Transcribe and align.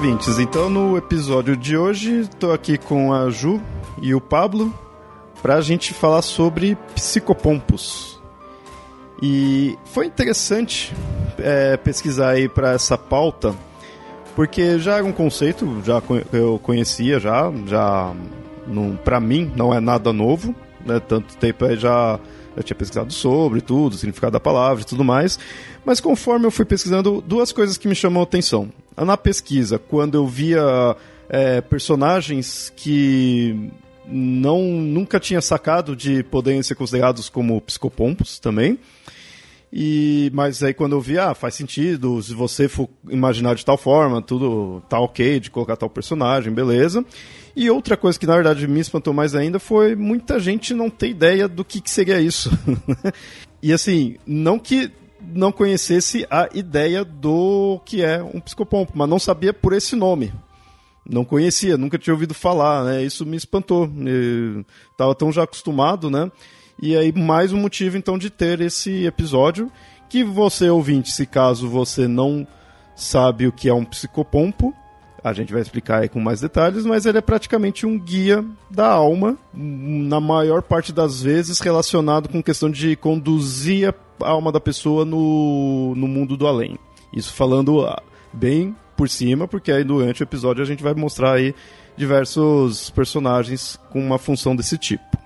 ouvintes. 0.00 0.38
Então, 0.38 0.70
no 0.70 0.96
episódio 0.96 1.54
de 1.54 1.76
hoje, 1.76 2.20
estou 2.20 2.54
aqui 2.54 2.78
com 2.78 3.12
a 3.12 3.28
Ju 3.28 3.60
e 4.00 4.14
o 4.14 4.20
Pablo 4.20 4.72
para 5.42 5.56
a 5.56 5.60
gente 5.60 5.92
falar 5.92 6.22
sobre 6.22 6.74
psicopompos. 6.94 8.18
E 9.20 9.76
foi 9.84 10.06
interessante 10.06 10.94
é, 11.36 11.76
pesquisar 11.76 12.30
aí 12.30 12.48
para 12.48 12.72
essa 12.72 12.96
pauta, 12.96 13.54
porque 14.34 14.78
já 14.78 14.96
era 14.96 15.04
um 15.04 15.12
conceito, 15.12 15.82
já 15.84 16.02
eu 16.32 16.58
conhecia 16.62 17.20
já, 17.20 17.52
já 17.66 18.14
para 19.04 19.20
mim 19.20 19.52
não 19.54 19.74
é 19.74 19.80
nada 19.80 20.14
novo, 20.14 20.54
né? 20.82 20.98
Tanto 20.98 21.36
tempo 21.36 21.76
já 21.76 22.18
eu 22.56 22.62
tinha 22.62 22.76
pesquisado 22.76 23.12
sobre 23.12 23.60
tudo, 23.60 23.92
o 23.92 23.96
significado 23.98 24.32
da 24.32 24.40
palavra 24.40 24.82
e 24.82 24.86
tudo 24.86 25.04
mais. 25.04 25.38
Mas 25.84 26.00
conforme 26.00 26.46
eu 26.46 26.50
fui 26.50 26.64
pesquisando, 26.64 27.22
duas 27.26 27.52
coisas 27.52 27.76
que 27.76 27.88
me 27.88 27.94
chamam 27.94 28.20
a 28.20 28.24
atenção. 28.24 28.70
Na 28.96 29.16
pesquisa, 29.16 29.78
quando 29.78 30.14
eu 30.16 30.26
via 30.26 30.96
é, 31.28 31.60
personagens 31.60 32.72
que 32.76 33.70
não 34.06 34.62
nunca 34.62 35.20
tinha 35.20 35.40
sacado 35.40 35.94
de 35.94 36.22
poderem 36.24 36.62
ser 36.62 36.74
considerados 36.74 37.28
como 37.28 37.60
psicopompos 37.60 38.38
também. 38.38 38.78
E, 39.72 40.30
mas 40.34 40.62
aí 40.64 40.74
quando 40.74 40.96
eu 40.96 41.00
vi, 41.00 41.16
ah, 41.16 41.32
faz 41.32 41.54
sentido, 41.54 42.20
se 42.20 42.34
você 42.34 42.68
for 42.68 42.88
imaginar 43.08 43.54
de 43.54 43.64
tal 43.64 43.78
forma, 43.78 44.20
tudo 44.20 44.82
tá 44.88 44.98
ok 44.98 45.38
de 45.38 45.50
colocar 45.50 45.76
tal 45.76 45.88
personagem, 45.88 46.52
beleza. 46.52 47.04
E 47.54 47.70
outra 47.70 47.96
coisa 47.96 48.18
que 48.18 48.26
na 48.26 48.34
verdade 48.34 48.66
me 48.66 48.80
espantou 48.80 49.14
mais 49.14 49.34
ainda 49.34 49.60
foi 49.60 49.94
muita 49.94 50.40
gente 50.40 50.74
não 50.74 50.90
ter 50.90 51.10
ideia 51.10 51.46
do 51.46 51.64
que, 51.64 51.80
que 51.80 51.90
seria 51.90 52.20
isso. 52.20 52.50
e 53.62 53.72
assim, 53.72 54.16
não 54.26 54.58
que 54.58 54.90
não 55.22 55.52
conhecesse 55.52 56.26
a 56.30 56.48
ideia 56.52 57.04
do 57.04 57.80
que 57.84 58.02
é 58.02 58.22
um 58.22 58.40
psicopompo, 58.40 58.92
mas 58.94 59.08
não 59.08 59.18
sabia 59.18 59.52
por 59.52 59.72
esse 59.72 59.94
nome. 59.96 60.32
Não 61.08 61.24
conhecia, 61.24 61.76
nunca 61.76 61.98
tinha 61.98 62.14
ouvido 62.14 62.34
falar, 62.34 62.84
né? 62.84 63.02
Isso 63.02 63.26
me 63.26 63.36
espantou. 63.36 63.90
Estava 64.92 65.14
tão 65.14 65.32
já 65.32 65.42
acostumado, 65.42 66.10
né? 66.10 66.30
E 66.80 66.96
aí, 66.96 67.12
mais 67.12 67.52
um 67.52 67.58
motivo, 67.58 67.96
então, 67.96 68.16
de 68.16 68.30
ter 68.30 68.60
esse 68.60 69.04
episódio. 69.04 69.70
Que 70.08 70.24
você, 70.24 70.68
ouvinte, 70.68 71.12
se 71.12 71.26
caso 71.26 71.68
você 71.68 72.08
não 72.08 72.46
sabe 72.96 73.46
o 73.46 73.52
que 73.52 73.68
é 73.68 73.74
um 73.74 73.84
psicopompo, 73.84 74.74
a 75.22 75.32
gente 75.32 75.52
vai 75.52 75.60
explicar 75.60 76.02
aí 76.02 76.08
com 76.08 76.20
mais 76.20 76.40
detalhes, 76.40 76.84
mas 76.84 77.06
ele 77.06 77.18
é 77.18 77.20
praticamente 77.20 77.86
um 77.86 77.98
guia 77.98 78.44
da 78.70 78.86
alma, 78.86 79.36
na 79.52 80.20
maior 80.20 80.62
parte 80.62 80.92
das 80.92 81.22
vezes 81.22 81.60
relacionado 81.60 82.28
com 82.28 82.42
questão 82.42 82.70
de 82.70 82.96
conduzir 82.96 83.94
a 84.22 84.28
alma 84.28 84.50
da 84.50 84.60
pessoa 84.60 85.04
no, 85.04 85.94
no 85.94 86.08
mundo 86.08 86.36
do 86.36 86.46
além. 86.46 86.78
Isso 87.12 87.32
falando 87.32 87.84
ah, 87.86 88.02
bem 88.32 88.74
por 88.96 89.08
cima, 89.08 89.46
porque 89.46 89.72
aí 89.72 89.84
durante 89.84 90.22
o 90.22 90.24
episódio 90.24 90.62
a 90.62 90.66
gente 90.66 90.82
vai 90.82 90.94
mostrar 90.94 91.32
aí 91.32 91.54
diversos 91.96 92.90
personagens 92.90 93.78
com 93.90 94.00
uma 94.00 94.18
função 94.18 94.56
desse 94.56 94.78
tipo. 94.78 95.18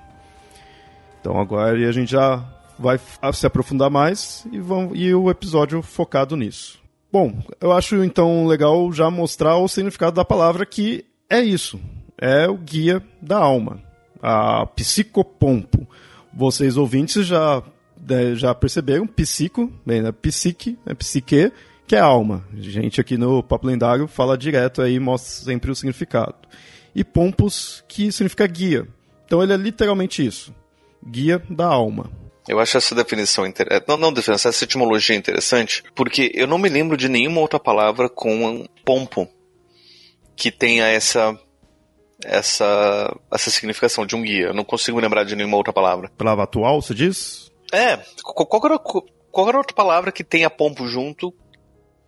Então 1.21 1.39
agora 1.41 1.73
a 1.73 1.93
gente 1.93 2.11
já 2.11 2.43
vai 2.79 2.99
se 3.33 3.47
aprofundar 3.47 3.91
mais 3.91 4.47
e, 4.51 4.59
vão, 4.59 4.91
e 4.95 5.15
o 5.15 5.31
episódio 5.31 5.81
focado 5.83 6.37
nisso. 6.37 6.84
Bom, 7.15 7.33
eu 7.61 7.71
acho 7.71 8.03
então 8.03 8.45
legal 8.45 8.93
já 8.93 9.09
mostrar 9.09 9.57
o 9.57 9.69
significado 9.69 10.17
da 10.17 10.25
palavra 10.25 10.67
que 10.67 11.05
é 11.31 11.41
isso. 11.41 11.79
É 12.21 12.49
o 12.49 12.57
guia 12.57 13.01
da 13.23 13.39
alma. 13.39 13.81
A 14.21 14.67
psicopompo. 14.67 15.87
Vocês 16.33 16.77
ouvintes 16.77 17.25
já, 17.25 17.63
né, 18.05 18.35
já 18.35 18.53
perceberam, 18.53 19.07
psico, 19.07 19.73
bem, 19.87 20.03
né, 20.03 20.11
psique, 20.11 20.77
é 20.85 20.93
psique, 20.93 21.53
que 21.87 21.95
é 21.95 22.01
alma. 22.01 22.45
A 22.53 22.61
gente 22.61 23.01
aqui 23.01 23.17
no 23.17 23.45
Papo 23.45 23.69
Lendário 23.69 24.09
fala 24.09 24.37
direto 24.37 24.83
aí, 24.83 24.99
mostra 24.99 25.45
sempre 25.45 25.71
o 25.71 25.75
significado. 25.77 26.35
E 26.97 27.05
pompos, 27.05 27.85
que 27.87 28.11
significa 28.11 28.45
guia. 28.45 28.89
Então 29.25 29.41
ele 29.41 29.53
é 29.53 29.57
literalmente 29.57 30.27
isso. 30.27 30.53
Guia 31.01 31.41
da 31.49 31.67
alma. 31.67 32.11
Eu 32.49 32.61
acho 32.61 32.77
essa 32.77 32.95
definição 32.95 33.47
interessante. 33.47 33.85
Não, 33.89 33.97
não 33.97 34.13
definição, 34.13 34.49
essa 34.51 34.65
etimologia 34.65 35.17
interessante, 35.17 35.83
porque 35.95 36.31
eu 36.35 36.47
não 36.47 36.59
me 36.59 36.69
lembro 36.69 36.97
de 36.97 37.09
nenhuma 37.09 37.41
outra 37.41 37.59
palavra 37.59 38.09
com 38.09 38.45
um 38.45 38.67
pompo 38.85 39.29
que 40.37 40.51
tenha 40.51 40.87
essa 40.87 41.39
essa 42.23 43.15
essa 43.31 43.51
significação 43.51 44.05
de 44.05 44.15
um 44.15 44.23
guia. 44.23 44.49
Eu 44.49 44.55
não 44.55 44.65
consigo 44.65 45.01
lembrar 45.01 45.25
de 45.25 45.35
nenhuma 45.35 45.57
outra 45.57 45.73
palavra. 45.73 46.11
Palavra 46.17 46.45
atual, 46.45 46.83
você 46.83 46.95
diz? 46.95 47.51
É, 47.73 47.97
qualquer, 48.23 48.79
qualquer 49.31 49.57
outra 49.57 49.75
palavra 49.75 50.13
que 50.13 50.23
tenha 50.23 50.51
pompo 50.51 50.87
junto 50.87 51.35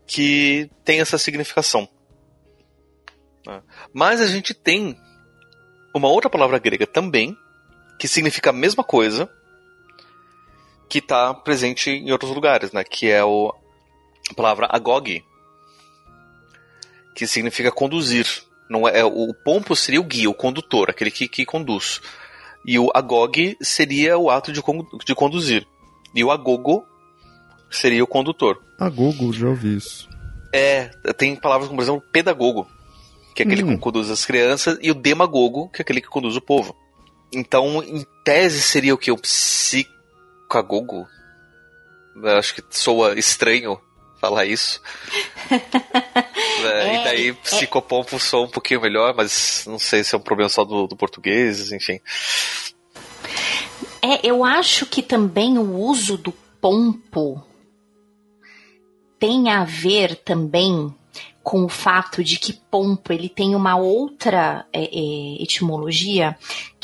que 0.06 0.70
tenha 0.84 1.02
essa 1.02 1.18
significação. 1.18 1.88
Né? 3.46 3.62
Mas 3.92 4.20
a 4.20 4.26
gente 4.26 4.54
tem 4.54 4.96
uma 5.94 6.08
outra 6.08 6.30
palavra 6.30 6.58
grega 6.58 6.86
também 6.86 7.36
que 7.98 8.06
significa 8.06 8.50
a 8.50 8.52
mesma 8.52 8.84
coisa 8.84 9.28
que 10.88 10.98
está 10.98 11.34
presente 11.34 11.90
em 11.90 12.12
outros 12.12 12.30
lugares, 12.30 12.72
né? 12.72 12.84
Que 12.84 13.10
é 13.10 13.24
o, 13.24 13.54
a 14.30 14.34
palavra 14.34 14.68
agog, 14.70 15.24
que 17.14 17.26
significa 17.26 17.72
conduzir. 17.72 18.26
Não 18.68 18.88
é, 18.88 19.04
o 19.04 19.32
pompo 19.32 19.76
seria 19.76 20.00
o 20.00 20.04
guia, 20.04 20.28
o 20.28 20.34
condutor, 20.34 20.90
aquele 20.90 21.10
que, 21.10 21.28
que 21.28 21.46
conduz. 21.46 22.00
E 22.64 22.78
o 22.78 22.90
agog 22.92 23.56
seria 23.60 24.18
o 24.18 24.28
ato 24.28 24.52
de, 24.52 24.60
de 25.04 25.14
conduzir. 25.14 25.66
E 26.14 26.24
o 26.24 26.32
agogo 26.32 26.84
seria 27.70 28.02
o 28.02 28.08
condutor. 28.08 28.60
Agogo, 28.78 29.32
já 29.32 29.48
ouvi 29.48 29.76
isso. 29.76 30.08
É, 30.52 30.90
tem 31.16 31.36
palavras 31.36 31.68
como, 31.68 31.78
por 31.78 31.84
exemplo, 31.84 32.02
pedagogo, 32.12 32.66
que 33.34 33.42
é 33.42 33.46
aquele 33.46 33.62
hum. 33.62 33.74
que 33.74 33.78
conduz 33.78 34.10
as 34.10 34.24
crianças, 34.24 34.78
e 34.80 34.90
o 34.90 34.94
demagogo, 34.94 35.68
que 35.68 35.80
é 35.80 35.82
aquele 35.82 36.00
que 36.00 36.08
conduz 36.08 36.36
o 36.36 36.40
povo. 36.40 36.74
Então, 37.32 37.82
em 37.82 38.04
tese, 38.24 38.62
seria 38.62 38.94
o 38.94 38.98
que? 38.98 39.12
O 39.12 39.18
psico 40.46 40.48
Cagogo? 40.48 41.08
Acho 42.38 42.54
que 42.54 42.64
soa 42.70 43.18
estranho 43.18 43.80
falar 44.20 44.46
isso. 44.46 44.80
é, 45.50 46.94
e 46.94 47.04
daí 47.04 47.28
é, 47.30 47.32
psicopompo 47.34 48.18
soa 48.18 48.46
um 48.46 48.50
pouquinho 48.50 48.80
melhor, 48.80 49.14
mas 49.14 49.64
não 49.66 49.78
sei 49.78 50.02
se 50.02 50.14
é 50.14 50.18
um 50.18 50.22
problema 50.22 50.48
só 50.48 50.64
do, 50.64 50.86
do 50.86 50.96
português, 50.96 51.70
enfim. 51.72 52.00
É, 54.00 54.26
eu 54.26 54.44
acho 54.44 54.86
que 54.86 55.02
também 55.02 55.58
o 55.58 55.76
uso 55.76 56.16
do 56.16 56.32
pompo 56.60 57.44
tem 59.18 59.50
a 59.50 59.64
ver 59.64 60.16
também 60.16 60.94
com 61.42 61.64
o 61.64 61.68
fato 61.68 62.24
de 62.24 62.38
que 62.38 62.52
pompo 62.52 63.12
ele 63.12 63.28
tem 63.28 63.54
uma 63.54 63.76
outra 63.76 64.66
é, 64.72 64.84
é, 64.84 65.42
etimologia 65.42 66.36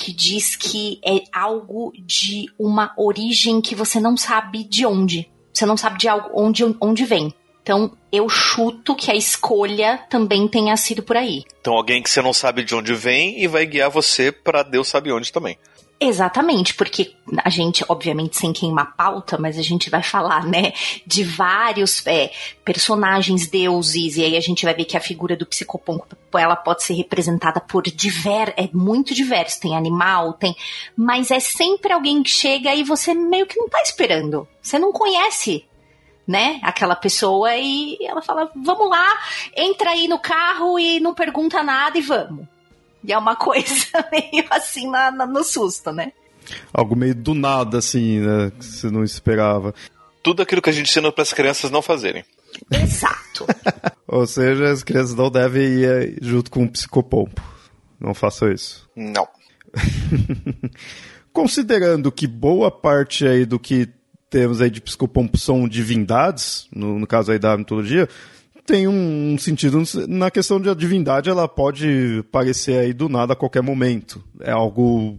que 0.03 0.13
diz 0.13 0.57
que 0.57 0.99
é 1.05 1.23
algo 1.33 1.93
de 2.05 2.47
uma 2.59 2.93
origem 2.99 3.61
que 3.61 3.73
você 3.73 4.01
não 4.01 4.17
sabe 4.17 4.65
de 4.65 4.85
onde. 4.85 5.31
Você 5.55 5.65
não 5.65 5.77
sabe 5.77 5.97
de 5.97 6.09
algo 6.09 6.29
onde, 6.35 6.65
onde 6.81 7.05
vem. 7.05 7.33
Então, 7.63 7.97
eu 8.11 8.29
chuto 8.29 8.97
que 8.97 9.13
a 9.13 9.15
escolha 9.15 10.05
também 10.11 10.49
tenha 10.49 10.77
sido 10.77 11.05
por 11.05 11.17
aí. 11.17 11.45
Então, 11.61 11.75
alguém 11.75 12.03
que 12.03 12.11
você 12.11 12.21
não 12.21 12.33
sabe 12.33 12.65
de 12.65 12.75
onde 12.75 12.93
vem 12.95 13.41
e 13.41 13.47
vai 13.47 13.65
guiar 13.65 13.89
você 13.91 14.33
para 14.33 14.65
Deus 14.65 14.89
sabe 14.89 15.13
onde 15.13 15.31
também. 15.31 15.57
Exatamente, 16.03 16.75
porque 16.75 17.13
a 17.45 17.49
gente, 17.49 17.85
obviamente, 17.89 18.37
sem 18.37 18.53
queimar 18.53 18.97
pauta, 18.97 19.39
mas 19.39 19.57
a 19.57 19.63
gente 19.63 19.89
vai 19.89 20.03
falar, 20.03 20.45
né, 20.45 20.73
de 21.07 21.23
vários 21.23 22.05
é, 22.07 22.31
personagens 22.65 23.47
deuses, 23.47 24.17
e 24.17 24.25
aí 24.25 24.37
a 24.37 24.41
gente 24.41 24.65
vai 24.65 24.75
ver 24.75 24.85
que 24.85 24.97
a 24.97 25.01
figura 25.01 25.37
do 25.37 25.47
psicopompo, 25.47 26.17
ela 26.35 26.57
pode 26.57 26.83
ser 26.83 26.95
representada 26.95 27.61
por 27.61 27.85
diver, 27.85 28.53
é 28.57 28.69
muito 28.73 29.15
diverso, 29.15 29.61
tem 29.61 29.77
animal, 29.77 30.33
tem, 30.33 30.57
mas 30.97 31.31
é 31.31 31.39
sempre 31.39 31.93
alguém 31.93 32.23
que 32.23 32.31
chega 32.31 32.75
e 32.75 32.83
você 32.83 33.15
meio 33.15 33.47
que 33.47 33.59
não 33.59 33.69
tá 33.69 33.81
esperando, 33.81 34.49
você 34.61 34.79
não 34.79 34.93
conhece 34.93 35.65
né, 36.27 36.61
aquela 36.63 36.95
pessoa 36.95 37.55
e 37.57 37.99
ela 38.01 38.23
fala: 38.23 38.51
"Vamos 38.55 38.89
lá, 38.89 39.19
entra 39.57 39.91
aí 39.91 40.07
no 40.07 40.19
carro 40.19 40.79
e 40.79 41.01
não 41.01 41.15
pergunta 41.15 41.63
nada 41.63 41.99
e 41.99 42.01
vamos". 42.01 42.52
E 43.05 43.13
é 43.13 43.19
uma 43.19 43.35
coisa 43.37 43.87
meio 44.11 44.47
assim 44.51 44.91
na, 44.91 45.11
na, 45.11 45.27
no 45.27 45.45
susto, 45.45 45.93
né? 45.93 46.13
Algo 46.73 46.97
meio 46.97 47.15
do 47.15 47.35
nada, 47.35 47.79
assim, 47.79 48.21
né? 48.21 48.53
Que 48.59 48.65
você 48.65 48.91
não 48.91 49.05
esperava. 49.05 49.75
Tudo 50.23 50.43
aquilo 50.43 50.63
que 50.63 50.71
a 50.71 50.73
gente 50.73 50.89
ensina 50.89 51.11
para 51.11 51.23
as 51.23 51.33
crianças 51.33 51.71
não 51.71 51.83
fazerem. 51.83 52.25
Exato. 52.71 53.47
Ou 54.07 54.27
seja, 54.27 54.71
as 54.71 54.83
crianças 54.83 55.15
não 55.15 55.31
devem 55.31 55.63
ir 55.63 56.19
junto 56.21 56.51
com 56.51 56.63
um 56.63 56.69
psicopompo. 56.69 57.43
Não 57.99 58.15
façam 58.15 58.51
isso. 58.51 58.89
Não. 58.95 59.27
Considerando 61.33 62.13
que 62.13 62.27
boa 62.27 62.71
parte 62.71 63.27
aí 63.27 63.47
do 63.47 63.59
que 63.59 63.89
temos 64.29 64.61
aí 64.61 64.71
de 64.71 64.81
psicopompo 64.81 65.39
são 65.39 65.69
divindades, 65.69 66.67
no, 66.75 66.99
no 66.99 67.07
caso 67.07 67.33
aí 67.33 67.39
da 67.39 67.57
mitologia, 67.57 68.09
tem 68.65 68.87
um 68.87 69.37
sentido 69.39 69.83
na 70.09 70.31
questão 70.31 70.61
de 70.61 70.69
a 70.69 70.75
divindade, 70.75 71.29
ela 71.29 71.49
pode 71.49 72.25
parecer 72.31 72.79
aí 72.79 72.93
do 72.93 73.09
nada 73.09 73.33
a 73.33 73.37
qualquer 73.37 73.63
momento. 73.63 74.23
É 74.41 74.53
algo 74.53 75.19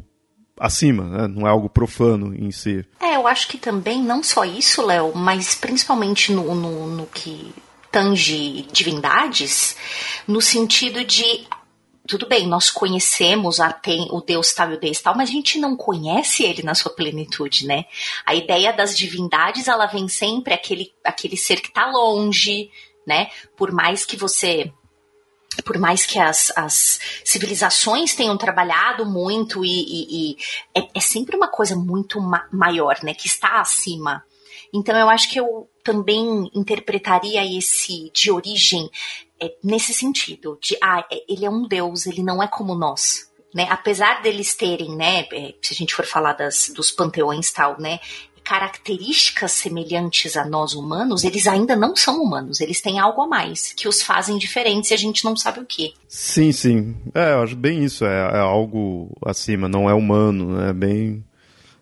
acima, 0.59 1.03
né? 1.03 1.27
não 1.27 1.47
é 1.47 1.49
algo 1.49 1.69
profano 1.69 2.33
em 2.35 2.51
si. 2.51 2.85
É, 2.99 3.15
eu 3.15 3.27
acho 3.27 3.47
que 3.47 3.57
também 3.57 4.01
não 4.01 4.23
só 4.23 4.45
isso, 4.45 4.85
Léo, 4.85 5.13
mas 5.15 5.55
principalmente 5.55 6.31
no, 6.31 6.55
no, 6.55 6.87
no 6.87 7.05
que 7.07 7.53
tange 7.91 8.67
divindades, 8.71 9.75
no 10.27 10.41
sentido 10.41 11.03
de 11.03 11.45
tudo 12.07 12.27
bem, 12.27 12.47
nós 12.47 12.69
conhecemos 12.69 13.61
a, 13.61 13.71
tem, 13.71 14.07
o 14.11 14.19
Deus 14.19 14.53
tal 14.53 14.71
e 14.71 14.75
o 14.75 14.79
Deus 14.79 14.99
tal, 14.99 15.15
mas 15.15 15.29
a 15.29 15.31
gente 15.31 15.57
não 15.57 15.75
conhece 15.75 16.43
ele 16.43 16.61
na 16.61 16.75
sua 16.75 16.91
plenitude, 16.91 17.65
né? 17.65 17.85
A 18.25 18.35
ideia 18.35 18.73
das 18.73 18.97
divindades, 18.97 19.69
ela 19.69 19.85
vem 19.85 20.09
sempre 20.09 20.53
aquele, 20.53 20.91
aquele 21.03 21.37
ser 21.37 21.61
que 21.61 21.69
está 21.69 21.89
longe, 21.89 22.69
né? 23.05 23.29
Por 23.55 23.71
mais 23.71 24.05
que 24.05 24.17
você 24.17 24.71
por 25.61 25.77
mais 25.77 26.05
que 26.05 26.17
as, 26.17 26.51
as 26.55 26.99
civilizações 27.23 28.15
tenham 28.15 28.37
trabalhado 28.37 29.05
muito 29.05 29.63
e, 29.63 29.69
e, 29.69 30.31
e 30.31 30.37
é, 30.73 30.87
é, 30.95 30.99
sempre 30.99 31.35
uma 31.35 31.47
coisa 31.47 31.75
muito 31.75 32.19
ma 32.19 32.47
maior, 32.51 32.97
né, 33.03 33.13
que 33.13 33.27
está 33.27 33.59
acima. 33.61 34.23
Então 34.73 34.97
eu 34.97 35.09
acho 35.09 35.29
que 35.29 35.39
eu 35.39 35.69
também 35.83 36.49
interpretaria 36.55 37.45
esse 37.57 38.09
de 38.11 38.31
origem 38.31 38.89
é, 39.39 39.55
nesse 39.63 39.93
sentido, 39.93 40.57
de 40.61 40.75
ah, 40.81 41.05
é, 41.11 41.23
ele 41.29 41.45
é 41.45 41.49
um 41.49 41.67
deus, 41.67 42.07
ele 42.07 42.23
não 42.23 42.41
é 42.41 42.47
como 42.47 42.73
nós. 42.73 43.31
Né, 43.53 43.67
apesar 43.69 44.23
deles 44.23 44.55
terem, 44.55 44.95
né, 44.95 45.27
é, 45.31 45.53
se 45.61 45.75
a 45.75 45.75
gente 45.75 45.93
for 45.93 46.07
falar 46.07 46.33
das, 46.33 46.71
dos 46.75 46.89
panteões 46.89 47.51
tal, 47.51 47.79
né, 47.79 47.99
características 48.43 49.51
semelhantes 49.51 50.35
a 50.35 50.45
nós 50.45 50.73
humanos, 50.73 51.23
eles 51.23 51.47
ainda 51.47 51.75
não 51.75 51.95
são 51.95 52.21
humanos, 52.21 52.59
eles 52.59 52.81
têm 52.81 52.99
algo 52.99 53.21
a 53.21 53.27
mais 53.27 53.73
que 53.73 53.87
os 53.87 54.01
fazem 54.01 54.37
diferentes 54.37 54.91
e 54.91 54.93
a 54.93 54.97
gente 54.97 55.23
não 55.23 55.35
sabe 55.35 55.59
o 55.59 55.65
que. 55.65 55.93
Sim, 56.07 56.51
sim. 56.51 56.95
É, 57.13 57.33
eu 57.33 57.43
acho 57.43 57.55
bem 57.55 57.83
isso, 57.83 58.05
é, 58.05 58.37
é 58.37 58.39
algo 58.39 59.09
acima, 59.25 59.67
não 59.67 59.89
é 59.89 59.93
humano, 59.93 60.61
é 60.61 60.73
bem. 60.73 61.23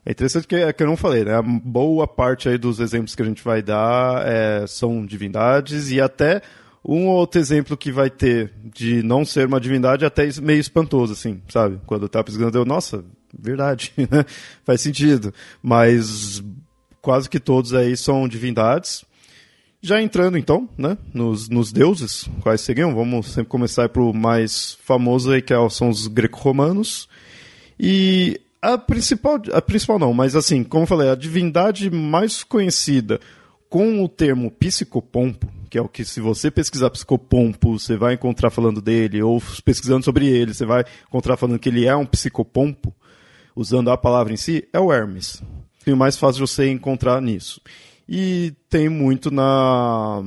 É 0.05 0.11
interessante 0.11 0.47
que, 0.47 0.55
é 0.55 0.73
que 0.73 0.81
eu 0.81 0.87
não 0.87 0.97
falei, 0.97 1.23
né? 1.23 1.39
Boa 1.63 2.07
parte 2.07 2.49
aí 2.49 2.57
dos 2.57 2.79
exemplos 2.79 3.15
que 3.15 3.21
a 3.21 3.25
gente 3.25 3.43
vai 3.43 3.61
dar 3.61 4.25
é, 4.25 4.65
são 4.67 5.05
divindades 5.05 5.91
e 5.91 6.01
até 6.01 6.41
um 6.83 7.07
outro 7.07 7.39
exemplo 7.39 7.77
que 7.77 7.91
vai 7.91 8.09
ter 8.09 8.51
de 8.63 9.03
não 9.03 9.23
ser 9.23 9.47
uma 9.47 9.59
divindade 9.59 10.03
até 10.03 10.27
meio 10.41 10.59
espantoso, 10.59 11.13
assim, 11.13 11.41
sabe? 11.47 11.79
Quando 11.85 12.03
eu 12.03 12.09
tava 12.09 12.23
pesquisando, 12.23 12.57
eu, 12.57 12.65
nossa, 12.65 13.03
verdade, 13.41 13.93
né? 13.97 14.25
Faz 14.63 14.81
sentido. 14.81 15.33
Mas 15.61 16.43
quase 17.01 17.29
que 17.29 17.39
todos 17.39 17.73
aí 17.73 17.97
são 17.97 18.27
divindades. 18.27 19.03
Já 19.81 19.99
entrando 19.99 20.37
então, 20.37 20.69
né, 20.77 20.95
nos, 21.11 21.49
nos 21.49 21.71
deuses, 21.71 22.29
quais 22.41 22.61
seriam? 22.61 22.93
Vamos 22.93 23.31
sempre 23.31 23.49
começar 23.49 23.89
pro 23.89 24.13
mais 24.13 24.77
famoso 24.83 25.31
aí, 25.31 25.41
que 25.41 25.53
é 25.53 25.69
são 25.69 25.89
os 25.89 26.05
greco-romanos. 26.05 27.09
E 27.79 28.39
a 28.61 28.77
principal, 28.77 29.41
a 29.51 29.59
principal 29.59 29.97
não, 29.97 30.13
mas 30.13 30.35
assim, 30.35 30.63
como 30.63 30.83
eu 30.83 30.87
falei, 30.87 31.09
a 31.09 31.15
divindade 31.15 31.89
mais 31.89 32.43
conhecida 32.43 33.19
com 33.67 34.03
o 34.03 34.07
termo 34.07 34.51
psicopompo, 34.51 35.47
que 35.67 35.79
é 35.79 35.81
o 35.81 35.87
que 35.87 36.05
se 36.05 36.19
você 36.19 36.51
pesquisar 36.51 36.91
psicopompo, 36.91 37.79
você 37.79 37.97
vai 37.97 38.13
encontrar 38.13 38.51
falando 38.51 38.81
dele, 38.81 39.23
ou 39.23 39.41
pesquisando 39.65 40.05
sobre 40.05 40.27
ele, 40.27 40.53
você 40.53 40.65
vai 40.65 40.85
encontrar 41.07 41.37
falando 41.37 41.57
que 41.57 41.69
ele 41.69 41.87
é 41.87 41.95
um 41.95 42.05
psicopompo, 42.05 42.93
usando 43.55 43.89
a 43.89 43.97
palavra 43.97 44.33
em 44.33 44.37
si, 44.37 44.67
é 44.71 44.79
o 44.79 44.91
Hermes. 44.91 45.41
É 45.85 45.93
mais 45.95 46.17
fácil 46.17 46.45
você 46.45 46.69
encontrar 46.69 47.21
nisso. 47.21 47.61
E 48.07 48.53
tem 48.69 48.89
muito 48.89 49.31
na, 49.31 50.21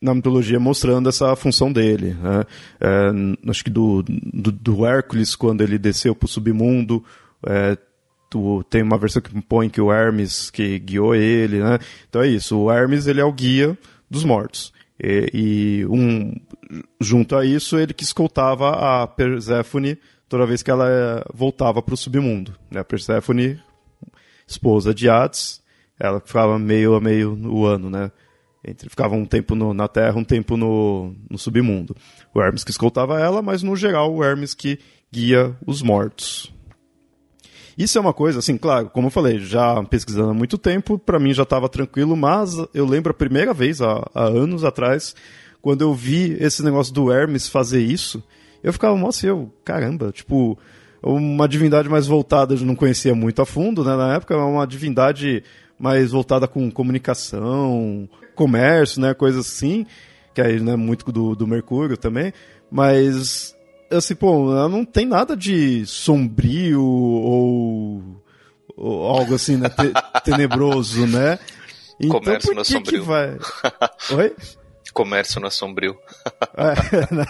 na 0.00 0.14
mitologia 0.14 0.58
mostrando 0.58 1.08
essa 1.08 1.34
função 1.36 1.72
dele. 1.72 2.14
Né? 2.14 2.44
É, 2.80 3.50
acho 3.50 3.64
que 3.64 3.70
do, 3.70 4.02
do, 4.02 4.50
do, 4.50 4.86
Hércules, 4.86 5.36
quando 5.36 5.62
ele 5.62 5.78
desceu 5.78 6.14
para 6.14 6.26
o 6.26 6.28
submundo, 6.28 7.04
é, 7.46 7.76
tu, 8.28 8.64
tem 8.64 8.82
uma 8.82 8.98
versão 8.98 9.20
que 9.22 9.40
põe 9.42 9.68
que 9.68 9.80
o 9.80 9.92
Hermes 9.92 10.50
que 10.50 10.78
guiou 10.78 11.14
ele. 11.14 11.60
Né? 11.60 11.78
Então 12.08 12.22
é 12.22 12.28
isso, 12.28 12.58
o 12.58 12.72
Hermes 12.72 13.06
ele 13.06 13.20
é 13.20 13.24
o 13.24 13.32
guia 13.32 13.78
dos 14.10 14.24
mortos. 14.24 14.72
E, 15.02 15.30
e 15.32 15.86
um, 15.86 16.34
junto 17.00 17.36
a 17.36 17.44
isso, 17.44 17.78
ele 17.78 17.94
que 17.94 18.04
escoltava 18.04 19.02
a 19.02 19.06
Perséfone 19.06 19.98
toda 20.30 20.46
vez 20.46 20.62
que 20.62 20.70
ela 20.70 20.88
eh, 20.88 21.24
voltava 21.34 21.82
para 21.82 21.92
o 21.92 21.96
submundo. 21.96 22.54
Né? 22.70 22.80
A 22.80 22.84
Perséfone, 22.84 23.60
esposa 24.46 24.94
de 24.94 25.10
Hades, 25.10 25.60
ela 25.98 26.20
ficava 26.20 26.56
meio 26.56 26.94
a 26.94 27.00
meio 27.00 27.34
no 27.34 27.66
ano, 27.66 27.90
né? 27.90 28.12
Entre, 28.64 28.88
ficava 28.88 29.14
um 29.14 29.24
tempo 29.24 29.54
no, 29.54 29.74
na 29.74 29.88
Terra, 29.88 30.16
um 30.16 30.24
tempo 30.24 30.56
no, 30.56 31.14
no 31.28 31.36
submundo. 31.36 31.96
O 32.32 32.40
Hermes 32.40 32.62
que 32.62 32.70
escoltava 32.70 33.18
ela, 33.18 33.42
mas 33.42 33.62
no 33.62 33.74
geral 33.74 34.14
o 34.14 34.22
Hermes 34.22 34.54
que 34.54 34.78
guia 35.10 35.56
os 35.66 35.82
mortos. 35.82 36.52
Isso 37.76 37.98
é 37.98 38.00
uma 38.00 38.12
coisa, 38.12 38.38
assim, 38.38 38.56
claro, 38.56 38.90
como 38.90 39.08
eu 39.08 39.10
falei, 39.10 39.38
já 39.38 39.82
pesquisando 39.84 40.30
há 40.30 40.34
muito 40.34 40.58
tempo, 40.58 40.98
para 40.98 41.18
mim 41.18 41.32
já 41.32 41.42
estava 41.42 41.68
tranquilo, 41.68 42.16
mas 42.16 42.54
eu 42.74 42.86
lembro 42.86 43.10
a 43.10 43.14
primeira 43.14 43.54
vez, 43.54 43.80
há, 43.80 44.08
há 44.14 44.24
anos 44.24 44.64
atrás, 44.64 45.14
quando 45.62 45.80
eu 45.80 45.92
vi 45.94 46.36
esse 46.38 46.62
negócio 46.62 46.92
do 46.92 47.10
Hermes 47.10 47.48
fazer 47.48 47.80
isso, 47.80 48.22
eu 48.62 48.72
ficava, 48.72 48.96
nossa, 48.96 49.26
eu, 49.26 49.52
caramba, 49.64 50.12
tipo, 50.12 50.58
uma 51.02 51.48
divindade 51.48 51.88
mais 51.88 52.06
voltada, 52.06 52.54
eu 52.54 52.60
não 52.60 52.74
conhecia 52.74 53.14
muito 53.14 53.40
a 53.40 53.46
fundo, 53.46 53.84
né, 53.84 53.96
na 53.96 54.14
época, 54.14 54.36
uma 54.36 54.66
divindade 54.66 55.42
mais 55.78 56.10
voltada 56.10 56.46
com 56.46 56.70
comunicação, 56.70 58.08
comércio, 58.34 59.00
né, 59.00 59.14
coisas 59.14 59.46
assim, 59.46 59.86
que 60.34 60.40
aí, 60.40 60.60
né, 60.60 60.76
muito 60.76 61.10
do, 61.10 61.34
do 61.34 61.46
Mercúrio 61.46 61.96
também, 61.96 62.32
mas, 62.70 63.56
assim, 63.90 64.14
pô, 64.14 64.68
não 64.68 64.84
tem 64.84 65.06
nada 65.06 65.36
de 65.36 65.84
sombrio 65.86 66.82
ou, 66.82 68.02
ou 68.76 69.06
algo 69.06 69.34
assim, 69.34 69.56
né, 69.56 69.68
te, 69.68 69.92
tenebroso, 70.22 71.06
né? 71.06 71.38
Então, 71.98 72.18
Comércio 72.18 72.54
por 72.54 72.64
que, 72.64 72.80
que 72.80 72.98
vai? 72.98 73.38
Oi? 74.12 74.34
Comércio 74.92 75.40
na 75.40 75.50
Sombrio. 75.50 75.96
é, 76.56 77.14
né? 77.14 77.26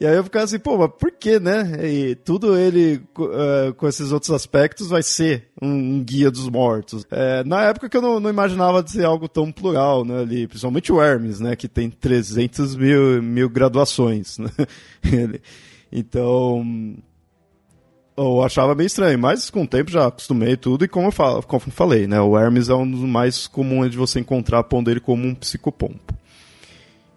E 0.00 0.06
aí 0.06 0.14
eu 0.14 0.22
ficava 0.22 0.44
assim, 0.44 0.60
pô, 0.60 0.78
mas 0.78 0.90
por 0.96 1.10
que, 1.10 1.40
né? 1.40 1.72
E 1.84 2.14
tudo 2.14 2.56
ele, 2.56 3.02
uh, 3.18 3.74
com 3.74 3.88
esses 3.88 4.12
outros 4.12 4.30
aspectos, 4.30 4.88
vai 4.88 5.02
ser 5.02 5.48
um, 5.60 5.96
um 5.96 6.04
guia 6.04 6.30
dos 6.30 6.48
mortos. 6.48 7.04
É, 7.10 7.42
na 7.42 7.64
época 7.64 7.88
que 7.88 7.96
eu 7.96 8.02
não, 8.02 8.20
não, 8.20 8.30
imaginava 8.30 8.80
de 8.80 8.92
ser 8.92 9.04
algo 9.04 9.28
tão 9.28 9.50
plural, 9.50 10.04
né? 10.04 10.20
Ali, 10.20 10.46
principalmente 10.46 10.92
o 10.92 11.02
Hermes, 11.02 11.40
né? 11.40 11.56
Que 11.56 11.66
tem 11.66 11.90
300 11.90 12.76
mil, 12.76 13.20
mil 13.20 13.50
graduações, 13.50 14.38
né? 14.38 14.50
Então, 15.90 16.62
eu 18.14 18.42
achava 18.42 18.74
meio 18.74 18.86
estranho, 18.86 19.18
mas 19.18 19.48
com 19.48 19.62
o 19.62 19.66
tempo 19.66 19.90
já 19.90 20.06
acostumei 20.06 20.54
tudo 20.54 20.84
e 20.84 20.88
como 20.88 21.08
eu, 21.08 21.12
falo, 21.12 21.42
como 21.44 21.62
falei, 21.70 22.06
né, 22.06 22.20
o 22.20 22.36
Hermes 22.38 22.68
é 22.68 22.74
um 22.74 22.88
dos 22.88 23.00
mais 23.00 23.46
comuns 23.46 23.90
de 23.90 23.96
você 23.96 24.20
encontrar 24.20 24.62
pondo 24.64 24.90
ele 24.90 25.00
como 25.00 25.26
um 25.26 25.34
psicopompo. 25.34 26.17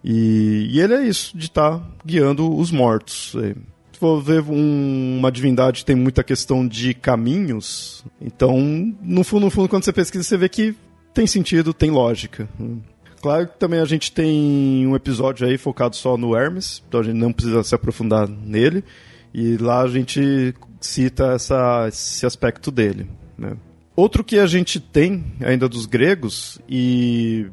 E, 0.03 0.67
e 0.71 0.79
ele 0.79 0.93
é 0.93 1.03
isso, 1.03 1.37
de 1.37 1.45
estar 1.45 1.77
tá 1.77 1.85
guiando 2.05 2.55
os 2.55 2.71
mortos. 2.71 3.33
É, 3.35 3.55
for 4.01 4.19
ver 4.19 4.41
um, 4.41 5.19
uma 5.19 5.31
divindade 5.31 5.85
tem 5.85 5.95
muita 5.95 6.23
questão 6.23 6.67
de 6.67 6.91
caminhos, 6.91 8.03
então, 8.19 8.57
no 8.99 9.23
fundo, 9.23 9.43
no 9.45 9.51
fundo, 9.51 9.69
quando 9.69 9.83
você 9.83 9.93
pesquisa, 9.93 10.23
você 10.23 10.37
vê 10.37 10.49
que 10.49 10.75
tem 11.13 11.27
sentido, 11.27 11.71
tem 11.71 11.91
lógica. 11.91 12.49
Claro 13.21 13.47
que 13.47 13.59
também 13.59 13.79
a 13.79 13.85
gente 13.85 14.11
tem 14.11 14.87
um 14.87 14.95
episódio 14.95 15.47
aí 15.47 15.55
focado 15.55 15.95
só 15.95 16.17
no 16.17 16.35
Hermes, 16.35 16.81
então 16.87 16.99
a 16.99 17.03
gente 17.03 17.17
não 17.17 17.31
precisa 17.31 17.61
se 17.63 17.75
aprofundar 17.75 18.27
nele. 18.27 18.83
E 19.31 19.55
lá 19.57 19.83
a 19.83 19.87
gente 19.87 20.55
cita 20.79 21.33
essa, 21.33 21.85
esse 21.87 22.25
aspecto 22.25 22.71
dele. 22.71 23.07
Né? 23.37 23.55
Outro 23.95 24.23
que 24.23 24.39
a 24.39 24.47
gente 24.47 24.79
tem 24.79 25.23
ainda 25.41 25.69
dos 25.69 25.85
gregos, 25.85 26.59
e 26.67 27.45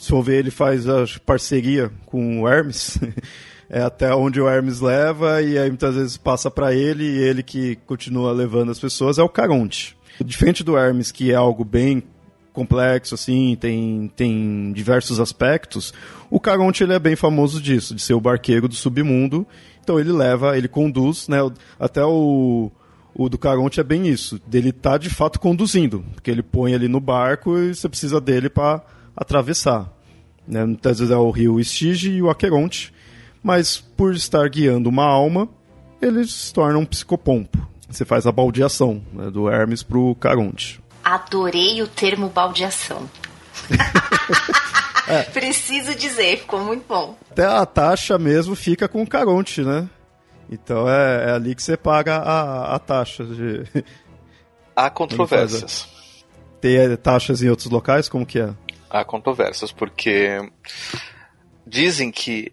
se 0.00 0.08
for 0.08 0.22
ver, 0.22 0.38
ele 0.38 0.50
faz 0.50 0.88
a 0.88 1.04
parceria 1.26 1.92
com 2.06 2.40
o 2.40 2.48
Hermes, 2.48 2.98
é 3.68 3.82
até 3.82 4.14
onde 4.14 4.40
o 4.40 4.48
Hermes 4.48 4.80
leva, 4.80 5.42
e 5.42 5.58
aí 5.58 5.68
muitas 5.68 5.94
vezes 5.94 6.16
passa 6.16 6.50
para 6.50 6.74
ele, 6.74 7.04
e 7.04 7.18
ele 7.18 7.42
que 7.42 7.76
continua 7.86 8.32
levando 8.32 8.72
as 8.72 8.78
pessoas, 8.78 9.18
é 9.18 9.22
o 9.22 9.28
Caronte. 9.28 9.94
Diferente 10.24 10.64
do 10.64 10.76
Hermes, 10.76 11.12
que 11.12 11.30
é 11.30 11.34
algo 11.34 11.66
bem 11.66 12.02
complexo, 12.50 13.14
assim, 13.14 13.58
tem, 13.60 14.10
tem 14.16 14.72
diversos 14.72 15.20
aspectos, 15.20 15.92
o 16.30 16.40
Caronte 16.40 16.82
ele 16.82 16.94
é 16.94 16.98
bem 16.98 17.14
famoso 17.14 17.60
disso, 17.60 17.94
de 17.94 18.00
ser 18.00 18.14
o 18.14 18.20
barqueiro 18.22 18.66
do 18.68 18.74
submundo, 18.74 19.46
então 19.82 20.00
ele 20.00 20.12
leva, 20.12 20.56
ele 20.56 20.66
conduz, 20.66 21.28
né, 21.28 21.38
até 21.78 22.02
o 22.02 22.72
o 23.12 23.28
do 23.28 23.36
Caronte 23.36 23.80
é 23.80 23.84
bem 23.84 24.06
isso, 24.06 24.40
dele 24.46 24.72
tá 24.72 24.96
de 24.96 25.10
fato 25.10 25.40
conduzindo, 25.40 26.02
porque 26.14 26.30
ele 26.30 26.44
põe 26.44 26.74
ali 26.74 26.88
no 26.88 27.00
barco 27.00 27.58
e 27.58 27.74
você 27.74 27.88
precisa 27.88 28.20
dele 28.20 28.48
para 28.48 28.82
atravessar. 29.20 29.92
Né? 30.48 30.64
Muitas 30.64 30.98
vezes 30.98 31.12
é 31.12 31.16
o 31.16 31.30
rio 31.30 31.60
Estige 31.60 32.10
e 32.10 32.22
o 32.22 32.30
Aqueronte, 32.30 32.92
mas 33.42 33.78
por 33.78 34.14
estar 34.14 34.48
guiando 34.48 34.88
uma 34.88 35.04
alma, 35.04 35.46
ele 36.00 36.26
se 36.26 36.52
torna 36.52 36.78
um 36.78 36.86
psicopompo. 36.86 37.68
Você 37.88 38.04
faz 38.04 38.26
a 38.26 38.32
baldeação 38.32 39.02
né, 39.12 39.30
do 39.30 39.50
Hermes 39.50 39.82
pro 39.82 40.14
Caronte. 40.14 40.80
Adorei 41.04 41.82
o 41.82 41.88
termo 41.88 42.28
baldeação. 42.28 43.08
é. 45.06 45.22
Preciso 45.24 45.94
dizer, 45.94 46.38
ficou 46.38 46.60
muito 46.60 46.84
bom. 46.88 47.16
Até 47.30 47.44
a 47.44 47.66
taxa 47.66 48.18
mesmo 48.18 48.54
fica 48.54 48.88
com 48.88 49.02
o 49.02 49.06
Caronte, 49.06 49.62
né? 49.62 49.88
Então 50.50 50.88
é, 50.88 51.30
é 51.30 51.32
ali 51.32 51.54
que 51.54 51.62
você 51.62 51.76
paga 51.76 52.16
a, 52.16 52.76
a 52.76 52.78
taxa. 52.78 53.24
De... 53.24 53.64
Há 54.74 54.88
controvérsias. 54.90 55.88
Tem 56.60 56.76
é, 56.76 56.96
taxas 56.96 57.42
em 57.42 57.48
outros 57.48 57.70
locais? 57.70 58.08
Como 58.08 58.26
que 58.26 58.38
é? 58.38 58.54
Há 58.90 59.04
controvérsias, 59.04 59.70
porque 59.70 60.38
dizem 61.66 62.10
que 62.10 62.52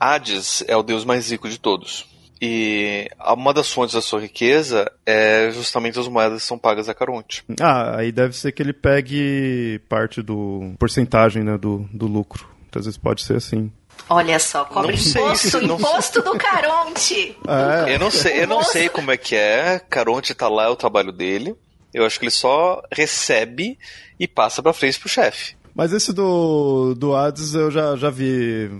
Hades 0.00 0.64
é 0.66 0.76
o 0.76 0.82
deus 0.82 1.04
mais 1.04 1.30
rico 1.30 1.48
de 1.48 1.58
todos. 1.58 2.06
E 2.40 3.08
uma 3.26 3.54
das 3.54 3.70
fontes 3.70 3.94
da 3.94 4.02
sua 4.02 4.20
riqueza 4.20 4.90
é 5.06 5.50
justamente 5.52 5.98
as 5.98 6.08
moedas 6.08 6.42
que 6.42 6.48
são 6.48 6.58
pagas 6.58 6.88
a 6.88 6.94
Caronte. 6.94 7.42
Ah, 7.60 7.96
aí 7.98 8.12
deve 8.12 8.36
ser 8.36 8.52
que 8.52 8.62
ele 8.62 8.74
pegue 8.74 9.80
parte 9.88 10.20
do 10.20 10.74
porcentagem 10.78 11.42
né, 11.42 11.56
do, 11.56 11.88
do 11.92 12.06
lucro. 12.06 12.46
Às 12.74 12.84
vezes 12.84 12.98
pode 12.98 13.22
ser 13.22 13.36
assim. 13.36 13.72
Olha 14.08 14.38
só, 14.38 14.66
cobra 14.66 14.94
imposto, 14.94 15.48
sei, 15.48 15.64
imposto 15.64 16.22
do 16.22 16.36
Caronte. 16.36 17.38
É. 17.48 17.94
Eu 17.94 17.98
não 17.98 18.10
sei, 18.10 18.42
eu 18.42 18.46
não 18.46 18.62
sei 18.62 18.90
como 18.90 19.10
é 19.10 19.16
que 19.16 19.34
é. 19.34 19.80
Caronte 19.88 20.34
tá 20.34 20.46
lá, 20.48 20.64
é 20.64 20.68
o 20.68 20.76
trabalho 20.76 21.12
dele. 21.12 21.56
Eu 21.92 22.04
acho 22.04 22.18
que 22.18 22.26
ele 22.26 22.30
só 22.30 22.82
recebe 22.92 23.78
e 24.20 24.28
passa 24.28 24.62
para 24.62 24.74
frente 24.74 25.00
pro 25.00 25.08
chefe. 25.08 25.55
Mas 25.76 25.92
esse 25.92 26.10
do, 26.10 26.94
do 26.94 27.14
Hades 27.14 27.52
eu 27.52 27.70
já, 27.70 27.94
já 27.96 28.08
vi 28.08 28.70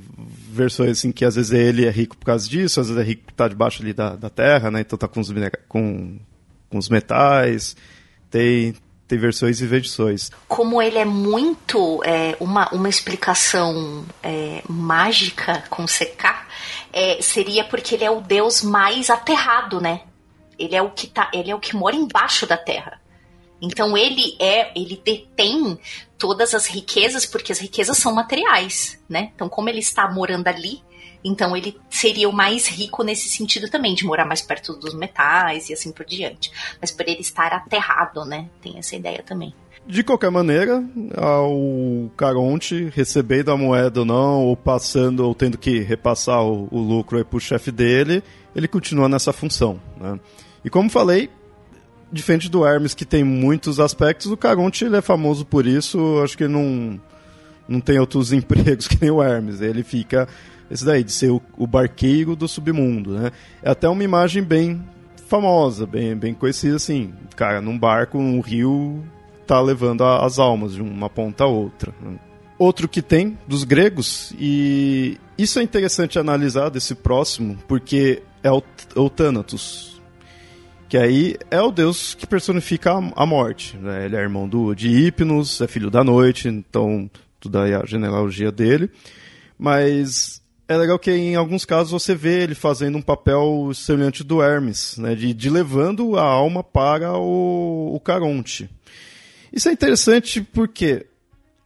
versões 0.50 0.92
assim 0.92 1.12
que 1.12 1.26
às 1.26 1.34
vezes 1.34 1.52
ele 1.52 1.84
é 1.84 1.90
rico 1.90 2.16
por 2.16 2.24
causa 2.24 2.48
disso, 2.48 2.80
às 2.80 2.88
vezes 2.88 3.02
é 3.02 3.06
rico 3.06 3.24
por 3.24 3.32
estar 3.32 3.48
debaixo 3.48 3.82
ali 3.82 3.92
da, 3.92 4.16
da 4.16 4.30
terra, 4.30 4.70
né? 4.70 4.80
Então 4.80 4.98
tá 4.98 5.06
com 5.06 5.20
os, 5.20 5.30
com, 5.68 6.18
com 6.70 6.78
os 6.78 6.88
metais. 6.88 7.76
Tem, 8.30 8.74
tem 9.06 9.18
versões 9.18 9.60
e 9.60 9.66
versões. 9.66 10.30
Como 10.48 10.80
ele 10.80 10.96
é 10.96 11.04
muito 11.04 12.02
é, 12.02 12.34
uma, 12.40 12.70
uma 12.70 12.88
explicação 12.88 14.06
é, 14.22 14.62
mágica 14.66 15.64
com 15.68 15.84
CK, 15.84 16.46
é, 16.94 17.20
seria 17.20 17.62
porque 17.64 17.94
ele 17.94 18.04
é 18.04 18.10
o 18.10 18.22
deus 18.22 18.62
mais 18.62 19.10
aterrado, 19.10 19.82
né? 19.82 20.00
Ele 20.58 20.74
é 20.74 20.80
o 20.80 20.88
que 20.88 21.08
tá, 21.08 21.30
ele 21.34 21.50
é 21.50 21.54
o 21.54 21.60
que 21.60 21.76
mora 21.76 21.94
embaixo 21.94 22.46
da 22.46 22.56
terra. 22.56 22.98
Então 23.60 23.96
ele 23.96 24.36
é, 24.38 24.70
ele 24.78 25.00
detém 25.02 25.78
todas 26.18 26.54
as 26.54 26.66
riquezas, 26.66 27.24
porque 27.26 27.52
as 27.52 27.58
riquezas 27.58 27.98
são 27.98 28.14
materiais, 28.14 28.98
né? 29.08 29.30
Então 29.34 29.48
como 29.48 29.68
ele 29.68 29.80
está 29.80 30.10
morando 30.10 30.48
ali, 30.48 30.82
então 31.24 31.56
ele 31.56 31.76
seria 31.90 32.28
o 32.28 32.32
mais 32.32 32.66
rico 32.68 33.02
nesse 33.02 33.28
sentido 33.28 33.68
também, 33.68 33.94
de 33.94 34.04
morar 34.04 34.24
mais 34.24 34.40
perto 34.40 34.74
dos 34.74 34.94
metais 34.94 35.68
e 35.68 35.72
assim 35.72 35.90
por 35.90 36.06
diante. 36.06 36.52
Mas 36.80 36.90
por 36.90 37.08
ele 37.08 37.20
estar 37.20 37.52
aterrado, 37.52 38.24
né? 38.24 38.48
Tem 38.62 38.78
essa 38.78 38.94
ideia 38.94 39.22
também. 39.22 39.52
De 39.86 40.02
qualquer 40.02 40.30
maneira, 40.30 40.82
o 41.48 42.10
Caronte, 42.16 42.90
recebendo 42.92 43.52
a 43.52 43.56
moeda 43.56 44.00
ou 44.00 44.06
não, 44.06 44.44
ou 44.44 44.56
passando, 44.56 45.20
ou 45.20 45.32
tendo 45.32 45.56
que 45.56 45.78
repassar 45.78 46.42
o, 46.42 46.66
o 46.72 46.80
lucro 46.80 47.24
para 47.24 47.36
o 47.36 47.40
chefe 47.40 47.70
dele, 47.70 48.20
ele 48.54 48.66
continua 48.66 49.08
nessa 49.08 49.32
função. 49.32 49.80
Né? 49.96 50.18
E 50.64 50.70
como 50.70 50.90
falei, 50.90 51.30
diferente 52.12 52.50
do 52.50 52.64
Hermes, 52.64 52.94
que 52.94 53.04
tem 53.04 53.24
muitos 53.24 53.80
aspectos, 53.80 54.30
o 54.30 54.36
Caronte 54.36 54.84
ele 54.84 54.96
é 54.96 55.00
famoso 55.00 55.44
por 55.44 55.66
isso. 55.66 56.20
Acho 56.22 56.36
que 56.36 56.48
não, 56.48 57.00
não 57.68 57.80
tem 57.80 57.98
outros 57.98 58.32
empregos 58.34 58.88
que 58.88 58.98
nem 59.00 59.10
o 59.10 59.22
Hermes. 59.22 59.60
Ele 59.60 59.82
fica 59.82 60.28
esse 60.70 60.84
daí, 60.84 61.04
de 61.04 61.12
ser 61.12 61.30
o, 61.30 61.40
o 61.56 61.66
barqueiro 61.66 62.34
do 62.34 62.48
submundo, 62.48 63.12
né? 63.12 63.30
É 63.62 63.70
até 63.70 63.88
uma 63.88 64.02
imagem 64.02 64.42
bem 64.42 64.82
famosa, 65.28 65.86
bem, 65.86 66.16
bem 66.16 66.34
conhecida, 66.34 66.76
assim. 66.76 67.12
Cara, 67.34 67.60
num 67.60 67.78
barco, 67.78 68.18
um 68.18 68.40
rio 68.40 69.04
tá 69.46 69.60
levando 69.60 70.02
a, 70.02 70.24
as 70.24 70.38
almas 70.38 70.74
de 70.74 70.82
uma 70.82 71.08
ponta 71.08 71.44
a 71.44 71.46
outra. 71.46 71.94
Né? 72.00 72.18
Outro 72.58 72.88
que 72.88 73.02
tem, 73.02 73.38
dos 73.46 73.64
gregos, 73.64 74.34
e 74.38 75.18
isso 75.36 75.58
é 75.58 75.62
interessante 75.62 76.18
analisar 76.18 76.70
desse 76.70 76.94
próximo, 76.94 77.58
porque 77.68 78.22
é 78.42 78.50
o, 78.50 78.62
o 78.96 79.10
Thanatos. 79.10 79.95
Que 80.88 80.96
aí 80.96 81.36
é 81.50 81.60
o 81.60 81.72
deus 81.72 82.14
que 82.14 82.26
personifica 82.26 82.92
a, 82.92 83.26
morte. 83.26 83.76
Né? 83.76 84.04
Ele 84.04 84.16
é 84.16 84.20
irmão 84.20 84.48
do, 84.48 84.74
de 84.74 84.88
Hipnos, 84.88 85.60
é 85.60 85.66
filho 85.66 85.90
da 85.90 86.04
noite, 86.04 86.48
então 86.48 87.10
tudo 87.40 87.58
aí 87.58 87.74
a 87.74 87.84
genealogia 87.84 88.52
dele. 88.52 88.90
Mas 89.58 90.40
é 90.68 90.76
legal 90.76 90.98
que 90.98 91.10
em 91.10 91.36
alguns 91.36 91.64
casos 91.64 91.90
você 91.90 92.14
vê 92.14 92.42
ele 92.42 92.54
fazendo 92.54 92.98
um 92.98 93.02
papel 93.02 93.70
semelhante 93.74 94.24
do 94.24 94.42
Hermes, 94.42 94.96
né, 94.98 95.14
de, 95.14 95.32
de 95.32 95.48
levando 95.48 96.16
a 96.16 96.22
alma 96.22 96.62
para 96.62 97.16
o, 97.16 97.94
o 97.94 98.00
Caronte. 98.00 98.68
Isso 99.52 99.68
é 99.68 99.72
interessante 99.72 100.40
porque, 100.40 101.06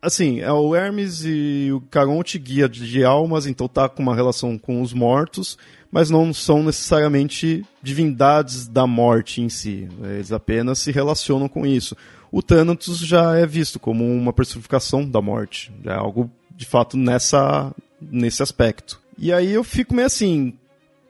assim, 0.00 0.40
é 0.40 0.52
o 0.52 0.74
Hermes 0.74 1.24
e 1.24 1.70
o 1.72 1.80
Caronte 1.80 2.38
guia 2.38 2.68
de, 2.68 3.04
almas, 3.04 3.46
então 3.46 3.68
tá 3.68 3.88
com 3.88 4.02
uma 4.02 4.14
relação 4.14 4.58
com 4.58 4.80
os 4.80 4.92
mortos, 4.92 5.58
mas 5.90 6.10
não 6.10 6.32
são 6.32 6.62
necessariamente 6.62 7.64
divindades 7.82 8.66
da 8.66 8.86
morte 8.86 9.40
em 9.40 9.48
si. 9.48 9.88
Eles 10.02 10.32
apenas 10.32 10.78
se 10.78 10.90
relacionam 10.90 11.48
com 11.48 11.66
isso. 11.66 11.96
O 12.32 12.42
Thanatos 12.42 12.98
já 12.98 13.36
é 13.36 13.44
visto 13.44 13.78
como 13.78 14.04
uma 14.04 14.32
personificação 14.32 15.08
da 15.08 15.20
morte, 15.20 15.72
já 15.84 15.94
é 15.94 15.96
algo 15.96 16.30
de 16.50 16.64
fato 16.64 16.96
nessa 16.96 17.74
nesse 18.00 18.42
aspecto. 18.42 19.00
E 19.18 19.32
aí 19.32 19.52
eu 19.52 19.62
fico 19.62 19.94
meio 19.94 20.06
assim, 20.06 20.54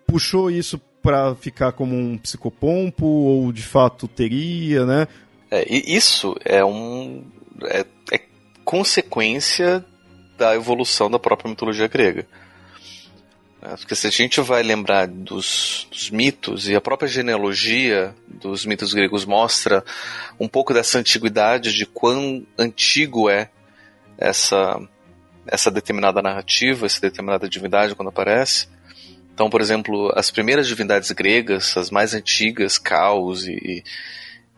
puxou 0.07 0.51
isso 0.51 0.81
para 1.03 1.35
ficar 1.35 1.73
como 1.73 1.95
um 1.95 2.19
psicopompo 2.19 3.07
ou 3.07 3.53
de 3.53 3.63
fato 3.63 4.09
teria, 4.09 4.85
né? 4.85 5.07
É, 5.51 5.65
isso 5.69 6.35
é 6.45 6.65
um 6.65 7.25
é, 7.65 7.85
é 8.13 8.19
consequência 8.71 9.85
da 10.39 10.55
evolução 10.55 11.11
da 11.11 11.19
própria 11.19 11.51
mitologia 11.51 11.89
grega. 11.89 12.25
É, 13.61 13.71
porque 13.71 13.97
se 13.97 14.07
a 14.07 14.11
gente 14.11 14.41
vai 14.41 14.63
lembrar 14.63 15.09
dos, 15.09 15.89
dos, 15.91 16.09
mitos, 16.09 16.69
e 16.69 16.77
a 16.77 16.81
própria 16.81 17.09
genealogia 17.09 18.15
dos 18.29 18.65
mitos 18.65 18.95
gregos 18.95 19.25
mostra 19.25 19.85
um 20.39 20.47
pouco 20.47 20.73
dessa 20.73 21.01
antiguidade, 21.01 21.73
de 21.73 21.85
quão 21.85 22.47
antigo 22.57 23.29
é 23.29 23.51
essa, 24.17 24.81
essa 25.49 25.69
determinada 25.69 26.23
narrativa, 26.23 26.87
essa 26.87 27.01
determinada 27.01 27.49
divindade 27.49 27.97
quando 27.97 28.11
aparece. 28.11 28.69
Então, 29.35 29.51
por 29.51 29.61
exemplo, 29.61 30.13
as 30.15 30.31
primeiras 30.31 30.69
divindades 30.69 31.11
gregas, 31.11 31.77
as 31.77 31.91
mais 31.91 32.15
antigas, 32.15 32.79
Caos 32.79 33.49
e, 33.49 33.83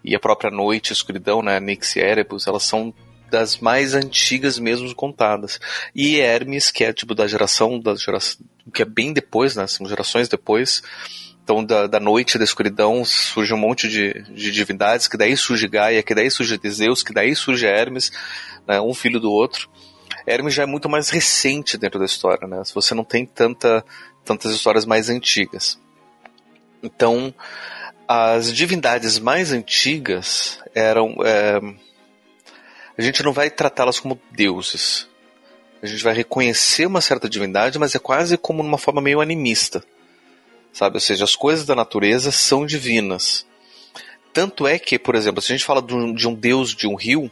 e 0.05 0.15
a 0.15 0.21
própria 0.21 0.51
noite, 0.51 0.93
escuridão, 0.93 1.41
né, 1.41 1.59
Nix 1.59 1.97
e 1.97 2.01
Erebus, 2.01 2.47
elas 2.47 2.65
são 2.65 2.93
das 3.33 3.57
mais 3.57 3.95
antigas 3.95 4.59
mesmo 4.59 4.95
contadas. 4.95 5.59
E 5.95 6.21
Hermes, 6.21 6.71
que 6.71 6.85
é 6.85 6.93
tipo 6.93 7.15
da 7.15 7.27
geração, 7.27 7.81
da 7.81 7.95
geração 7.95 8.45
que 8.73 8.83
é 8.83 8.85
bem 8.85 9.13
depois, 9.13 9.57
né, 9.57 9.67
são 9.67 9.89
gerações 9.89 10.29
depois. 10.29 10.83
Então, 11.43 11.65
da, 11.65 11.87
da 11.89 11.99
noite, 11.99 12.39
da 12.39 12.45
escuridão, 12.45 13.05
surge 13.05 13.53
um 13.53 13.59
monte 13.59 13.89
de, 13.89 14.23
de 14.33 14.53
divindades, 14.53 15.09
que 15.09 15.17
daí 15.17 15.37
surge 15.37 15.67
Gaia, 15.67 16.03
que 16.03 16.15
daí 16.15 16.31
surge 16.31 16.61
Zeus, 16.69 17.03
que 17.03 17.13
daí 17.13 17.35
surge 17.35 17.67
Hermes, 17.67 18.13
né, 18.69 18.81
um 18.81 18.95
filho 18.95 19.19
do 19.19 19.33
outro. 19.33 19.69
Hermes 20.27 20.55
já 20.55 20.65
é 20.65 20.67
muito 20.67 20.89
mais 20.89 21.09
recente 21.09 21.77
dentro 21.79 21.99
da 21.99 22.05
história, 22.05 22.47
né? 22.47 22.63
Você 22.75 22.95
não 22.95 23.03
tem 23.03 23.27
tanta, 23.27 23.85
tantas 24.25 24.53
histórias 24.53 24.85
mais 24.85 25.09
antigas. 25.09 25.81
Então, 26.81 27.35
as 28.07 28.53
divindades 28.53 29.19
mais 29.19 29.53
antigas 29.53 30.61
eram. 30.75 31.17
É, 31.25 31.59
a 32.97 33.03
gente 33.03 33.23
não 33.23 33.33
vai 33.33 33.51
tratá-las 33.51 33.99
como 33.99 34.21
deuses. 34.31 35.09
A 35.83 35.87
gente 35.87 36.05
vai 36.05 36.15
reconhecer 36.15 36.87
uma 36.87 37.01
certa 37.01 37.29
divindade, 37.29 37.79
mas 37.79 37.95
é 37.95 37.99
quase 37.99 38.37
como 38.37 38.63
numa 38.63 38.79
forma 38.79 39.01
meio 39.01 39.21
animista. 39.21 39.83
sabe? 40.73 40.97
Ou 40.97 41.01
seja, 41.01 41.25
as 41.25 41.35
coisas 41.35 41.67
da 41.67 41.75
natureza 41.75 42.31
são 42.31 42.65
divinas. 42.65 43.47
Tanto 44.33 44.67
é 44.67 44.79
que, 44.79 44.99
por 44.99 45.15
exemplo, 45.15 45.43
se 45.43 45.53
a 45.53 45.57
gente 45.57 45.67
fala 45.67 45.83
de 45.83 45.95
um, 45.95 46.15
de 46.15 46.29
um 46.29 46.35
deus 46.35 46.75
de 46.75 46.87
um 46.87 46.95
rio, 46.95 47.31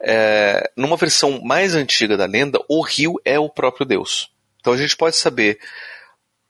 é, 0.00 0.70
numa 0.76 0.96
versão 0.96 1.40
mais 1.42 1.74
antiga 1.74 2.16
da 2.16 2.26
lenda, 2.26 2.58
o 2.68 2.82
rio 2.82 3.14
é 3.24 3.38
o 3.38 3.48
próprio 3.48 3.86
deus. 3.86 4.30
Então 4.60 4.72
a 4.72 4.76
gente 4.76 4.96
pode 4.96 5.16
saber 5.16 5.58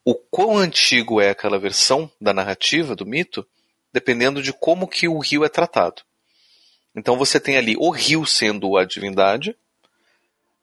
o 0.05 0.15
quão 0.15 0.57
antigo 0.57 1.21
é 1.21 1.31
aquela 1.31 1.59
versão 1.59 2.11
da 2.21 2.33
narrativa, 2.33 2.97
do 2.97 3.07
mito, 3.07 3.47
dependendo 3.93 4.43
de 4.43 4.53
como 4.53 4.89
que 4.89 5.07
o 5.07 5.19
rio 5.19 5.45
é 5.45 5.49
tratado. 5.49 6.03
Então 6.99 7.17
você 7.17 7.39
tem 7.39 7.57
ali 7.57 7.77
o 7.79 7.91
rio 7.91 8.27
sendo 8.27 8.77
a 8.77 8.85
divindade, 8.85 9.57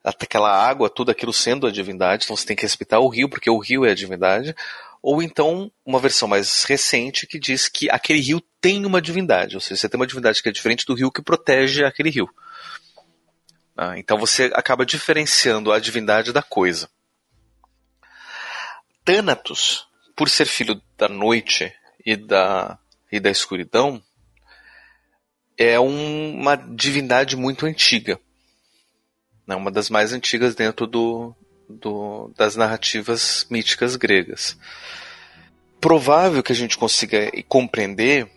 aquela 0.03 0.51
água, 0.51 0.89
tudo 0.89 1.09
aquilo 1.09 1.33
sendo 1.33 1.65
a 1.65 1.71
divindade, 1.71 2.25
então 2.25 2.35
você 2.35 2.45
tem 2.45 2.55
que 2.55 2.63
respeitar 2.63 2.99
o 2.99 3.07
rio, 3.07 3.29
porque 3.29 3.49
o 3.49 3.57
rio 3.57 3.85
é 3.85 3.91
a 3.91 3.95
divindade, 3.95 4.55
ou 5.01 5.23
então 5.23 5.71
uma 5.85 5.99
versão 5.99 6.27
mais 6.27 6.63
recente 6.63 7.25
que 7.25 7.39
diz 7.39 7.67
que 7.69 7.89
aquele 7.89 8.19
rio 8.19 8.41
tem 8.59 8.85
uma 8.85 9.01
divindade, 9.01 9.55
ou 9.55 9.61
seja, 9.61 9.79
você 9.79 9.89
tem 9.89 9.99
uma 9.99 10.07
divindade 10.07 10.43
que 10.43 10.49
é 10.49 10.51
diferente 10.51 10.85
do 10.85 10.93
rio 10.93 11.11
que 11.11 11.21
protege 11.21 11.85
aquele 11.85 12.09
rio. 12.09 12.29
Ah, 13.77 13.97
então 13.97 14.17
você 14.17 14.51
acaba 14.53 14.85
diferenciando 14.85 15.71
a 15.71 15.79
divindade 15.79 16.31
da 16.31 16.41
coisa. 16.41 16.89
Thanatos, 19.03 19.87
por 20.15 20.29
ser 20.29 20.45
filho 20.45 20.81
da 20.97 21.07
noite 21.07 21.73
e 22.05 22.15
da, 22.15 22.77
e 23.11 23.19
da 23.19 23.29
escuridão, 23.29 24.01
é 25.57 25.79
um, 25.79 26.33
uma 26.39 26.55
divindade 26.55 27.35
muito 27.35 27.65
antiga 27.65 28.19
né, 29.47 29.55
uma 29.55 29.71
das 29.71 29.89
mais 29.89 30.13
antigas 30.13 30.55
dentro 30.55 30.87
do, 30.87 31.35
do, 31.69 32.31
das 32.35 32.55
narrativas 32.55 33.45
míticas 33.49 33.95
gregas. 33.95 34.57
Provável 35.79 36.41
que 36.41 36.51
a 36.51 36.55
gente 36.55 36.77
consiga 36.77 37.31
compreender 37.47 38.27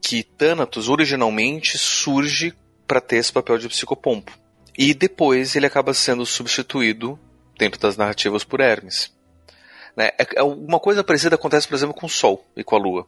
que 0.00 0.22
Thanatos 0.22 0.88
originalmente 0.88 1.76
surge 1.78 2.54
para 2.86 3.00
ter 3.00 3.16
esse 3.16 3.32
papel 3.32 3.58
de 3.58 3.68
psicopompo. 3.68 4.38
E 4.76 4.92
depois 4.92 5.56
ele 5.56 5.66
acaba 5.66 5.94
sendo 5.94 6.26
substituído 6.26 7.18
dentro 7.58 7.80
das 7.80 7.96
narrativas 7.96 8.44
por 8.44 8.60
Hermes. 8.60 9.12
Né? 9.96 10.10
É, 10.18 10.26
é, 10.36 10.42
uma 10.42 10.78
coisa 10.78 11.02
parecida 11.02 11.36
acontece, 11.36 11.66
por 11.66 11.74
exemplo, 11.74 11.94
com 11.94 12.06
o 12.06 12.10
Sol 12.10 12.44
e 12.56 12.62
com 12.62 12.76
a 12.76 12.78
Lua. 12.78 13.06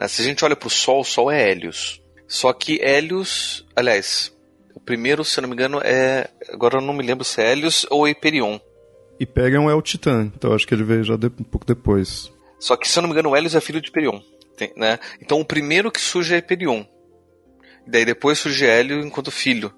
Né? 0.00 0.08
Se 0.08 0.22
a 0.22 0.24
gente 0.24 0.42
olha 0.42 0.56
para 0.56 0.66
o 0.66 0.70
Sol, 0.70 1.00
o 1.00 1.04
Sol 1.04 1.30
é 1.30 1.50
Hélios. 1.50 2.02
Só 2.26 2.52
que 2.54 2.80
Hélios, 2.80 3.66
aliás, 3.76 4.34
o 4.74 4.80
primeiro, 4.80 5.22
se 5.24 5.38
eu 5.38 5.42
não 5.42 5.48
me 5.48 5.54
engano, 5.54 5.80
é. 5.84 6.30
Agora 6.48 6.78
eu 6.78 6.80
não 6.80 6.94
me 6.94 7.04
lembro 7.04 7.24
se 7.24 7.42
é 7.42 7.52
Helios 7.52 7.86
ou 7.90 8.04
Hyperion. 8.06 8.58
Hyperion 9.20 9.68
é 9.68 9.74
o 9.74 9.82
Titã, 9.82 10.32
então 10.34 10.54
acho 10.54 10.66
que 10.66 10.72
ele 10.72 10.84
veio 10.84 11.04
já 11.04 11.16
de, 11.16 11.26
um 11.26 11.44
pouco 11.44 11.66
depois. 11.66 12.32
Só 12.58 12.76
que, 12.76 12.88
se 12.88 12.98
eu 12.98 13.02
não 13.02 13.08
me 13.08 13.12
engano, 13.12 13.30
o 13.30 13.36
Helios 13.36 13.54
é 13.54 13.60
filho 13.60 13.80
de 13.80 13.88
Hyperion. 13.88 14.20
Tem, 14.56 14.72
né? 14.76 14.98
Então 15.20 15.40
o 15.40 15.44
primeiro 15.44 15.90
que 15.90 16.00
surge 16.00 16.32
é 16.32 16.38
Hyperion. 16.38 16.84
E 17.86 17.90
daí 17.90 18.04
depois 18.04 18.38
surge 18.38 18.64
Hélio 18.64 19.00
enquanto 19.00 19.30
filho. 19.30 19.74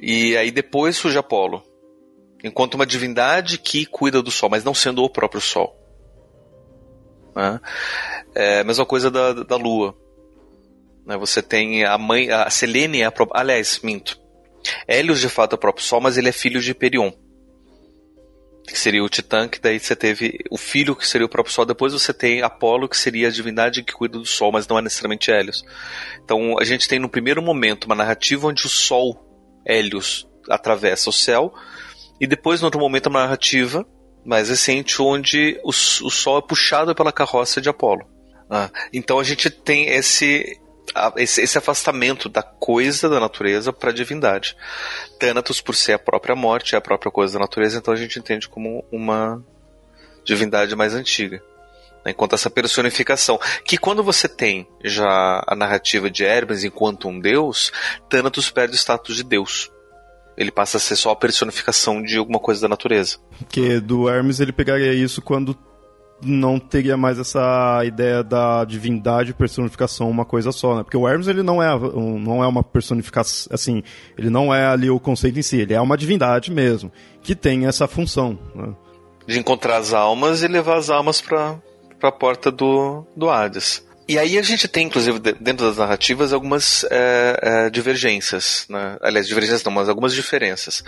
E 0.00 0.36
aí 0.36 0.50
depois 0.50 0.96
surge 0.96 1.18
Apolo. 1.18 1.62
Enquanto 2.42 2.74
uma 2.74 2.86
divindade 2.86 3.58
que 3.58 3.84
cuida 3.84 4.22
do 4.22 4.30
Sol, 4.30 4.48
mas 4.48 4.64
não 4.64 4.72
sendo 4.72 5.02
o 5.02 5.10
próprio 5.10 5.40
Sol. 5.40 5.76
Né? 7.34 7.60
É 8.34 8.60
a 8.60 8.64
mesma 8.64 8.86
coisa 8.86 9.10
da, 9.10 9.32
da 9.32 9.56
Lua. 9.56 9.96
Né? 11.04 11.16
Você 11.16 11.42
tem 11.42 11.84
a 11.84 11.98
mãe, 11.98 12.30
a 12.30 12.48
Selene 12.50 13.02
é 13.02 13.04
a 13.04 13.12
própria. 13.12 13.40
Aliás, 13.40 13.80
minto. 13.82 14.18
Hélios 14.86 15.20
de 15.20 15.28
fato 15.28 15.54
é 15.54 15.56
o 15.56 15.58
próprio 15.58 15.84
Sol, 15.84 16.00
mas 16.00 16.16
ele 16.16 16.28
é 16.28 16.32
filho 16.32 16.60
de 16.60 16.70
Hyperion. 16.70 17.10
Que 18.66 18.78
seria 18.78 19.02
o 19.02 19.08
Titã, 19.08 19.48
que 19.48 19.60
daí 19.60 19.80
você 19.80 19.96
teve 19.96 20.38
o 20.50 20.56
filho 20.56 20.94
que 20.94 21.06
seria 21.06 21.26
o 21.26 21.30
próprio 21.30 21.52
Sol. 21.52 21.64
Depois 21.64 21.92
você 21.92 22.12
tem 22.12 22.42
Apolo, 22.42 22.88
que 22.88 22.96
seria 22.96 23.28
a 23.28 23.30
divindade 23.30 23.82
que 23.82 23.92
cuida 23.92 24.18
do 24.18 24.26
Sol, 24.26 24.52
mas 24.52 24.68
não 24.68 24.78
é 24.78 24.82
necessariamente 24.82 25.30
Hélios. 25.30 25.64
Então 26.22 26.56
a 26.58 26.64
gente 26.64 26.86
tem 26.86 26.98
no 26.98 27.08
primeiro 27.08 27.42
momento 27.42 27.84
uma 27.84 27.94
narrativa 27.94 28.46
onde 28.46 28.66
o 28.66 28.68
Sol, 28.68 29.18
Hélios, 29.66 30.28
atravessa 30.48 31.10
o 31.10 31.12
céu. 31.12 31.52
E 32.20 32.26
depois, 32.26 32.60
no 32.60 32.66
outro 32.66 32.80
momento, 32.80 33.06
uma 33.08 33.22
narrativa 33.22 33.84
mais 34.24 34.50
recente 34.50 35.00
onde 35.00 35.58
o, 35.64 35.70
o 35.70 35.72
Sol 36.10 36.38
é 36.38 36.42
puxado 36.42 36.94
pela 36.94 37.10
carroça 37.10 37.60
de 37.60 37.68
Apolo. 37.68 38.19
Ah, 38.50 38.68
então 38.92 39.18
a 39.20 39.24
gente 39.24 39.48
tem 39.48 39.88
esse 39.90 40.60
esse, 41.16 41.40
esse, 41.40 41.56
afastamento 41.56 42.28
da 42.28 42.42
coisa 42.42 43.08
da 43.08 43.20
natureza 43.20 43.72
para 43.72 43.90
a 43.90 43.94
divindade. 43.94 44.56
Thanatos, 45.20 45.60
por 45.60 45.76
ser 45.76 45.92
a 45.92 45.98
própria 45.98 46.34
morte, 46.34 46.74
é 46.74 46.78
a 46.78 46.80
própria 46.80 47.12
coisa 47.12 47.34
da 47.34 47.38
natureza, 47.38 47.78
então 47.78 47.94
a 47.94 47.96
gente 47.96 48.18
entende 48.18 48.48
como 48.48 48.84
uma 48.90 49.40
divindade 50.24 50.74
mais 50.74 50.92
antiga. 50.92 51.40
Né? 52.04 52.10
Enquanto 52.10 52.34
essa 52.34 52.50
personificação, 52.50 53.38
que 53.64 53.78
quando 53.78 54.02
você 54.02 54.28
tem 54.28 54.66
já 54.84 55.42
a 55.46 55.54
narrativa 55.54 56.10
de 56.10 56.24
Hermes 56.24 56.64
enquanto 56.64 57.08
um 57.08 57.20
deus, 57.20 57.70
Thanatos 58.08 58.50
perde 58.50 58.74
o 58.74 58.76
status 58.78 59.16
de 59.16 59.22
deus. 59.22 59.70
Ele 60.36 60.50
passa 60.50 60.78
a 60.78 60.80
ser 60.80 60.96
só 60.96 61.10
a 61.10 61.16
personificação 61.16 62.02
de 62.02 62.16
alguma 62.16 62.38
coisa 62.38 62.62
da 62.62 62.68
natureza. 62.68 63.18
Que 63.48 63.78
do 63.78 64.08
Hermes 64.08 64.40
ele 64.40 64.52
pegaria 64.52 64.92
isso 64.92 65.20
quando 65.20 65.56
não 66.22 66.58
teria 66.58 66.96
mais 66.96 67.18
essa 67.18 67.82
ideia 67.84 68.22
da 68.22 68.64
divindade 68.64 69.30
e 69.30 69.34
personificação 69.34 70.10
uma 70.10 70.24
coisa 70.24 70.52
só, 70.52 70.76
né? 70.76 70.82
Porque 70.82 70.96
o 70.96 71.08
Hermes 71.08 71.28
ele 71.28 71.42
não 71.42 71.62
é 71.62 71.78
não 71.78 72.42
é 72.42 72.46
uma 72.46 72.62
personificação, 72.62 73.52
assim, 73.52 73.82
ele 74.16 74.30
não 74.30 74.54
é 74.54 74.66
ali 74.66 74.90
o 74.90 75.00
conceito 75.00 75.38
em 75.38 75.42
si, 75.42 75.58
ele 75.58 75.74
é 75.74 75.80
uma 75.80 75.96
divindade 75.96 76.50
mesmo, 76.50 76.92
que 77.22 77.34
tem 77.34 77.66
essa 77.66 77.86
função, 77.86 78.38
né? 78.54 78.74
De 79.26 79.38
encontrar 79.38 79.76
as 79.76 79.92
almas 79.92 80.42
e 80.42 80.48
levar 80.48 80.76
as 80.76 80.90
almas 80.90 81.20
para 81.20 81.58
a 82.02 82.12
porta 82.12 82.50
do, 82.50 83.06
do 83.16 83.30
Hades. 83.30 83.84
E 84.08 84.18
aí 84.18 84.36
a 84.36 84.42
gente 84.42 84.66
tem, 84.66 84.88
inclusive, 84.88 85.20
dentro 85.20 85.66
das 85.66 85.76
narrativas, 85.76 86.32
algumas 86.32 86.84
é, 86.90 87.38
é, 87.40 87.70
divergências, 87.70 88.66
né? 88.68 88.96
aliás, 89.00 89.28
divergências 89.28 89.62
não, 89.62 89.70
mas 89.70 89.88
algumas 89.88 90.12
diferenças. 90.12 90.82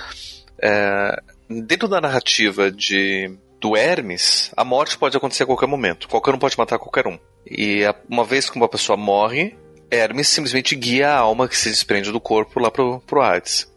É, 0.61 1.23
dentro 1.49 1.87
da 1.87 2.01
narrativa 2.01 2.69
de 2.69 3.33
do 3.63 3.77
Hermes, 3.77 4.51
a 4.57 4.65
morte 4.65 4.99
pode 4.99 5.17
acontecer 5.17 5.45
a 5.45 5.47
qualquer 5.47 5.69
momento. 5.69 6.09
Qualquer 6.09 6.35
um 6.35 6.39
pode 6.39 6.59
matar 6.59 6.81
qualquer 6.81 7.07
um. 7.07 7.17
E 7.49 7.83
uma 8.09 8.25
vez 8.25 8.51
que 8.51 8.57
uma 8.57 8.69
pessoa 8.69 8.97
morre, 8.97 9.57
Hermes 9.89 10.27
simplesmente 10.27 10.75
guia 10.75 11.11
a 11.11 11.19
alma 11.19 11.47
que 11.47 11.57
se 11.57 11.71
desprende 11.71 12.11
do 12.11 12.21
corpo 12.21 12.59
lá 12.59 12.73
pro, 12.73 13.01
pro 13.07 13.23
Hades. 13.23 13.71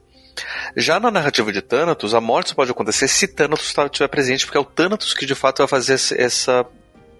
Já 0.75 0.99
na 0.99 1.11
narrativa 1.11 1.53
de 1.53 1.61
Thanatos, 1.61 2.15
a 2.15 2.19
morte 2.19 2.55
pode 2.55 2.71
acontecer 2.71 3.07
se 3.07 3.27
Thanatos 3.27 3.71
tá, 3.73 3.85
estiver 3.85 4.07
presente, 4.07 4.45
porque 4.45 4.57
é 4.57 4.61
o 4.61 4.65
Thanatos 4.65 5.13
que 5.13 5.25
de 5.25 5.35
fato 5.35 5.59
vai 5.59 5.67
fazer 5.67 5.93
essa, 5.93 6.65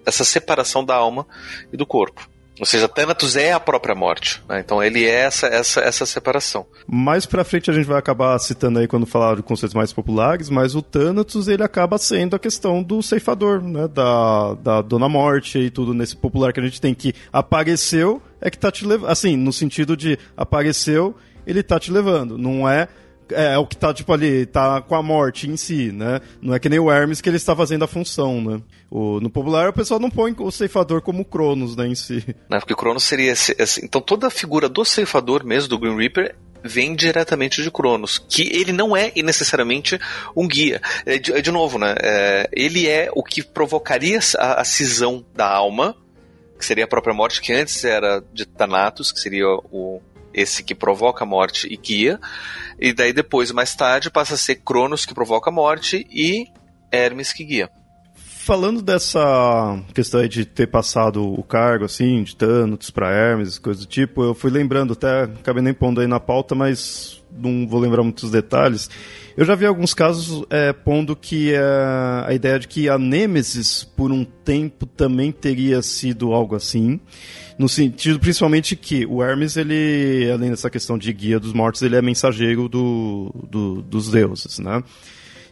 essa 0.04 0.24
separação 0.24 0.84
da 0.84 0.96
alma 0.96 1.24
e 1.72 1.76
do 1.76 1.86
corpo. 1.86 2.28
Ou 2.58 2.66
seja, 2.66 2.88
Thanatos 2.88 3.36
é 3.36 3.52
a 3.52 3.60
própria 3.60 3.94
morte. 3.94 4.42
Né? 4.48 4.60
Então 4.60 4.82
ele 4.82 5.04
é 5.04 5.24
essa, 5.24 5.46
essa, 5.46 5.80
essa 5.80 6.06
separação. 6.06 6.66
Mais 6.86 7.26
pra 7.26 7.44
frente 7.44 7.70
a 7.70 7.74
gente 7.74 7.86
vai 7.86 7.98
acabar 7.98 8.38
citando 8.38 8.78
aí 8.78 8.86
quando 8.86 9.06
falar 9.06 9.36
de 9.36 9.42
conceitos 9.42 9.74
mais 9.74 9.92
populares, 9.92 10.48
mas 10.48 10.74
o 10.74 10.82
Thanatos 10.82 11.48
ele 11.48 11.62
acaba 11.62 11.98
sendo 11.98 12.36
a 12.36 12.38
questão 12.38 12.82
do 12.82 13.02
ceifador, 13.02 13.62
né? 13.62 13.88
Da, 13.88 14.54
da 14.54 14.82
Dona 14.82 15.08
Morte 15.08 15.58
e 15.58 15.70
tudo 15.70 15.92
nesse 15.92 16.16
popular 16.16 16.52
que 16.52 16.60
a 16.60 16.62
gente 16.62 16.80
tem 16.80 16.94
que 16.94 17.14
apareceu 17.32 18.22
é 18.40 18.50
que 18.50 18.58
tá 18.58 18.70
te 18.70 18.86
levando. 18.86 19.10
Assim, 19.10 19.36
no 19.36 19.52
sentido 19.52 19.96
de 19.96 20.18
apareceu, 20.36 21.14
ele 21.46 21.62
tá 21.62 21.78
te 21.78 21.92
levando. 21.92 22.38
Não 22.38 22.68
é 22.68 22.88
é, 23.30 23.54
é, 23.54 23.58
o 23.58 23.66
que 23.66 23.76
tá, 23.76 23.92
tipo, 23.92 24.12
ali, 24.12 24.46
tá 24.46 24.80
com 24.80 24.94
a 24.94 25.02
morte 25.02 25.48
em 25.48 25.56
si, 25.56 25.92
né? 25.92 26.20
Não 26.40 26.54
é 26.54 26.58
que 26.58 26.68
nem 26.68 26.78
o 26.78 26.90
Hermes 26.90 27.20
que 27.20 27.28
ele 27.28 27.36
está 27.36 27.54
fazendo 27.54 27.84
a 27.84 27.88
função, 27.88 28.40
né? 28.40 28.60
O, 28.90 29.20
no 29.20 29.30
popular, 29.30 29.68
o 29.68 29.72
pessoal 29.72 29.98
não 29.98 30.10
põe 30.10 30.34
o 30.38 30.50
ceifador 30.50 31.02
como 31.02 31.24
Cronos, 31.24 31.76
né, 31.76 31.86
em 31.86 31.94
si. 31.94 32.24
Não, 32.48 32.58
porque 32.58 32.72
o 32.72 32.76
Cronos 32.76 33.04
seria 33.04 33.32
esse, 33.32 33.84
Então 33.84 34.00
toda 34.00 34.28
a 34.28 34.30
figura 34.30 34.68
do 34.68 34.84
ceifador 34.84 35.44
mesmo, 35.44 35.68
do 35.68 35.78
Green 35.78 35.96
Reaper, 35.96 36.36
vem 36.62 36.94
diretamente 36.94 37.62
de 37.62 37.70
Cronos, 37.70 38.18
que 38.18 38.42
ele 38.54 38.72
não 38.72 38.96
é 38.96 39.12
necessariamente 39.16 39.98
um 40.34 40.46
guia. 40.46 40.80
É, 41.04 41.18
de, 41.18 41.32
é, 41.32 41.40
de 41.40 41.50
novo, 41.50 41.78
né? 41.78 41.94
É, 42.00 42.48
ele 42.52 42.88
é 42.88 43.10
o 43.14 43.22
que 43.22 43.42
provocaria 43.42 44.18
a, 44.38 44.60
a 44.60 44.64
cisão 44.64 45.24
da 45.34 45.48
alma, 45.48 45.96
que 46.58 46.64
seria 46.64 46.84
a 46.84 46.88
própria 46.88 47.14
morte, 47.14 47.40
que 47.40 47.52
antes 47.52 47.84
era 47.84 48.22
de 48.32 48.46
Thanatos, 48.46 49.12
que 49.12 49.20
seria 49.20 49.46
o, 49.46 50.00
esse 50.36 50.62
que 50.62 50.74
provoca 50.74 51.24
a 51.24 51.26
morte 51.26 51.66
e 51.68 51.76
guia. 51.76 52.20
E 52.78 52.92
daí 52.92 53.12
depois, 53.12 53.50
mais 53.50 53.74
tarde, 53.74 54.10
passa 54.10 54.34
a 54.34 54.36
ser 54.38 54.56
Cronos 54.56 55.06
que 55.06 55.14
provoca 55.14 55.50
a 55.50 55.52
morte 55.52 56.06
e 56.10 56.46
Hermes 56.92 57.32
que 57.32 57.42
guia. 57.42 57.70
Falando 58.14 58.80
dessa 58.80 59.82
questão 59.92 60.20
aí 60.20 60.28
de 60.28 60.44
ter 60.44 60.68
passado 60.68 61.32
o 61.32 61.42
cargo, 61.42 61.84
assim, 61.84 62.22
de 62.22 62.36
Thanos 62.36 62.90
para 62.90 63.10
Hermes, 63.10 63.58
coisas 63.58 63.84
do 63.84 63.88
tipo, 63.88 64.22
eu 64.22 64.34
fui 64.34 64.52
lembrando, 64.52 64.92
até 64.92 65.24
acabei 65.24 65.62
nem 65.64 65.74
pondo 65.74 66.00
aí 66.00 66.06
na 66.06 66.20
pauta, 66.20 66.54
mas 66.54 67.20
não 67.38 67.66
vou 67.66 67.80
lembrar 67.80 68.02
muitos 68.02 68.30
detalhes. 68.30 68.88
Eu 69.36 69.44
já 69.44 69.54
vi 69.54 69.66
alguns 69.66 69.92
casos 69.92 70.44
é, 70.50 70.72
pondo 70.72 71.14
que 71.14 71.52
é, 71.52 71.60
a 72.24 72.32
ideia 72.32 72.58
de 72.58 72.66
que 72.66 72.88
a 72.88 72.98
Nêmesis, 72.98 73.84
por 73.84 74.10
um 74.10 74.24
tempo, 74.24 74.86
também 74.86 75.30
teria 75.30 75.82
sido 75.82 76.32
algo 76.32 76.54
assim 76.54 77.00
no 77.58 77.68
sentido 77.68 78.20
principalmente 78.20 78.76
que 78.76 79.06
o 79.06 79.22
Hermes, 79.22 79.56
ele, 79.56 80.30
além 80.30 80.50
dessa 80.50 80.68
questão 80.68 80.98
de 80.98 81.12
guia 81.12 81.40
dos 81.40 81.52
mortos, 81.52 81.82
ele 81.82 81.96
é 81.96 82.02
mensageiro 82.02 82.68
do, 82.68 83.32
do 83.48 83.82
dos 83.82 84.10
deuses, 84.10 84.58
né? 84.58 84.82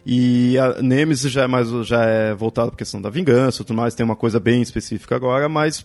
E 0.05 0.55
a 0.59 0.81
Nemesis 0.83 1.31
já 1.31 1.43
é 1.43 1.47
mais 1.47 1.67
já 1.87 2.03
é 2.05 2.33
voltado 2.35 2.67
para 2.67 2.75
a 2.75 2.77
questão 2.77 3.01
da 3.01 3.09
vingança, 3.09 3.63
tudo 3.63 3.75
mais, 3.75 3.95
tem 3.95 4.03
uma 4.03 4.15
coisa 4.15 4.39
bem 4.39 4.61
específica 4.61 5.15
agora, 5.15 5.49
mas 5.49 5.83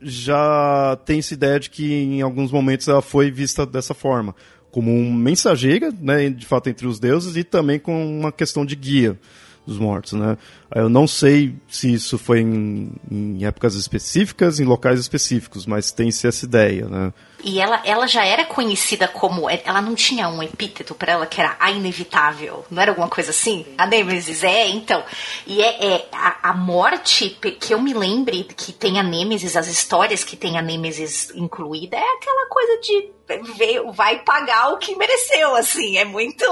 já 0.00 0.98
tem 1.04 1.20
essa 1.20 1.34
ideia 1.34 1.60
de 1.60 1.70
que 1.70 1.92
em 1.92 2.20
alguns 2.20 2.50
momentos 2.50 2.88
ela 2.88 3.02
foi 3.02 3.30
vista 3.30 3.64
dessa 3.64 3.94
forma, 3.94 4.34
como 4.78 4.92
um 4.92 5.12
mensageira, 5.12 5.92
né, 6.00 6.30
de 6.30 6.46
fato 6.46 6.68
entre 6.68 6.86
os 6.86 7.00
deuses 7.00 7.34
e 7.36 7.42
também 7.42 7.80
com 7.80 8.16
uma 8.20 8.30
questão 8.30 8.64
de 8.64 8.76
guia 8.76 9.18
dos 9.66 9.76
mortos, 9.76 10.12
né? 10.12 10.38
Eu 10.72 10.88
não 10.88 11.04
sei 11.04 11.56
se 11.68 11.92
isso 11.92 12.16
foi 12.16 12.42
em, 12.42 12.92
em 13.10 13.44
épocas 13.44 13.74
específicas, 13.74 14.60
em 14.60 14.64
locais 14.64 15.00
específicos, 15.00 15.66
mas 15.66 15.90
tem-se 15.90 16.28
essa 16.28 16.44
ideia, 16.44 16.86
né? 16.86 17.12
E 17.42 17.60
ela, 17.60 17.80
ela 17.84 18.06
já 18.06 18.24
era 18.24 18.44
conhecida 18.44 19.06
como. 19.06 19.48
Ela 19.48 19.80
não 19.80 19.94
tinha 19.94 20.28
um 20.28 20.42
epíteto 20.42 20.94
para 20.94 21.12
ela 21.12 21.26
que 21.26 21.40
era 21.40 21.56
a 21.60 21.70
inevitável. 21.70 22.64
Não 22.70 22.82
era 22.82 22.90
alguma 22.90 23.08
coisa 23.08 23.30
assim? 23.30 23.64
A 23.76 23.86
Nêmesis 23.86 24.42
é, 24.42 24.68
então. 24.68 25.02
E 25.46 25.62
é, 25.62 25.94
é 25.94 26.08
a, 26.12 26.50
a, 26.50 26.54
morte 26.54 27.30
que 27.60 27.72
eu 27.72 27.80
me 27.80 27.94
lembre 27.94 28.44
que 28.56 28.72
tem 28.72 28.98
a 28.98 29.02
Nêmesis, 29.02 29.56
as 29.56 29.68
histórias 29.68 30.24
que 30.24 30.36
tem 30.36 30.58
a 30.58 30.62
Nêmesis 30.62 31.30
incluída, 31.34 31.96
é 31.96 32.14
aquela 32.16 32.48
coisa 32.48 32.80
de 32.80 33.18
veio, 33.56 33.92
vai 33.92 34.20
pagar 34.20 34.72
o 34.72 34.78
que 34.78 34.96
mereceu, 34.96 35.54
assim. 35.54 35.98
É 35.98 36.04
muito. 36.04 36.44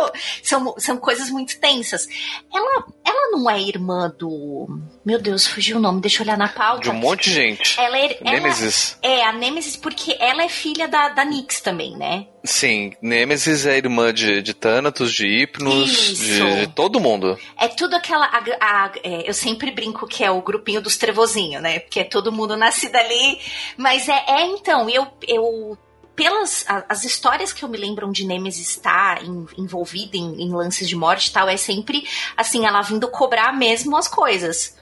São, 0.43 0.75
são 0.79 0.97
coisas 0.99 1.31
muito 1.31 1.59
tensas. 1.59 2.07
Ela, 2.53 2.85
ela 3.05 3.31
não 3.31 3.49
é 3.51 3.61
irmã 3.61 4.13
do. 4.19 4.69
Meu 5.05 5.21
Deus, 5.21 5.47
fugiu 5.47 5.79
o 5.79 5.81
nome, 5.81 6.01
deixa 6.01 6.23
eu 6.23 6.27
olhar 6.27 6.37
na 6.37 6.49
pauta. 6.49 6.83
De 6.83 6.91
um 6.91 6.95
monte 6.95 7.31
de 7.31 7.35
gente. 7.35 7.81
Ela 7.81 7.99
é. 7.99 8.19
Nemesis. 8.21 8.99
Ela, 9.03 9.15
é, 9.15 9.25
a 9.25 9.33
Nemesis, 9.33 9.77
porque 9.77 10.17
ela 10.21 10.43
é 10.43 10.49
filha 10.49 10.76
da, 10.85 11.09
da 11.09 11.25
Nyx 11.25 11.61
também, 11.61 11.97
né? 11.97 12.27
Sim, 12.45 12.93
Nemesis 13.01 13.65
é 13.67 13.77
irmã 13.77 14.13
de, 14.13 14.43
de 14.43 14.53
Thanatos, 14.53 15.13
de 15.13 15.27
Hypnos, 15.27 15.91
de, 15.91 16.61
de, 16.61 16.67
todo 16.69 17.01
mundo. 17.01 17.39
É 17.59 17.69
tudo 17.69 17.97
aquela. 17.97 18.27
A, 18.27 18.39
a, 18.61 18.93
é, 19.03 19.29
eu 19.29 19.35
sempre 19.35 19.71
brinco 19.71 20.07
que 20.07 20.23
é 20.23 20.31
o 20.31 20.43
grupinho 20.43 20.81
dos 20.81 20.97
trevozinhos, 20.97 21.63
né? 21.63 21.81
Porque 21.81 22.01
é 22.01 22.05
todo 22.05 22.31
mundo 22.31 22.57
nascido 22.57 22.97
ali. 22.97 23.41
Mas 23.77 24.09
é, 24.09 24.25
é 24.29 24.47
então, 24.47 24.89
eu, 24.89 25.07
eu 25.27 25.79
pelas 26.17 26.65
as 26.89 27.05
histórias 27.05 27.53
que 27.53 27.63
eu 27.63 27.69
me 27.69 27.77
lembro 27.77 28.11
de 28.11 28.27
Nemesis 28.27 28.71
estar 28.71 29.23
envolvida 29.59 30.17
em, 30.17 30.43
em, 30.43 30.51
lances 30.51 30.89
de 30.89 30.97
morte 30.97 31.29
e 31.29 31.33
tal, 31.33 31.49
é 31.49 31.59
sempre 31.59 32.09
assim, 32.37 32.65
ela 32.65 32.81
vindo 32.81 33.07
cobrar 33.09 33.53
mesmo 33.53 33.97
as 33.97 34.09
coisas. 34.09 34.75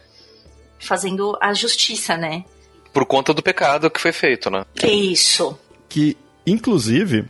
Fazendo 0.78 1.37
a 1.40 1.52
justiça, 1.54 2.16
né? 2.16 2.44
Por 2.92 3.04
conta 3.07 3.35
do 3.35 3.42
pecado 3.42 3.90
que 3.90 4.00
foi 4.00 4.12
feito, 4.12 4.50
né? 4.50 4.64
Isso. 4.85 5.59
Que, 5.94 6.16
inclusive, 6.44 7.24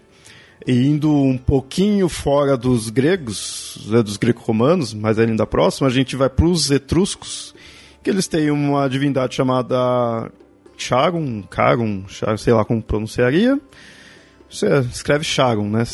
indo 0.66 1.12
um 1.12 1.36
pouquinho 1.36 2.08
fora 2.08 2.56
dos 2.56 2.88
gregos, 2.88 3.78
né, 3.90 4.02
dos 4.02 4.16
greco-romanos, 4.16 4.94
mas 4.94 5.18
ainda 5.18 5.46
próximo, 5.46 5.86
a 5.86 5.90
gente 5.90 6.16
vai 6.16 6.30
para 6.30 6.46
os 6.46 6.70
etruscos, 6.70 7.54
que 8.02 8.08
eles 8.08 8.26
têm 8.26 8.50
uma 8.50 8.88
divindade 8.88 9.34
chamada 9.34 10.32
Charon, 10.78 11.44
Charon, 11.54 12.04
sei 12.38 12.54
lá 12.54 12.64
como 12.64 12.82
pronunciaria, 12.82 13.60
você 14.48 14.78
escreve 14.90 15.24
Sharon, 15.24 15.68
né? 15.68 15.84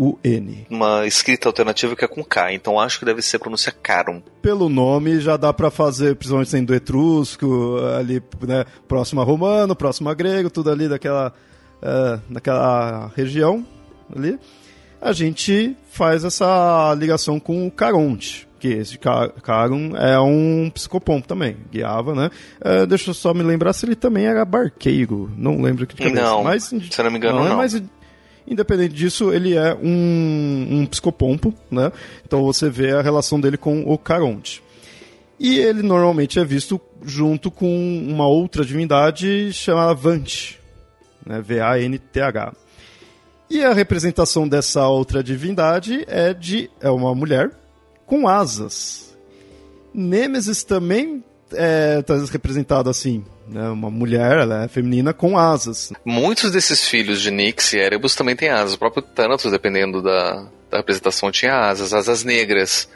C-H-R-U-N. 0.00 0.66
Uma 0.70 1.06
escrita 1.06 1.48
alternativa 1.48 1.94
que 1.94 2.04
é 2.04 2.08
com 2.08 2.24
K, 2.24 2.52
então 2.52 2.80
acho 2.80 2.98
que 2.98 3.04
deve 3.04 3.20
ser 3.20 3.38
pronúncia 3.38 3.70
Caron. 3.70 4.22
Pelo 4.40 4.68
nome 4.68 5.20
já 5.20 5.36
dá 5.36 5.52
para 5.52 5.70
fazer, 5.70 6.16
principalmente 6.16 6.50
sendo 6.50 6.74
etrusco, 6.74 7.76
ali, 7.98 8.22
né? 8.40 8.64
Próximo 8.88 9.20
a 9.20 9.24
romano, 9.24 9.76
próximo 9.76 10.08
a 10.08 10.14
grego, 10.14 10.50
tudo 10.50 10.70
ali 10.70 10.88
daquela, 10.88 11.32
uh, 11.82 12.20
daquela 12.32 13.12
região 13.14 13.64
ali. 14.14 14.38
A 15.00 15.12
gente 15.12 15.76
faz 15.90 16.24
essa 16.24 16.94
ligação 16.98 17.38
com 17.38 17.66
o 17.66 17.70
Caronte 17.70 18.48
que 18.60 18.68
esse 18.68 18.98
Caron 18.98 19.96
é 19.96 20.20
um 20.20 20.70
psicopompo 20.74 21.26
também, 21.26 21.56
guiava, 21.72 22.14
né? 22.14 22.30
Uh, 22.60 22.86
deixa 22.86 23.08
eu 23.08 23.14
só 23.14 23.32
me 23.32 23.42
lembrar 23.42 23.72
se 23.72 23.86
ele 23.86 23.96
também 23.96 24.26
era 24.26 24.44
barqueiro, 24.44 25.32
não 25.34 25.62
lembro 25.62 25.86
que 25.86 25.96
cabeça. 25.96 26.20
Não, 26.20 26.44
mas, 26.44 26.64
se 26.64 27.02
não 27.02 27.10
me 27.10 27.16
engano 27.16 27.38
não. 27.38 27.46
É, 27.46 27.48
não. 27.48 27.56
Mas, 27.56 27.82
independente 28.50 28.94
disso, 28.94 29.32
ele 29.32 29.56
é 29.56 29.74
um, 29.74 30.66
um 30.70 30.86
psicopompo, 30.86 31.54
né? 31.70 31.92
Então 32.26 32.42
você 32.42 32.68
vê 32.68 32.90
a 32.90 33.00
relação 33.00 33.40
dele 33.40 33.56
com 33.56 33.82
o 33.82 33.96
Caronte. 33.96 34.62
E 35.38 35.58
ele 35.58 35.82
normalmente 35.82 36.38
é 36.38 36.44
visto 36.44 36.78
junto 37.02 37.50
com 37.50 37.66
uma 38.06 38.26
outra 38.26 38.64
divindade 38.64 39.52
chamada 39.52 39.94
Vant, 39.94 40.56
né? 41.24 41.40
V-A-N-T-H. 41.40 42.52
E 43.48 43.64
a 43.64 43.72
representação 43.72 44.46
dessa 44.46 44.86
outra 44.86 45.22
divindade 45.22 46.04
é 46.06 46.34
de 46.34 46.70
é 46.80 46.90
uma 46.90 47.14
mulher 47.14 47.50
com 48.04 48.28
asas. 48.28 49.16
Nemesis 49.94 50.62
também 50.62 51.24
é 51.52 52.02
tá 52.02 52.14
representado 52.30 52.90
assim, 52.90 53.24
né? 53.50 53.68
Uma 53.68 53.90
mulher, 53.90 54.38
ela 54.38 54.64
é 54.64 54.68
feminina 54.68 55.12
com 55.12 55.36
asas. 55.36 55.92
Muitos 56.04 56.50
desses 56.52 56.88
filhos 56.88 57.20
de 57.20 57.30
Nyx 57.30 57.72
e 57.72 57.78
Erebus 57.78 58.14
também 58.14 58.36
têm 58.36 58.48
asas. 58.48 58.74
O 58.74 58.78
próprio 58.78 59.02
Thanatos, 59.02 59.50
dependendo 59.50 60.00
da, 60.02 60.46
da 60.70 60.78
representação, 60.78 61.30
tinha 61.30 61.54
asas, 61.54 61.92
asas 61.92 62.24
negras. 62.24 62.88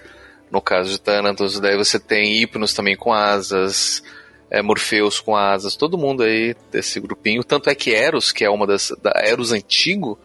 No 0.50 0.60
caso 0.60 0.90
de 0.90 1.00
Thanatos, 1.00 1.58
daí 1.58 1.76
você 1.76 1.98
tem 1.98 2.40
Hipnos 2.40 2.72
também 2.72 2.96
com 2.96 3.12
asas, 3.12 4.02
é, 4.50 4.62
Morpheus 4.62 5.18
com 5.18 5.34
asas, 5.34 5.74
todo 5.74 5.98
mundo 5.98 6.22
aí 6.22 6.54
desse 6.70 7.00
grupinho. 7.00 7.42
Tanto 7.42 7.68
é 7.68 7.74
que 7.74 7.92
Eros, 7.92 8.30
que 8.30 8.44
é 8.44 8.50
uma 8.50 8.66
das. 8.66 8.92
Da 9.02 9.12
Eros 9.16 9.50
antigo, 9.50 10.18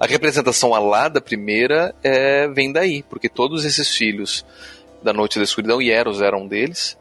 a 0.00 0.06
representação 0.06 0.74
alada 0.74 1.20
primeira 1.20 1.94
é, 2.02 2.48
vem 2.48 2.72
daí, 2.72 3.02
porque 3.02 3.28
todos 3.28 3.64
esses 3.64 3.94
filhos 3.94 4.44
da 5.02 5.12
Noite 5.12 5.38
da 5.38 5.44
Escuridão, 5.44 5.82
e 5.82 5.90
Eros 5.90 6.22
era 6.22 6.36
um 6.36 6.48
deles, 6.48 6.96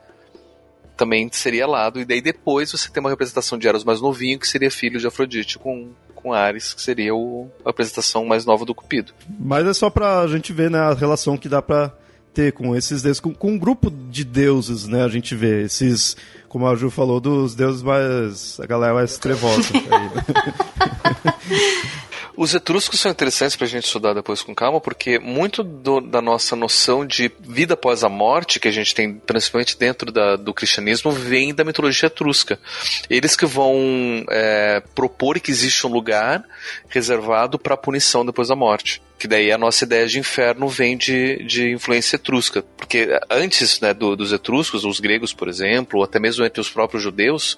também 0.95 1.29
seria 1.32 1.65
alado, 1.65 1.99
e 1.99 2.06
daí 2.06 2.21
depois 2.21 2.71
você 2.71 2.89
tem 2.89 3.01
uma 3.01 3.10
representação 3.10 3.58
de 3.58 3.67
Eros 3.67 3.84
mais 3.84 4.01
novinho, 4.01 4.39
que 4.39 4.47
seria 4.47 4.69
filho 4.69 4.99
de 4.99 5.08
Afrodite 5.08 5.58
com, 5.58 5.89
com 6.15 6.34
Ares, 6.34 6.73
que 6.73 6.82
seria 6.82 7.15
o, 7.15 7.49
a 7.65 7.69
representação 7.69 8.25
mais 8.25 8.45
nova 8.45 8.65
do 8.65 8.75
Cupido. 8.75 9.13
Mas 9.39 9.67
é 9.67 9.73
só 9.73 9.89
pra 9.89 10.27
gente 10.27 10.53
ver 10.53 10.69
né, 10.69 10.79
a 10.79 10.93
relação 10.93 11.38
que 11.38 11.49
dá 11.49 11.62
pra 11.62 11.91
ter 12.34 12.51
com 12.51 12.75
esses 12.75 13.01
deuses, 13.01 13.19
com, 13.19 13.34
com 13.34 13.51
um 13.51 13.58
grupo 13.58 13.91
de 13.91 14.23
deuses, 14.23 14.88
né? 14.88 15.03
A 15.03 15.08
gente 15.08 15.36
vê 15.36 15.63
esses, 15.63 16.17
como 16.49 16.67
a 16.67 16.75
Ju 16.75 16.89
falou, 16.89 17.19
dos 17.19 17.53
deuses 17.53 17.84
mais. 17.84 18.60
a 18.60 18.65
galera 18.65 18.95
mais 18.95 19.17
trevosa. 19.17 19.69
Os 22.35 22.55
etruscos 22.55 22.99
são 22.99 23.11
interessantes 23.11 23.55
para 23.55 23.65
a 23.65 23.69
gente 23.69 23.85
estudar 23.85 24.13
depois 24.13 24.41
com 24.41 24.55
calma, 24.55 24.81
porque 24.81 25.19
muito 25.19 25.61
do, 25.61 26.01
da 26.01 26.21
nossa 26.21 26.55
noção 26.55 27.05
de 27.05 27.31
vida 27.39 27.75
após 27.75 28.03
a 28.03 28.09
morte, 28.09 28.59
que 28.59 28.67
a 28.67 28.71
gente 28.71 28.95
tem 28.95 29.13
principalmente 29.13 29.77
dentro 29.77 30.11
da, 30.11 30.35
do 30.35 30.53
cristianismo, 30.53 31.11
vem 31.11 31.53
da 31.53 31.63
mitologia 31.63 32.07
etrusca. 32.07 32.59
Eles 33.07 33.35
que 33.35 33.45
vão 33.45 34.25
é, 34.29 34.81
propor 34.95 35.39
que 35.39 35.51
existe 35.51 35.85
um 35.85 35.91
lugar 35.91 36.43
reservado 36.89 37.59
para 37.59 37.77
punição 37.77 38.25
depois 38.25 38.47
da 38.47 38.55
morte 38.55 39.01
que 39.23 39.27
daí 39.27 39.53
a 39.53 39.57
nossa 39.57 39.85
ideia 39.85 40.05
de 40.05 40.19
inferno 40.19 40.67
vem 40.67 40.97
de, 40.97 41.45
de 41.45 41.71
influência 41.71 42.17
etrusca. 42.17 42.61
Porque 42.75 43.07
antes 43.29 43.79
né, 43.79 43.93
do, 43.93 44.17
dos 44.17 44.33
etruscos, 44.33 44.83
os 44.83 44.99
gregos, 44.99 45.31
por 45.31 45.47
exemplo, 45.47 45.99
ou 45.99 46.03
até 46.03 46.19
mesmo 46.19 46.43
entre 46.43 46.59
os 46.59 46.69
próprios 46.69 47.01
judeus, 47.01 47.57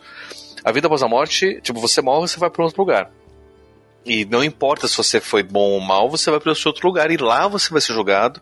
a 0.63 0.71
vida 0.71 0.85
após 0.85 1.01
a 1.01 1.07
morte, 1.07 1.59
tipo, 1.63 1.79
você 1.79 2.03
morre, 2.03 2.27
você 2.27 2.39
vai 2.39 2.51
para 2.51 2.63
outro 2.63 2.79
lugar. 2.79 3.09
E 4.05 4.23
não 4.25 4.43
importa 4.43 4.87
se 4.87 4.95
você 4.95 5.19
foi 5.19 5.41
bom 5.41 5.71
ou 5.71 5.81
mal, 5.81 6.09
você 6.09 6.29
vai 6.29 6.39
para 6.39 6.51
esse 6.51 6.67
outro 6.67 6.87
lugar 6.87 7.09
e 7.09 7.17
lá 7.17 7.47
você 7.47 7.71
vai 7.71 7.81
ser 7.81 7.93
julgado, 7.93 8.39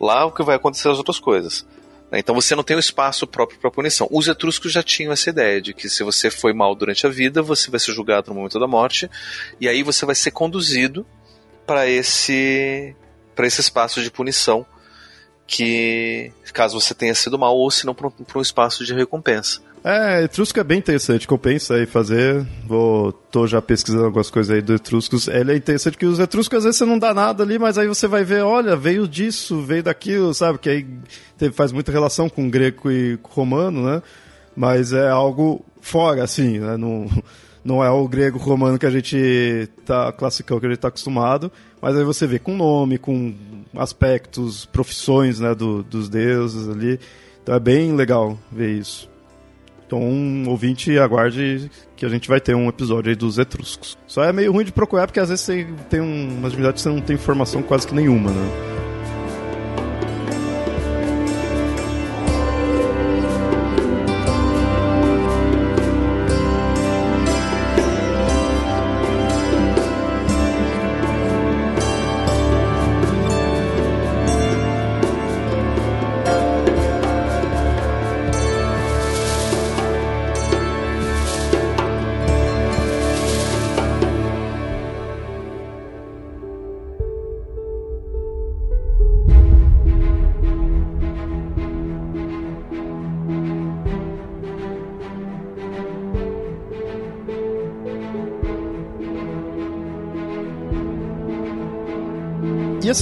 lá 0.00 0.24
o 0.24 0.32
que 0.32 0.42
vai 0.42 0.56
acontecer 0.56 0.88
as 0.88 0.98
outras 0.98 1.20
coisas. 1.20 1.64
Né? 2.10 2.18
Então 2.18 2.34
você 2.34 2.56
não 2.56 2.64
tem 2.64 2.76
um 2.76 2.80
espaço 2.80 3.26
próprio 3.26 3.58
para 3.60 3.70
punição. 3.70 4.08
Os 4.10 4.26
etruscos 4.26 4.72
já 4.72 4.82
tinham 4.82 5.12
essa 5.12 5.30
ideia 5.30 5.60
de 5.60 5.72
que 5.72 5.88
se 5.88 6.02
você 6.02 6.30
foi 6.30 6.52
mal 6.52 6.74
durante 6.74 7.06
a 7.06 7.10
vida, 7.10 7.40
você 7.40 7.70
vai 7.70 7.78
ser 7.78 7.92
julgado 7.92 8.30
no 8.30 8.34
momento 8.34 8.58
da 8.58 8.66
morte, 8.66 9.08
e 9.60 9.68
aí 9.68 9.82
você 9.82 10.04
vai 10.04 10.14
ser 10.14 10.32
conduzido 10.32 11.06
para 11.66 11.88
esse 11.88 12.94
para 13.34 13.46
esse 13.46 13.60
espaço 13.60 14.02
de 14.02 14.10
punição 14.10 14.64
que 15.46 16.32
caso 16.52 16.80
você 16.80 16.94
tenha 16.94 17.14
sido 17.14 17.38
mal 17.38 17.54
ou 17.54 17.70
se 17.70 17.84
não 17.84 17.94
para 17.94 18.10
um 18.34 18.40
espaço 18.40 18.84
de 18.84 18.94
recompensa. 18.94 19.60
É, 19.88 20.24
Etrusco 20.24 20.58
é 20.58 20.64
bem 20.64 20.78
interessante, 20.78 21.28
compensa 21.28 21.74
aí 21.74 21.86
fazer. 21.86 22.44
Vou, 22.66 23.12
tô 23.12 23.46
já 23.46 23.62
pesquisando 23.62 24.06
algumas 24.06 24.28
coisas 24.28 24.52
aí 24.52 24.60
do 24.60 24.74
Etruscos. 24.74 25.28
Ele 25.28 25.52
é 25.52 25.56
interessante 25.56 25.96
que 25.96 26.04
os 26.04 26.18
Etruscos 26.18 26.58
às 26.58 26.64
vezes 26.64 26.78
você 26.78 26.84
não 26.84 26.98
dá 26.98 27.14
nada 27.14 27.44
ali, 27.44 27.56
mas 27.56 27.78
aí 27.78 27.86
você 27.86 28.08
vai 28.08 28.24
ver, 28.24 28.42
olha, 28.42 28.74
veio 28.74 29.06
disso, 29.06 29.62
veio 29.62 29.84
daquilo, 29.84 30.34
sabe? 30.34 30.58
Que 30.58 30.68
aí 30.68 30.86
teve, 31.38 31.54
faz 31.54 31.70
muita 31.70 31.92
relação 31.92 32.28
com 32.28 32.50
greco 32.50 32.90
e 32.90 33.16
romano, 33.22 33.80
né? 33.86 34.02
Mas 34.56 34.92
é 34.92 35.08
algo 35.08 35.64
fora, 35.80 36.24
assim, 36.24 36.58
né? 36.58 36.76
Não, 36.76 37.06
não 37.64 37.84
é 37.84 37.88
o 37.88 38.08
grego 38.08 38.40
romano 38.40 38.80
que 38.80 38.86
a 38.86 38.90
gente 38.90 39.68
tá 39.84 40.10
classicão, 40.10 40.58
que 40.58 40.66
a 40.66 40.68
gente 40.68 40.80
tá 40.80 40.88
acostumado, 40.88 41.48
mas 41.80 41.96
aí 41.96 42.02
você 42.02 42.26
vê 42.26 42.40
com 42.40 42.56
nome, 42.56 42.98
com 42.98 43.32
aspectos, 43.76 44.66
profissões, 44.66 45.38
né, 45.38 45.54
do, 45.54 45.84
dos 45.84 46.08
deuses 46.08 46.68
ali. 46.68 46.98
Então 47.40 47.54
é 47.54 47.60
bem 47.60 47.94
legal 47.94 48.36
ver 48.50 48.72
isso. 48.72 49.14
Então, 49.86 50.00
um 50.00 50.48
ouvinte, 50.48 50.98
aguarde 50.98 51.70
que 51.96 52.04
a 52.04 52.08
gente 52.08 52.28
vai 52.28 52.40
ter 52.40 52.56
um 52.56 52.68
episódio 52.68 53.10
aí 53.10 53.16
dos 53.16 53.38
etruscos. 53.38 53.96
Só 54.06 54.24
é 54.24 54.32
meio 54.32 54.52
ruim 54.52 54.64
de 54.64 54.72
procurar, 54.72 55.06
porque 55.06 55.20
às 55.20 55.28
vezes 55.28 55.44
você 55.44 55.66
tem 55.88 56.00
umas 56.00 56.46
atividades 56.52 56.82
que 56.82 56.88
você 56.88 56.94
não 56.94 57.00
tem 57.00 57.14
informação 57.14 57.62
quase 57.62 57.86
que 57.86 57.94
nenhuma, 57.94 58.30
né? 58.30 58.50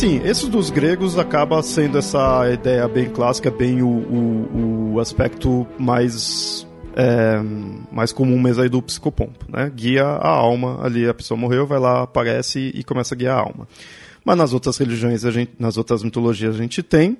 Assim, 0.05 0.21
esse 0.23 0.51
dos 0.51 0.69
gregos 0.69 1.19
acaba 1.19 1.62
sendo 1.62 1.97
essa 1.97 2.51
ideia 2.53 2.87
bem 2.87 3.09
clássica, 3.09 3.51
bem 3.51 3.81
o, 3.81 3.88
o, 3.88 4.93
o 4.93 5.01
aspecto 5.01 5.67
mais 5.79 6.67
é, 6.95 7.40
mais 7.90 8.12
comum 8.12 8.38
mesmo 8.38 8.62
aí 8.62 8.69
do 8.69 8.83
psicopompo, 8.83 9.47
né? 9.49 9.73
Guia 9.75 10.05
a 10.05 10.29
alma 10.29 10.85
ali, 10.85 11.09
a 11.09 11.14
pessoa 11.14 11.40
morreu, 11.40 11.67
vai 11.67 11.79
lá, 11.79 12.03
aparece 12.03 12.71
e 12.75 12.85
começa 12.85 13.14
a 13.14 13.19
guiar 13.19 13.38
a 13.38 13.40
alma. 13.40 13.67
Mas 14.23 14.37
nas 14.37 14.53
outras 14.53 14.77
religiões, 14.77 15.25
a 15.25 15.31
gente, 15.31 15.53
nas 15.59 15.79
outras 15.79 16.03
mitologias 16.03 16.55
a 16.55 16.59
gente 16.59 16.83
tem, 16.83 17.17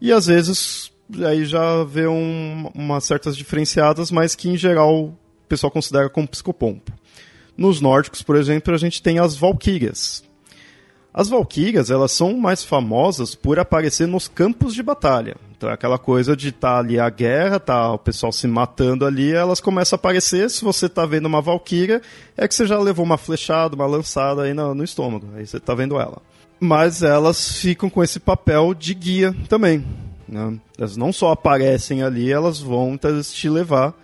e 0.00 0.12
às 0.12 0.26
vezes 0.26 0.90
aí 1.24 1.44
já 1.44 1.84
vê 1.84 2.08
um, 2.08 2.68
umas 2.74 3.04
certas 3.04 3.36
diferenciadas, 3.36 4.10
mas 4.10 4.34
que 4.34 4.48
em 4.48 4.56
geral 4.56 5.04
o 5.04 5.14
pessoal 5.48 5.70
considera 5.70 6.10
como 6.10 6.26
psicopompo. 6.26 6.92
Nos 7.56 7.80
nórdicos, 7.80 8.20
por 8.20 8.34
exemplo, 8.34 8.74
a 8.74 8.78
gente 8.78 9.00
tem 9.00 9.20
as 9.20 9.36
valquírias. 9.36 10.26
As 11.16 11.30
valquírias, 11.30 11.90
elas 11.90 12.12
são 12.12 12.36
mais 12.36 12.62
famosas 12.62 13.34
por 13.34 13.58
aparecer 13.58 14.06
nos 14.06 14.28
campos 14.28 14.74
de 14.74 14.82
batalha. 14.82 15.34
Então, 15.56 15.70
é 15.70 15.72
aquela 15.72 15.98
coisa 15.98 16.36
de 16.36 16.50
estar 16.50 16.74
tá 16.74 16.78
ali 16.78 17.00
a 17.00 17.08
guerra, 17.08 17.58
tá 17.58 17.90
o 17.90 17.98
pessoal 17.98 18.30
se 18.30 18.46
matando 18.46 19.06
ali, 19.06 19.32
elas 19.32 19.58
começam 19.58 19.96
a 19.96 19.98
aparecer. 19.98 20.50
Se 20.50 20.62
você 20.62 20.84
está 20.84 21.06
vendo 21.06 21.24
uma 21.24 21.40
valquíria, 21.40 22.02
é 22.36 22.46
que 22.46 22.54
você 22.54 22.66
já 22.66 22.78
levou 22.78 23.02
uma 23.02 23.16
flechada, 23.16 23.74
uma 23.74 23.86
lançada 23.86 24.42
aí 24.42 24.52
no, 24.52 24.74
no 24.74 24.84
estômago. 24.84 25.26
Aí 25.34 25.46
você 25.46 25.56
está 25.56 25.74
vendo 25.74 25.98
ela. 25.98 26.20
Mas 26.60 27.02
elas 27.02 27.56
ficam 27.56 27.88
com 27.88 28.04
esse 28.04 28.20
papel 28.20 28.74
de 28.74 28.92
guia 28.92 29.34
também. 29.48 29.86
Né? 30.28 30.58
Elas 30.76 30.98
não 30.98 31.14
só 31.14 31.32
aparecem 31.32 32.02
ali, 32.02 32.30
elas 32.30 32.60
vão 32.60 32.98
te 32.98 33.48
levar 33.48 33.94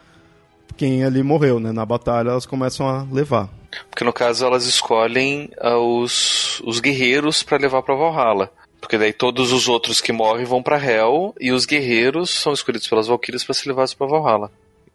quem 0.78 1.04
ali 1.04 1.22
morreu, 1.22 1.60
né? 1.60 1.72
Na 1.72 1.84
batalha 1.84 2.30
elas 2.30 2.46
começam 2.46 2.88
a 2.88 3.06
levar. 3.12 3.50
Porque 3.88 4.04
no 4.04 4.12
caso 4.12 4.44
elas 4.44 4.66
escolhem 4.66 5.50
uh, 5.60 5.76
os, 5.76 6.60
os 6.64 6.80
guerreiros 6.80 7.42
para 7.42 7.58
levar 7.58 7.82
para 7.82 7.94
Valhalla. 7.94 8.50
Porque 8.80 8.98
daí 8.98 9.12
todos 9.12 9.52
os 9.52 9.68
outros 9.68 10.00
que 10.00 10.12
morrem 10.12 10.44
vão 10.44 10.62
para 10.62 10.76
Hel 10.76 11.34
e 11.40 11.52
os 11.52 11.64
guerreiros 11.64 12.30
são 12.30 12.52
escolhidos 12.52 12.88
pelas 12.88 13.06
Valkyrias 13.06 13.44
para 13.44 13.54
ser 13.54 13.68
levados 13.68 13.94
para 13.94 14.08
Valhalla. 14.08 14.50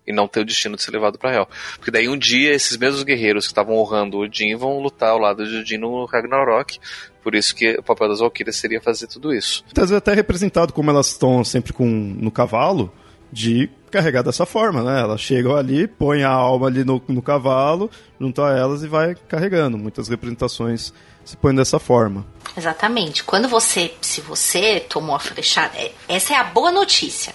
E 0.05 0.13
não 0.13 0.27
ter 0.27 0.41
o 0.41 0.45
destino 0.45 0.75
de 0.75 0.83
ser 0.83 0.91
levado 0.91 1.17
para 1.17 1.33
Hel. 1.33 1.47
Porque 1.75 1.91
daí 1.91 2.07
um 2.07 2.17
dia 2.17 2.53
esses 2.53 2.77
mesmos 2.77 3.03
guerreiros 3.03 3.45
que 3.45 3.51
estavam 3.51 3.77
honrando 3.77 4.17
Odin 4.17 4.55
vão 4.55 4.79
lutar 4.79 5.09
ao 5.09 5.17
lado 5.17 5.45
de 5.45 5.57
Odin 5.57 5.77
no 5.77 6.05
Ragnarok. 6.05 6.79
Por 7.23 7.35
isso 7.35 7.55
que 7.55 7.71
o 7.79 7.83
papel 7.83 8.09
das 8.09 8.19
Valkyrias 8.19 8.55
seria 8.57 8.81
fazer 8.81 9.07
tudo 9.07 9.33
isso. 9.33 9.63
Às 9.67 9.73
vezes 9.73 9.93
até 9.93 10.13
representado 10.13 10.73
como 10.73 10.89
elas 10.89 11.07
estão 11.07 11.43
sempre 11.43 11.73
com 11.73 11.85
no 11.85 12.31
cavalo 12.31 12.91
de 13.31 13.69
carregar 13.91 14.21
dessa 14.21 14.45
forma, 14.45 14.83
né? 14.83 15.01
Elas 15.01 15.21
chegam 15.21 15.55
ali, 15.55 15.87
põem 15.87 16.23
a 16.23 16.29
alma 16.29 16.67
ali 16.67 16.83
no, 16.83 17.01
no 17.07 17.21
cavalo, 17.21 17.89
junto 18.19 18.41
a 18.41 18.51
elas 18.57 18.83
e 18.83 18.87
vai 18.87 19.15
carregando. 19.27 19.77
Muitas 19.77 20.07
representações 20.07 20.93
se 21.23 21.35
põem 21.35 21.53
dessa 21.53 21.77
forma. 21.77 22.25
Exatamente. 22.55 23.23
Quando 23.23 23.47
você, 23.47 23.93
se 24.01 24.21
você 24.21 24.79
tomou 24.79 25.15
a 25.15 25.19
flechada, 25.19 25.77
é, 25.77 25.91
essa 26.07 26.33
é 26.33 26.37
a 26.37 26.43
boa 26.43 26.71
notícia. 26.71 27.33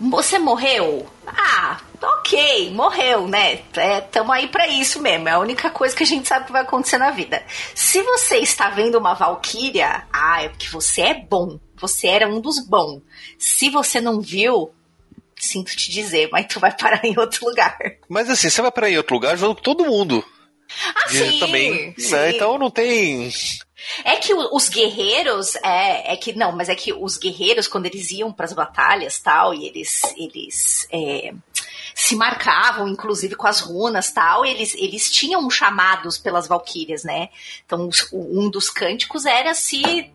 Você 0.00 0.38
morreu? 0.38 1.06
Ah, 1.26 1.80
ok, 2.00 2.72
morreu, 2.72 3.26
né? 3.26 3.54
Estamos 3.54 4.34
é, 4.34 4.38
aí 4.38 4.48
para 4.48 4.68
isso 4.68 5.00
mesmo. 5.00 5.28
É 5.28 5.32
a 5.32 5.38
única 5.38 5.70
coisa 5.70 5.94
que 5.94 6.02
a 6.02 6.06
gente 6.06 6.28
sabe 6.28 6.46
que 6.46 6.52
vai 6.52 6.62
acontecer 6.62 6.98
na 6.98 7.10
vida. 7.10 7.42
Se 7.74 8.02
você 8.02 8.38
está 8.38 8.70
vendo 8.70 8.98
uma 8.98 9.14
valquíria, 9.14 10.04
ah, 10.12 10.42
é 10.42 10.48
porque 10.48 10.68
você 10.68 11.02
é 11.02 11.14
bom. 11.14 11.58
Você 11.76 12.06
era 12.06 12.28
um 12.28 12.40
dos 12.40 12.64
bons. 12.66 13.02
Se 13.38 13.70
você 13.70 14.00
não 14.00 14.20
viu, 14.20 14.72
sinto 15.44 15.76
te 15.76 15.90
dizer, 15.90 16.28
mas 16.32 16.46
tu 16.46 16.58
vai 16.58 16.74
parar 16.76 17.04
em 17.04 17.18
outro 17.18 17.46
lugar. 17.46 17.76
Mas 18.08 18.28
assim, 18.28 18.50
você 18.50 18.62
vai 18.62 18.72
parar 18.72 18.90
em 18.90 18.96
outro 18.96 19.14
lugar 19.14 19.36
junto 19.36 19.56
com 19.56 19.62
todo 19.62 19.84
mundo. 19.84 20.24
Ah, 20.94 21.08
sim, 21.08 21.38
também. 21.38 21.88
Né? 21.88 21.94
Sim. 21.98 22.12
Né? 22.12 22.30
Então 22.30 22.58
não 22.58 22.70
tem. 22.70 23.30
É 24.02 24.16
que 24.16 24.32
os 24.32 24.68
guerreiros, 24.68 25.56
é, 25.56 26.14
é 26.14 26.16
que 26.16 26.32
não, 26.32 26.52
mas 26.52 26.68
é 26.68 26.74
que 26.74 26.92
os 26.92 27.18
guerreiros 27.18 27.68
quando 27.68 27.86
eles 27.86 28.10
iam 28.10 28.32
para 28.32 28.46
as 28.46 28.52
batalhas 28.52 29.18
tal 29.18 29.52
e 29.52 29.66
eles 29.66 30.02
eles 30.16 30.88
é, 30.90 31.34
se 31.94 32.16
marcavam, 32.16 32.88
inclusive 32.88 33.34
com 33.34 33.46
as 33.46 33.60
runas 33.60 34.10
tal, 34.10 34.44
eles 34.44 34.74
eles 34.74 35.10
tinham 35.10 35.48
chamados 35.50 36.16
pelas 36.16 36.48
valquírias, 36.48 37.04
né? 37.04 37.28
Então 37.66 37.90
um 38.12 38.48
dos 38.48 38.70
cânticos 38.70 39.26
era 39.26 39.54
se 39.54 40.10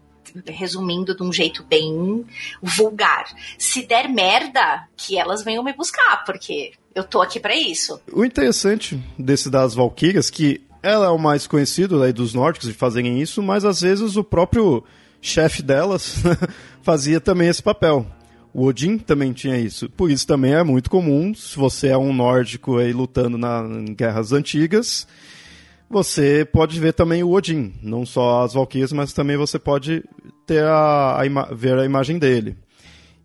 resumindo 0.48 1.16
de 1.16 1.24
um 1.24 1.32
jeito 1.32 1.64
bem 1.64 2.26
vulgar. 2.62 3.26
Se 3.58 3.86
der 3.86 4.08
merda, 4.08 4.88
que 4.96 5.18
elas 5.18 5.44
venham 5.44 5.64
me 5.64 5.74
buscar, 5.74 6.24
porque 6.26 6.74
eu 6.94 7.04
tô 7.04 7.22
aqui 7.22 7.40
para 7.40 7.56
isso. 7.56 8.00
O 8.12 8.24
interessante 8.26 9.02
desse 9.18 9.50
das 9.50 9.74
Valkyrias 9.74 10.30
que 10.30 10.62
ela 10.82 11.08
é 11.08 11.10
o 11.10 11.18
mais 11.18 11.46
conhecido 11.46 12.02
aí 12.02 12.14
dos 12.14 12.34
nórdicos 12.34 12.70
de 12.70 12.74
fazerem 12.74 13.22
isso, 13.22 13.44
mas 13.44 13.66
às 13.66 13.82
vezes 13.82 14.16
o 14.16 14.24
próprio 14.24 14.84
chefe 15.22 15.62
delas 15.62 16.24
fazia 16.82 17.20
também 17.20 17.50
esse 17.50 17.62
papel. 17.62 18.06
O 18.54 18.66
Odin 18.66 18.98
também 18.98 19.32
tinha 19.32 19.58
isso. 19.60 19.90
Por 19.90 20.10
isso 20.10 20.26
também 20.26 20.54
é 20.54 20.64
muito 20.64 20.90
comum, 20.90 21.36
se 21.36 21.56
você 21.56 21.90
é 21.90 21.98
um 21.98 22.14
nórdico 22.14 22.78
aí 22.78 22.92
lutando 22.92 23.38
na, 23.38 23.62
em 23.62 23.94
guerras 23.94 24.32
antigas, 24.32 25.08
você 25.89 26.45
pode 26.45 26.80
ver 26.80 26.93
também 26.93 27.23
o 27.23 27.32
Odin, 27.32 27.73
não 27.82 28.06
só 28.06 28.43
as 28.43 28.54
Valkyrias, 28.54 28.93
mas 28.93 29.12
também 29.12 29.36
você 29.36 29.58
pode 29.58 30.04
ter 30.45 30.63
a, 30.63 31.19
a 31.19 31.54
ver 31.54 31.80
a 31.80 31.86
imagem 31.86 32.19
dele. 32.19 32.56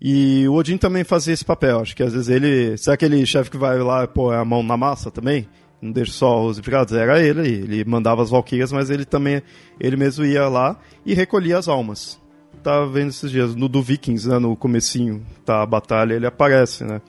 E 0.01 0.47
o 0.49 0.55
Odin 0.55 0.77
também 0.77 1.05
fazia 1.05 1.35
esse 1.35 1.45
papel, 1.45 1.81
acho 1.81 1.95
que 1.95 2.03
às 2.03 2.13
vezes 2.13 2.29
ele. 2.29 2.77
Será 2.77 2.95
aquele 2.95 3.25
chefe 3.25 3.51
que 3.51 3.57
vai 3.57 3.79
lá 3.79 4.07
pôr 4.07 4.35
a 4.35 4.45
mão 4.45 4.63
na 4.63 4.77
massa 4.77 5.11
também? 5.11 5.49
Não 5.81 5.93
deixa 5.93 6.13
só 6.13 6.45
os 6.45 6.59
empregados, 6.59 6.95
era 6.95 7.23
ele, 7.23 7.47
ele 7.47 7.85
mandava 7.85 8.23
as 8.23 8.31
Valkyrias, 8.31 8.73
mas 8.73 8.89
ele 8.89 9.05
também, 9.05 9.43
ele 9.79 9.97
mesmo 9.97 10.25
ia 10.25 10.49
lá 10.49 10.79
e 11.05 11.13
recolhia 11.13 11.59
as 11.59 11.69
almas. 11.69 12.19
Tá 12.63 12.87
vendo 12.87 13.11
esses 13.11 13.31
dias, 13.31 13.55
no 13.55 13.69
do 13.69 13.83
Vikings, 13.83 14.27
né, 14.27 14.39
no 14.39 14.57
comecinho, 14.57 15.23
tá 15.45 15.63
a 15.63 15.67
batalha, 15.67 16.15
ele 16.15 16.27
aparece, 16.27 16.85
né? 16.85 17.03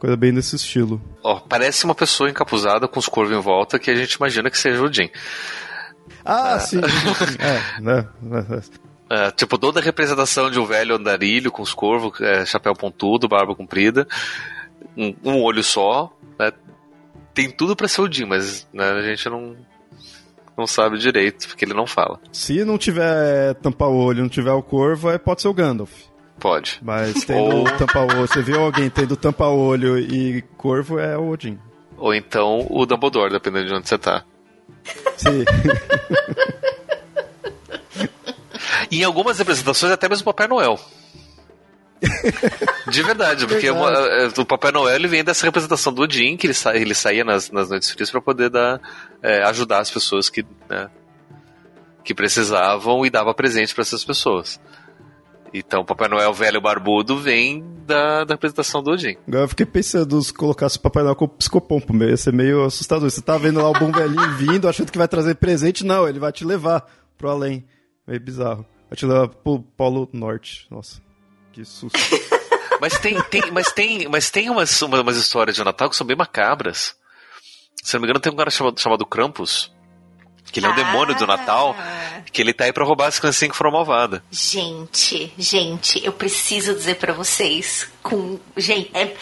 Coisa 0.00 0.16
bem 0.16 0.32
desse 0.32 0.56
estilo. 0.56 1.00
Ó, 1.22 1.36
oh, 1.36 1.40
parece 1.42 1.84
uma 1.84 1.94
pessoa 1.94 2.30
encapuzada 2.30 2.88
com 2.88 2.98
os 2.98 3.06
corvos 3.06 3.36
em 3.36 3.40
volta 3.40 3.78
que 3.78 3.90
a 3.90 3.94
gente 3.94 4.14
imagina 4.14 4.50
que 4.50 4.58
seja 4.58 4.82
o 4.82 4.90
Jim. 4.90 5.10
Ah, 6.24 6.54
é. 6.54 6.58
sim. 6.58 6.80
é, 7.38 7.80
né? 7.82 8.08
É, 9.10 9.30
tipo, 9.30 9.58
toda 9.58 9.78
a 9.78 9.82
representação 9.82 10.50
de 10.50 10.58
um 10.58 10.64
velho 10.64 10.96
andarilho 10.96 11.52
com 11.52 11.60
os 11.60 11.74
corvos, 11.74 12.18
é, 12.22 12.46
chapéu 12.46 12.74
pontudo, 12.74 13.28
barba 13.28 13.54
comprida, 13.54 14.08
um, 14.96 15.14
um 15.22 15.42
olho 15.42 15.62
só, 15.62 16.10
né? 16.38 16.50
Tem 17.34 17.50
tudo 17.50 17.76
para 17.76 17.86
ser 17.86 18.00
o 18.00 18.10
Jim, 18.10 18.24
mas 18.24 18.66
né, 18.72 18.90
a 18.90 19.02
gente 19.02 19.28
não, 19.28 19.54
não 20.56 20.66
sabe 20.66 20.96
direito, 20.96 21.46
porque 21.46 21.66
ele 21.66 21.74
não 21.74 21.86
fala. 21.86 22.18
Se 22.32 22.64
não 22.64 22.78
tiver 22.78 23.52
tampa-olho, 23.56 24.22
não 24.22 24.30
tiver 24.30 24.52
o 24.52 24.62
corvo, 24.62 25.16
pode 25.18 25.42
ser 25.42 25.48
o 25.48 25.54
Gandalf. 25.54 26.09
Pode. 26.40 26.78
Mas 26.82 27.24
tendo 27.24 27.56
Ou... 27.56 27.64
tampa-olho, 27.76 28.26
você 28.26 28.42
viu 28.42 28.60
alguém 28.60 28.88
tendo 28.88 29.16
tampa-olho 29.16 29.98
e 29.98 30.42
corvo 30.56 30.98
é 30.98 31.16
o 31.16 31.28
Odin. 31.28 31.58
Ou 31.98 32.14
então 32.14 32.66
o 32.70 32.86
Dumbledore, 32.86 33.30
dependendo 33.30 33.66
de 33.66 33.74
onde 33.74 33.88
você 33.88 33.98
tá. 33.98 34.24
Sim. 35.18 35.44
em 38.90 39.04
algumas 39.04 39.38
representações, 39.38 39.92
até 39.92 40.08
mesmo 40.08 40.22
o 40.22 40.32
Papai 40.32 40.48
Noel. 40.48 40.80
De 42.88 43.02
verdade, 43.02 43.46
porque 43.46 43.66
é. 43.66 43.72
Uma, 43.72 43.90
é, 43.90 44.28
o 44.38 44.46
Papai 44.46 44.72
Noel 44.72 44.96
ele 44.96 45.06
vem 45.06 45.22
dessa 45.22 45.44
representação 45.44 45.92
do 45.92 46.02
Odin, 46.02 46.38
que 46.38 46.46
ele, 46.46 46.54
sa, 46.54 46.74
ele 46.74 46.94
saía 46.94 47.22
nas, 47.22 47.50
nas 47.50 47.68
noites 47.68 47.90
frias 47.90 48.10
para 48.10 48.22
poder 48.22 48.48
dar, 48.48 48.80
é, 49.22 49.42
ajudar 49.44 49.80
as 49.80 49.90
pessoas 49.90 50.30
que, 50.30 50.42
né, 50.68 50.88
que 52.02 52.14
precisavam 52.14 53.04
e 53.04 53.10
dava 53.10 53.34
presente 53.34 53.74
para 53.74 53.82
essas 53.82 54.02
pessoas. 54.02 54.58
Então, 55.52 55.84
Papai 55.84 56.08
Noel 56.08 56.32
velho 56.32 56.60
barbudo 56.60 57.18
vem 57.18 57.64
da, 57.86 58.24
da 58.24 58.34
apresentação 58.34 58.82
do 58.82 58.92
Odin. 58.92 59.16
Agora 59.26 59.44
eu 59.44 59.48
fiquei 59.48 59.66
pensando 59.66 60.22
se 60.22 60.32
colocasse 60.32 60.76
o 60.76 60.80
Papai 60.80 61.02
Noel 61.02 61.16
como 61.16 61.30
psicopompo, 61.30 61.94
ia 62.04 62.16
ser 62.16 62.32
meio 62.32 62.64
assustador. 62.64 63.10
Você 63.10 63.20
tá 63.20 63.36
vendo 63.36 63.60
lá 63.60 63.68
o 63.68 63.78
bom 63.78 63.90
velhinho 63.90 64.36
vindo, 64.36 64.68
achando 64.68 64.92
que 64.92 64.98
vai 64.98 65.08
trazer 65.08 65.34
presente, 65.34 65.84
não, 65.84 66.08
ele 66.08 66.20
vai 66.20 66.32
te 66.32 66.44
levar 66.44 66.86
pro 67.18 67.30
além. 67.30 67.66
Meio 68.06 68.20
bizarro. 68.20 68.64
Vai 68.88 68.96
te 68.96 69.06
levar 69.06 69.28
pro 69.28 69.60
Polo 69.76 70.08
Norte. 70.12 70.66
Nossa, 70.70 71.00
que 71.52 71.64
susto. 71.64 71.98
mas 72.80 72.98
tem, 72.98 73.20
tem, 73.24 73.50
mas 73.50 73.72
tem, 73.72 74.08
mas 74.08 74.30
tem 74.30 74.50
umas, 74.50 74.80
umas 74.82 75.16
histórias 75.16 75.56
de 75.56 75.64
Natal 75.64 75.90
que 75.90 75.96
são 75.96 76.06
bem 76.06 76.16
macabras. 76.16 76.94
Se 77.82 77.94
não 77.94 78.00
me 78.00 78.06
engano, 78.06 78.20
tem 78.20 78.32
um 78.32 78.36
cara 78.36 78.50
chamado, 78.50 78.80
chamado 78.80 79.06
Krampus, 79.06 79.72
que 80.50 80.58
ele 80.58 80.66
é 80.66 80.68
um 80.68 80.72
ah. 80.72 80.76
demônio 80.76 81.14
do 81.16 81.26
Natal, 81.26 81.76
que 82.32 82.40
ele 82.42 82.52
tá 82.52 82.64
aí 82.64 82.72
pra 82.72 82.84
roubar 82.84 83.06
as 83.06 83.18
criancinhas 83.18 83.52
que 83.52 83.56
foram 83.56 83.72
malvadas. 83.72 84.20
Gente, 84.30 85.32
gente, 85.38 86.04
eu 86.04 86.12
preciso 86.12 86.74
dizer 86.74 86.96
para 86.96 87.12
vocês, 87.12 87.90
com 88.02 88.38
gente, 88.56 88.90
é, 88.94 89.14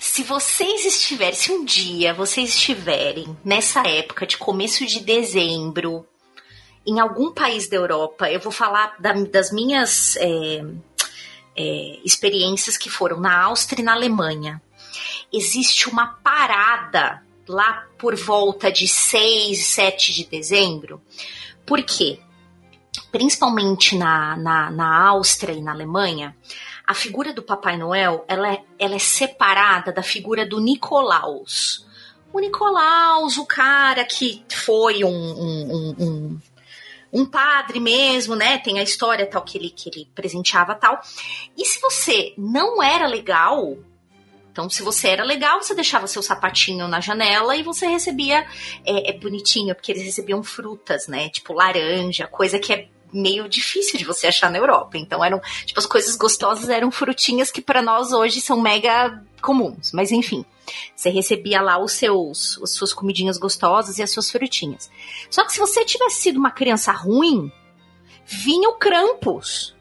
se 0.00 0.22
vocês 0.22 0.84
estiverem, 0.84 1.34
se 1.34 1.52
um 1.52 1.64
dia 1.64 2.14
vocês 2.14 2.50
estiverem 2.50 3.36
nessa 3.44 3.86
época 3.86 4.26
de 4.26 4.36
começo 4.36 4.86
de 4.86 5.00
dezembro, 5.00 6.06
em 6.86 7.00
algum 7.00 7.32
país 7.32 7.68
da 7.68 7.76
Europa, 7.76 8.30
eu 8.30 8.38
vou 8.38 8.52
falar 8.52 8.94
da, 9.00 9.12
das 9.12 9.50
minhas 9.50 10.16
é, 10.16 10.64
é, 11.56 11.98
experiências 12.04 12.78
que 12.78 12.88
foram 12.88 13.18
na 13.18 13.44
Áustria 13.44 13.82
e 13.82 13.84
na 13.84 13.94
Alemanha. 13.94 14.62
Existe 15.32 15.88
uma 15.88 16.06
parada 16.22 17.25
lá 17.48 17.86
por 17.98 18.14
volta 18.16 18.70
de 18.70 18.88
6, 18.88 19.66
7 19.66 20.12
de 20.12 20.24
dezembro. 20.26 21.00
Por 21.64 21.82
quê? 21.82 22.20
principalmente 23.10 23.96
na, 23.96 24.36
na, 24.36 24.70
na 24.70 25.08
Áustria 25.08 25.54
e 25.54 25.62
na 25.62 25.72
Alemanha, 25.72 26.36
a 26.86 26.94
figura 26.94 27.32
do 27.32 27.42
Papai 27.42 27.76
Noel 27.76 28.24
ela 28.28 28.52
é, 28.52 28.62
ela 28.78 28.94
é 28.94 28.98
separada 28.98 29.92
da 29.92 30.02
figura 30.02 30.46
do 30.46 30.60
Nicolaus. 30.60 31.86
O 32.32 32.40
Nicolaus, 32.40 33.38
o 33.38 33.46
cara 33.46 34.04
que 34.04 34.44
foi 34.50 35.02
um, 35.02 35.08
um, 35.08 35.94
um, 35.98 36.40
um, 37.12 37.24
padre 37.24 37.80
mesmo, 37.80 38.36
né? 38.36 38.58
Tem 38.58 38.78
a 38.78 38.82
história 38.82 39.26
tal 39.26 39.42
que 39.42 39.56
ele, 39.56 39.70
que 39.70 39.88
ele 39.88 40.08
presenteava 40.14 40.74
tal. 40.74 41.00
E 41.56 41.64
se 41.64 41.80
você 41.80 42.34
não 42.36 42.82
era 42.82 43.06
legal, 43.06 43.78
então, 44.56 44.70
se 44.70 44.82
você 44.82 45.08
era 45.08 45.22
legal, 45.22 45.60
você 45.60 45.74
deixava 45.74 46.06
seu 46.06 46.22
sapatinho 46.22 46.88
na 46.88 46.98
janela 46.98 47.54
e 47.54 47.62
você 47.62 47.86
recebia. 47.86 48.46
É, 48.86 49.10
é, 49.10 49.12
bonitinho, 49.12 49.74
porque 49.74 49.92
eles 49.92 50.02
recebiam 50.02 50.42
frutas, 50.42 51.06
né? 51.06 51.28
Tipo 51.28 51.52
laranja, 51.52 52.26
coisa 52.26 52.58
que 52.58 52.72
é 52.72 52.88
meio 53.12 53.50
difícil 53.50 53.98
de 53.98 54.04
você 54.06 54.26
achar 54.26 54.50
na 54.50 54.56
Europa. 54.56 54.96
Então 54.96 55.22
eram, 55.22 55.42
tipo, 55.66 55.78
as 55.78 55.84
coisas 55.84 56.16
gostosas 56.16 56.70
eram 56.70 56.90
frutinhas 56.90 57.50
que 57.50 57.60
para 57.60 57.82
nós 57.82 58.12
hoje 58.12 58.40
são 58.40 58.58
mega 58.58 59.22
comuns. 59.42 59.92
Mas 59.92 60.10
enfim, 60.10 60.42
você 60.94 61.10
recebia 61.10 61.60
lá 61.60 61.78
os 61.78 61.92
seus, 61.92 62.58
as 62.62 62.70
suas 62.70 62.94
comidinhas 62.94 63.36
gostosas 63.36 63.98
e 63.98 64.02
as 64.02 64.10
suas 64.10 64.30
frutinhas. 64.30 64.90
Só 65.28 65.44
que 65.44 65.52
se 65.52 65.58
você 65.58 65.84
tivesse 65.84 66.22
sido 66.22 66.38
uma 66.38 66.50
criança 66.50 66.92
ruim, 66.92 67.52
vinha 68.24 68.70
o 68.70 68.78
Krampus 68.78 69.76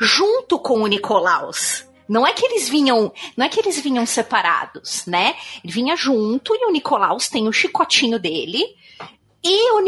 junto 0.00 0.58
com 0.58 0.80
o 0.80 0.86
Nicolaus. 0.86 1.84
Não 2.08 2.26
é 2.26 2.32
que 2.32 2.44
eles 2.44 2.68
vinham, 2.68 3.12
não 3.36 3.46
é 3.46 3.48
que 3.48 3.60
eles 3.60 3.80
vinham 3.80 4.04
separados, 4.04 5.04
né? 5.06 5.34
Ele 5.62 5.72
vinha 5.72 5.96
junto 5.96 6.54
e 6.54 6.66
o 6.66 6.70
Nicolaus 6.70 7.28
tem 7.28 7.48
o 7.48 7.52
chicotinho 7.52 8.18
dele 8.18 8.76
e 9.44 9.72
o, 9.72 9.84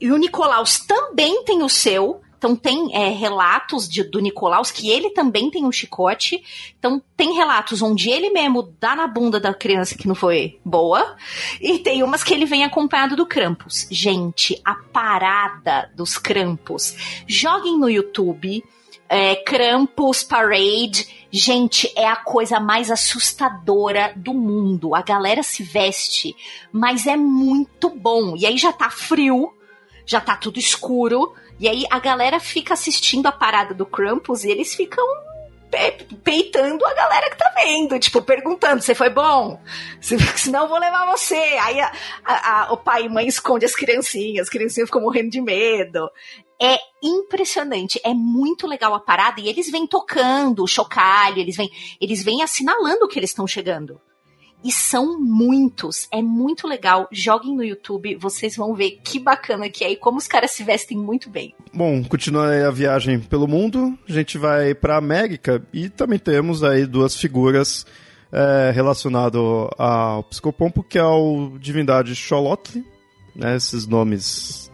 e 0.00 0.10
o 0.10 0.16
Nicolaus 0.16 0.80
também 0.80 1.44
tem 1.44 1.62
o 1.62 1.68
seu. 1.68 2.20
Então 2.36 2.56
tem 2.56 2.96
é, 2.96 3.10
relatos 3.10 3.86
de, 3.86 4.02
do 4.02 4.18
Nicolaus 4.18 4.70
que 4.70 4.90
ele 4.90 5.10
também 5.10 5.50
tem 5.50 5.64
um 5.64 5.70
chicote. 5.70 6.42
Então 6.78 7.00
tem 7.14 7.34
relatos 7.34 7.82
onde 7.82 8.10
ele 8.10 8.30
mesmo 8.30 8.74
dá 8.80 8.96
na 8.96 9.06
bunda 9.06 9.38
da 9.38 9.54
criança 9.54 9.94
que 9.94 10.08
não 10.08 10.14
foi 10.14 10.58
boa. 10.64 11.16
E 11.60 11.78
tem 11.78 12.02
umas 12.02 12.24
que 12.24 12.34
ele 12.34 12.46
vem 12.46 12.64
acompanhado 12.64 13.14
do 13.14 13.26
Krampus. 13.26 13.86
Gente, 13.90 14.60
a 14.64 14.74
parada 14.74 15.92
dos 15.94 16.18
Krampus. 16.18 17.22
Joguem 17.28 17.78
no 17.78 17.88
YouTube 17.88 18.64
é, 19.08 19.36
Krampus 19.36 20.24
Parade. 20.24 21.19
Gente, 21.32 21.92
é 21.96 22.06
a 22.06 22.16
coisa 22.16 22.58
mais 22.58 22.90
assustadora 22.90 24.12
do 24.16 24.34
mundo. 24.34 24.94
A 24.94 25.02
galera 25.02 25.42
se 25.42 25.62
veste, 25.62 26.34
mas 26.72 27.06
é 27.06 27.16
muito 27.16 27.88
bom. 27.88 28.34
E 28.36 28.44
aí 28.44 28.58
já 28.58 28.72
tá 28.72 28.90
frio, 28.90 29.54
já 30.04 30.20
tá 30.20 30.36
tudo 30.36 30.58
escuro. 30.58 31.32
E 31.58 31.68
aí 31.68 31.84
a 31.90 32.00
galera 32.00 32.40
fica 32.40 32.74
assistindo 32.74 33.26
a 33.26 33.32
parada 33.32 33.72
do 33.74 33.86
Krampus 33.86 34.42
e 34.44 34.50
eles 34.50 34.74
ficam 34.74 35.06
peitando 36.24 36.84
a 36.84 36.94
galera 36.94 37.30
que 37.30 37.36
tá 37.36 37.52
vendo, 37.54 37.98
tipo, 37.98 38.20
perguntando: 38.20 38.82
você 38.82 38.94
foi 38.94 39.10
bom? 39.10 39.60
Senão 40.00 40.64
eu 40.64 40.68
vou 40.68 40.78
levar 40.78 41.06
você. 41.06 41.34
Aí 41.34 41.80
a, 41.80 41.92
a, 42.24 42.62
a, 42.62 42.72
o 42.72 42.76
pai 42.76 43.04
e 43.04 43.08
mãe 43.08 43.28
esconde 43.28 43.64
as 43.64 43.74
criancinhas, 43.74 44.44
as 44.46 44.50
criancinhas 44.50 44.88
ficam 44.88 45.02
morrendo 45.02 45.30
de 45.30 45.40
medo. 45.40 46.10
É 46.62 46.76
impressionante, 47.02 48.00
é 48.04 48.12
muito 48.12 48.66
legal 48.66 48.94
a 48.94 49.00
parada 49.00 49.40
e 49.40 49.48
eles 49.48 49.70
vêm 49.70 49.86
tocando 49.86 50.62
o 50.62 50.66
chocalho, 50.66 51.38
eles 51.38 51.56
vêm, 51.56 51.70
eles 52.00 52.22
vêm 52.22 52.42
assinalando 52.42 53.08
que 53.08 53.18
eles 53.18 53.30
estão 53.30 53.46
chegando. 53.46 53.98
E 54.62 54.70
são 54.70 55.18
muitos, 55.18 56.06
é 56.12 56.20
muito 56.20 56.68
legal. 56.68 57.08
Joguem 57.10 57.56
no 57.56 57.64
YouTube, 57.64 58.14
vocês 58.16 58.56
vão 58.56 58.74
ver 58.74 59.00
que 59.02 59.18
bacana 59.18 59.70
que 59.70 59.84
é 59.84 59.92
e 59.92 59.96
como 59.96 60.18
os 60.18 60.28
caras 60.28 60.50
se 60.50 60.62
vestem 60.62 60.98
muito 60.98 61.30
bem. 61.30 61.54
Bom, 61.72 62.04
continuando 62.04 62.66
a 62.66 62.70
viagem 62.70 63.18
pelo 63.20 63.48
mundo, 63.48 63.98
a 64.06 64.12
gente 64.12 64.36
vai 64.36 64.74
para 64.74 64.98
América 64.98 65.66
e 65.72 65.88
também 65.88 66.18
temos 66.18 66.62
aí 66.62 66.84
duas 66.84 67.16
figuras 67.16 67.86
é, 68.30 68.70
relacionadas 68.74 69.40
ao 69.78 70.24
Psicopompo, 70.24 70.82
que 70.82 70.98
é 70.98 71.04
o 71.04 71.56
divindade 71.58 72.14
Xolotl, 72.14 72.80
né, 73.34 73.56
esses 73.56 73.86
nomes 73.86 74.69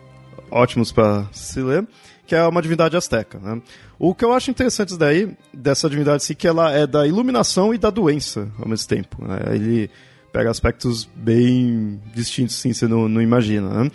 ótimos 0.51 0.93
para 0.93 1.27
se 1.33 1.61
ler, 1.61 1.87
que 2.27 2.35
é 2.35 2.43
uma 2.47 2.63
divindade 2.63 2.97
asteca. 2.97 3.39
Né? 3.39 3.61
O 3.99 4.15
que 4.15 4.25
eu 4.25 4.33
acho 4.33 4.51
interessante 4.51 4.97
daí, 4.97 5.37
dessa 5.53 5.89
divindade, 5.89 6.25
sim, 6.25 6.35
que 6.35 6.47
ela 6.47 6.73
é 6.73 6.87
da 6.87 7.07
iluminação 7.07 7.73
e 7.75 7.79
da 7.79 7.91
doença 7.91 8.49
ao 8.59 8.69
mesmo 8.69 8.89
tempo. 8.89 9.25
Né? 9.25 9.55
Ele 9.55 9.91
pega 10.33 10.51
aspectos 10.51 11.09
bem 11.15 12.01
distintos, 12.15 12.57
sim, 12.57 12.73
você 12.73 12.87
não, 12.87 13.09
não 13.09 13.23
imagina. 13.23 13.85
Né? 13.85 13.91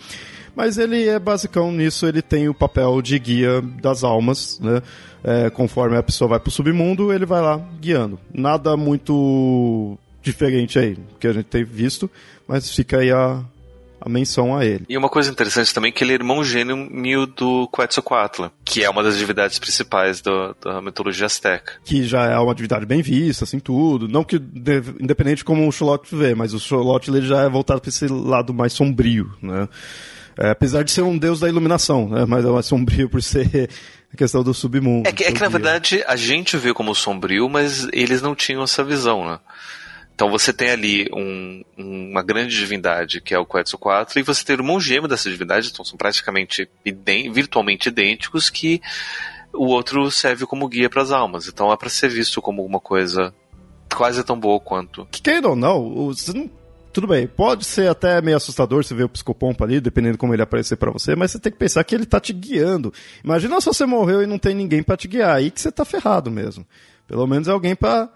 Mas 0.54 0.76
ele 0.76 1.08
é 1.08 1.18
basicão 1.18 1.72
nisso, 1.72 2.06
ele 2.06 2.20
tem 2.20 2.48
o 2.48 2.54
papel 2.54 3.00
de 3.00 3.18
guia 3.18 3.62
das 3.80 4.04
almas, 4.04 4.60
né? 4.60 4.82
É, 5.24 5.48
conforme 5.48 5.96
a 5.96 6.02
pessoa 6.02 6.28
vai 6.28 6.40
pro 6.40 6.50
submundo, 6.50 7.12
ele 7.12 7.24
vai 7.24 7.40
lá 7.40 7.56
guiando. 7.80 8.18
Nada 8.34 8.76
muito 8.76 9.96
diferente 10.20 10.78
aí, 10.78 10.98
que 11.18 11.26
a 11.26 11.32
gente 11.32 11.46
tem 11.46 11.64
visto, 11.64 12.10
mas 12.46 12.74
fica 12.74 12.98
aí 12.98 13.10
a, 13.10 13.42
a 14.04 14.08
menção 14.08 14.56
a 14.56 14.64
ele. 14.64 14.84
E 14.88 14.96
uma 14.96 15.08
coisa 15.08 15.30
interessante 15.30 15.72
também 15.72 15.90
é 15.90 15.92
que 15.92 16.02
ele 16.02 16.12
é 16.12 16.14
irmão 16.14 16.42
gêmeo 16.42 17.26
do 17.26 17.68
Quetzalcoatl, 17.68 18.46
que 18.64 18.82
é 18.82 18.90
uma 18.90 19.02
das 19.02 19.16
divindades 19.16 19.58
principais 19.58 20.20
do, 20.20 20.54
da 20.60 20.82
mitologia 20.82 21.26
azteca. 21.26 21.74
Que 21.84 22.04
já 22.04 22.24
é 22.24 22.38
uma 22.38 22.54
divindade 22.54 22.84
bem 22.84 23.02
vista, 23.02 23.44
assim, 23.44 23.58
tudo. 23.58 24.08
Não 24.08 24.24
que, 24.24 24.36
independente 24.36 25.38
de 25.38 25.44
como 25.44 25.66
o 25.66 25.72
Xolotl 25.72 26.16
vê, 26.16 26.34
mas 26.34 26.52
o 26.52 26.60
Xolotl 26.60 27.16
ele 27.16 27.26
já 27.26 27.42
é 27.42 27.48
voltado 27.48 27.80
para 27.80 27.88
esse 27.88 28.06
lado 28.08 28.52
mais 28.52 28.72
sombrio, 28.72 29.32
né? 29.40 29.68
É, 30.38 30.50
apesar 30.50 30.82
de 30.82 30.90
ser 30.90 31.02
um 31.02 31.18
deus 31.18 31.40
da 31.40 31.48
iluminação, 31.48 32.08
né? 32.08 32.24
Mas 32.26 32.44
é 32.44 32.48
mais 32.48 32.66
sombrio 32.66 33.08
por 33.08 33.22
ser 33.22 33.68
a 34.12 34.16
questão 34.16 34.42
do 34.42 34.54
submundo. 34.54 35.08
É 35.08 35.12
que, 35.12 35.24
é 35.24 35.32
que 35.32 35.40
na 35.40 35.48
verdade 35.48 36.02
a 36.06 36.16
gente 36.16 36.56
vê 36.56 36.72
como 36.72 36.94
sombrio, 36.94 37.48
mas 37.48 37.86
eles 37.92 38.22
não 38.22 38.34
tinham 38.34 38.62
essa 38.62 38.82
visão, 38.82 39.26
né? 39.26 39.38
Então 40.14 40.30
você 40.30 40.52
tem 40.52 40.70
ali 40.70 41.08
um, 41.12 41.62
uma 41.76 42.22
grande 42.22 42.56
divindade 42.56 43.20
que 43.20 43.34
é 43.34 43.38
o 43.38 43.46
Quetzalcoatl 43.46 44.18
e 44.18 44.22
você 44.22 44.44
tem 44.44 44.56
o 44.56 44.60
irmão 44.60 44.80
gêmeo 44.80 45.08
dessa 45.08 45.30
divindade, 45.30 45.70
então 45.72 45.84
são 45.84 45.96
praticamente 45.96 46.68
virtualmente 47.32 47.88
idênticos 47.88 48.50
que 48.50 48.80
o 49.52 49.66
outro 49.66 50.10
serve 50.10 50.46
como 50.46 50.68
guia 50.68 50.88
para 50.88 51.02
as 51.02 51.10
almas. 51.10 51.48
Então 51.48 51.72
é 51.72 51.76
para 51.76 51.88
ser 51.88 52.08
visto 52.08 52.40
como 52.40 52.64
uma 52.64 52.80
coisa 52.80 53.34
quase 53.94 54.22
tão 54.24 54.38
boa 54.38 54.60
quanto. 54.60 55.06
Queira 55.10 55.48
ou 55.48 55.56
não, 55.56 56.12
tudo 56.92 57.06
bem, 57.06 57.26
pode 57.26 57.64
ser 57.64 57.88
até 57.88 58.20
meio 58.20 58.36
assustador 58.36 58.84
você 58.84 58.94
ver 58.94 59.04
o 59.04 59.08
psicopompo 59.08 59.64
ali, 59.64 59.80
dependendo 59.80 60.12
de 60.12 60.18
como 60.18 60.34
ele 60.34 60.42
aparecer 60.42 60.76
para 60.76 60.90
você, 60.90 61.16
mas 61.16 61.30
você 61.30 61.38
tem 61.38 61.50
que 61.50 61.58
pensar 61.58 61.82
que 61.84 61.94
ele 61.94 62.04
tá 62.04 62.20
te 62.20 62.34
guiando. 62.34 62.92
Imagina 63.24 63.60
se 63.60 63.66
você 63.66 63.86
morreu 63.86 64.22
e 64.22 64.26
não 64.26 64.38
tem 64.38 64.54
ninguém 64.54 64.82
para 64.82 64.96
te 64.96 65.08
guiar, 65.08 65.36
aí 65.36 65.50
que 65.50 65.60
você 65.60 65.72
tá 65.72 65.84
ferrado 65.84 66.30
mesmo. 66.30 66.66
Pelo 67.06 67.26
menos 67.26 67.48
é 67.48 67.50
alguém 67.50 67.74
para 67.74 68.10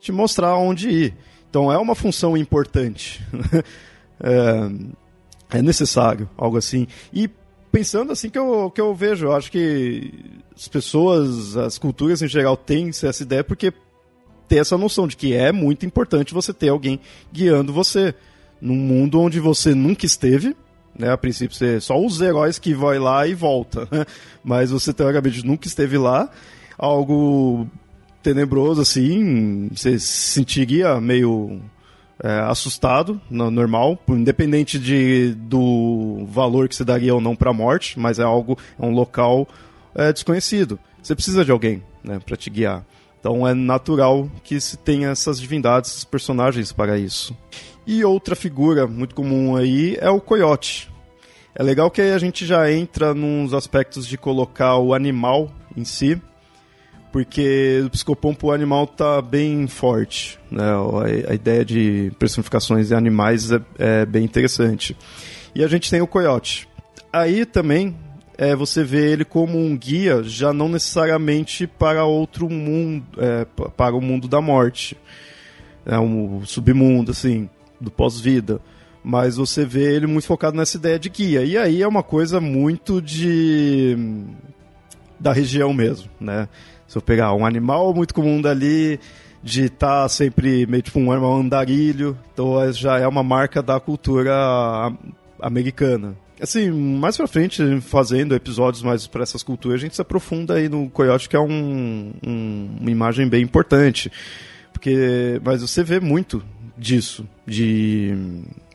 te 0.00 0.10
mostrar 0.10 0.56
onde 0.56 0.88
ir. 0.88 1.14
Então 1.52 1.70
é 1.70 1.76
uma 1.76 1.94
função 1.94 2.34
importante. 2.34 3.22
é, 4.18 5.58
é, 5.58 5.60
necessário, 5.60 6.26
algo 6.34 6.56
assim. 6.56 6.86
E 7.12 7.28
pensando 7.70 8.10
assim 8.10 8.30
que 8.30 8.38
eu, 8.38 8.70
que 8.70 8.80
eu 8.80 8.94
vejo, 8.94 9.26
eu 9.26 9.32
acho 9.34 9.52
que 9.52 10.14
as 10.56 10.66
pessoas, 10.66 11.54
as 11.58 11.76
culturas 11.76 12.22
em 12.22 12.26
geral 12.26 12.56
têm 12.56 12.88
essa 12.88 13.22
ideia 13.22 13.44
porque 13.44 13.70
tem 14.48 14.60
essa 14.60 14.78
noção 14.78 15.06
de 15.06 15.14
que 15.14 15.34
é 15.34 15.52
muito 15.52 15.84
importante 15.84 16.32
você 16.32 16.54
ter 16.54 16.70
alguém 16.70 16.98
guiando 17.30 17.70
você 17.70 18.14
num 18.58 18.74
mundo 18.74 19.20
onde 19.20 19.38
você 19.38 19.74
nunca 19.74 20.06
esteve, 20.06 20.56
né? 20.98 21.12
A 21.12 21.18
princípio, 21.18 21.54
você 21.54 21.78
só 21.82 22.02
os 22.02 22.18
heróis 22.22 22.58
que 22.58 22.72
vai 22.72 22.98
lá 22.98 23.26
e 23.26 23.34
volta, 23.34 23.86
né? 23.90 24.06
mas 24.42 24.70
você 24.70 24.90
teoricamente 24.90 25.44
nunca 25.44 25.66
esteve 25.66 25.98
lá. 25.98 26.30
Algo 26.78 27.68
tenebroso, 28.22 28.80
assim, 28.80 29.68
você 29.74 29.98
se 29.98 30.06
sentiria 30.06 31.00
meio 31.00 31.60
é, 32.22 32.40
assustado, 32.40 33.20
no, 33.28 33.50
normal, 33.50 33.98
independente 34.08 34.78
de, 34.78 35.34
do 35.34 36.24
valor 36.28 36.68
que 36.68 36.76
você 36.76 36.84
daria 36.84 37.14
ou 37.14 37.20
não 37.20 37.34
para 37.34 37.50
a 37.50 37.54
morte, 37.54 37.98
mas 37.98 38.18
é 38.18 38.22
algo, 38.22 38.56
é 38.78 38.84
um 38.84 38.92
local 38.92 39.46
é, 39.94 40.12
desconhecido. 40.12 40.78
Você 41.02 41.14
precisa 41.14 41.44
de 41.44 41.50
alguém 41.50 41.82
né, 42.04 42.20
para 42.24 42.36
te 42.36 42.48
guiar. 42.48 42.84
Então 43.18 43.46
é 43.46 43.54
natural 43.54 44.28
que 44.42 44.60
se 44.60 44.76
tenha 44.76 45.10
essas 45.10 45.40
divindades, 45.40 45.90
esses 45.90 46.04
personagens 46.04 46.72
para 46.72 46.98
isso. 46.98 47.36
E 47.86 48.04
outra 48.04 48.36
figura 48.36 48.86
muito 48.86 49.14
comum 49.14 49.56
aí 49.56 49.96
é 50.00 50.10
o 50.10 50.20
coiote. 50.20 50.90
É 51.54 51.62
legal 51.62 51.90
que 51.90 52.00
a 52.00 52.18
gente 52.18 52.46
já 52.46 52.70
entra 52.72 53.12
nos 53.12 53.52
aspectos 53.52 54.06
de 54.06 54.16
colocar 54.16 54.76
o 54.76 54.94
animal 54.94 55.50
em 55.76 55.84
si 55.84 56.20
porque 57.12 57.82
o 57.84 57.90
psicopompo 57.90 58.50
animal 58.50 58.86
tá 58.86 59.20
bem 59.20 59.66
forte. 59.68 60.38
Né? 60.50 60.64
A, 61.28 61.34
ideia 61.34 61.62
de 61.64 62.10
personificações 62.18 62.88
de 62.88 62.94
animais 62.94 63.52
é, 63.52 63.60
é, 63.78 64.06
bem 64.06 64.24
interessante. 64.24 64.96
E 65.54 65.62
a 65.62 65.68
gente 65.68 65.90
tem 65.90 66.00
o 66.00 66.06
coiote. 66.06 66.66
Aí 67.12 67.44
também 67.44 67.94
é, 68.38 68.56
você 68.56 68.82
vê 68.82 69.12
ele 69.12 69.26
como 69.26 69.58
um 69.58 69.76
guia, 69.76 70.22
já 70.22 70.54
não 70.54 70.70
necessariamente 70.70 71.66
para 71.66 72.06
outro 72.06 72.48
mundo, 72.48 73.04
é, 73.18 73.46
para 73.76 73.94
o 73.94 74.00
mundo 74.00 74.26
da 74.26 74.40
morte, 74.40 74.96
é 75.84 75.98
um 75.98 76.44
submundo 76.46 77.10
assim, 77.10 77.50
do 77.78 77.90
pós-vida, 77.90 78.58
mas 79.04 79.36
você 79.36 79.66
vê 79.66 79.94
ele 79.94 80.06
muito 80.06 80.26
focado 80.26 80.56
nessa 80.56 80.78
ideia 80.78 80.98
de 80.98 81.10
guia. 81.10 81.44
E 81.44 81.58
aí 81.58 81.82
é 81.82 81.86
uma 81.86 82.02
coisa 82.02 82.40
muito 82.40 83.02
de 83.02 83.96
da 85.20 85.32
região 85.32 85.72
mesmo, 85.72 86.10
né? 86.20 86.48
Se 86.92 86.98
eu 86.98 87.00
pegar 87.00 87.32
um 87.32 87.46
animal 87.46 87.94
muito 87.94 88.12
comum 88.12 88.38
dali, 88.38 89.00
de 89.42 89.64
estar 89.64 90.02
tá 90.02 90.08
sempre 90.10 90.66
meio 90.66 90.82
tipo 90.82 91.00
um 91.00 91.10
animal 91.10 91.36
andarilho, 91.36 92.18
então 92.34 92.62
é, 92.62 92.70
já 92.70 92.98
é 92.98 93.08
uma 93.08 93.22
marca 93.22 93.62
da 93.62 93.80
cultura 93.80 94.34
americana. 95.40 96.14
Assim, 96.38 96.70
mais 96.70 97.16
pra 97.16 97.26
frente, 97.26 97.80
fazendo 97.80 98.34
episódios 98.34 98.82
mais 98.82 99.06
para 99.06 99.22
essas 99.22 99.42
culturas, 99.42 99.80
a 99.80 99.80
gente 99.80 99.96
se 99.96 100.02
aprofunda 100.02 100.52
aí 100.52 100.68
no 100.68 100.90
coiote, 100.90 101.30
que 101.30 101.36
é 101.36 101.40
um, 101.40 102.12
um, 102.22 102.76
uma 102.78 102.90
imagem 102.90 103.26
bem 103.26 103.42
importante. 103.42 104.12
Porque, 104.70 105.40
mas 105.42 105.62
você 105.62 105.82
vê 105.82 105.98
muito 105.98 106.44
disso, 106.76 107.26
de 107.46 108.14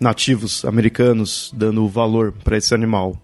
nativos 0.02 0.66
americanos 0.66 1.54
dando 1.56 1.88
valor 1.88 2.32
para 2.44 2.58
esse 2.58 2.74
animal. 2.74 3.16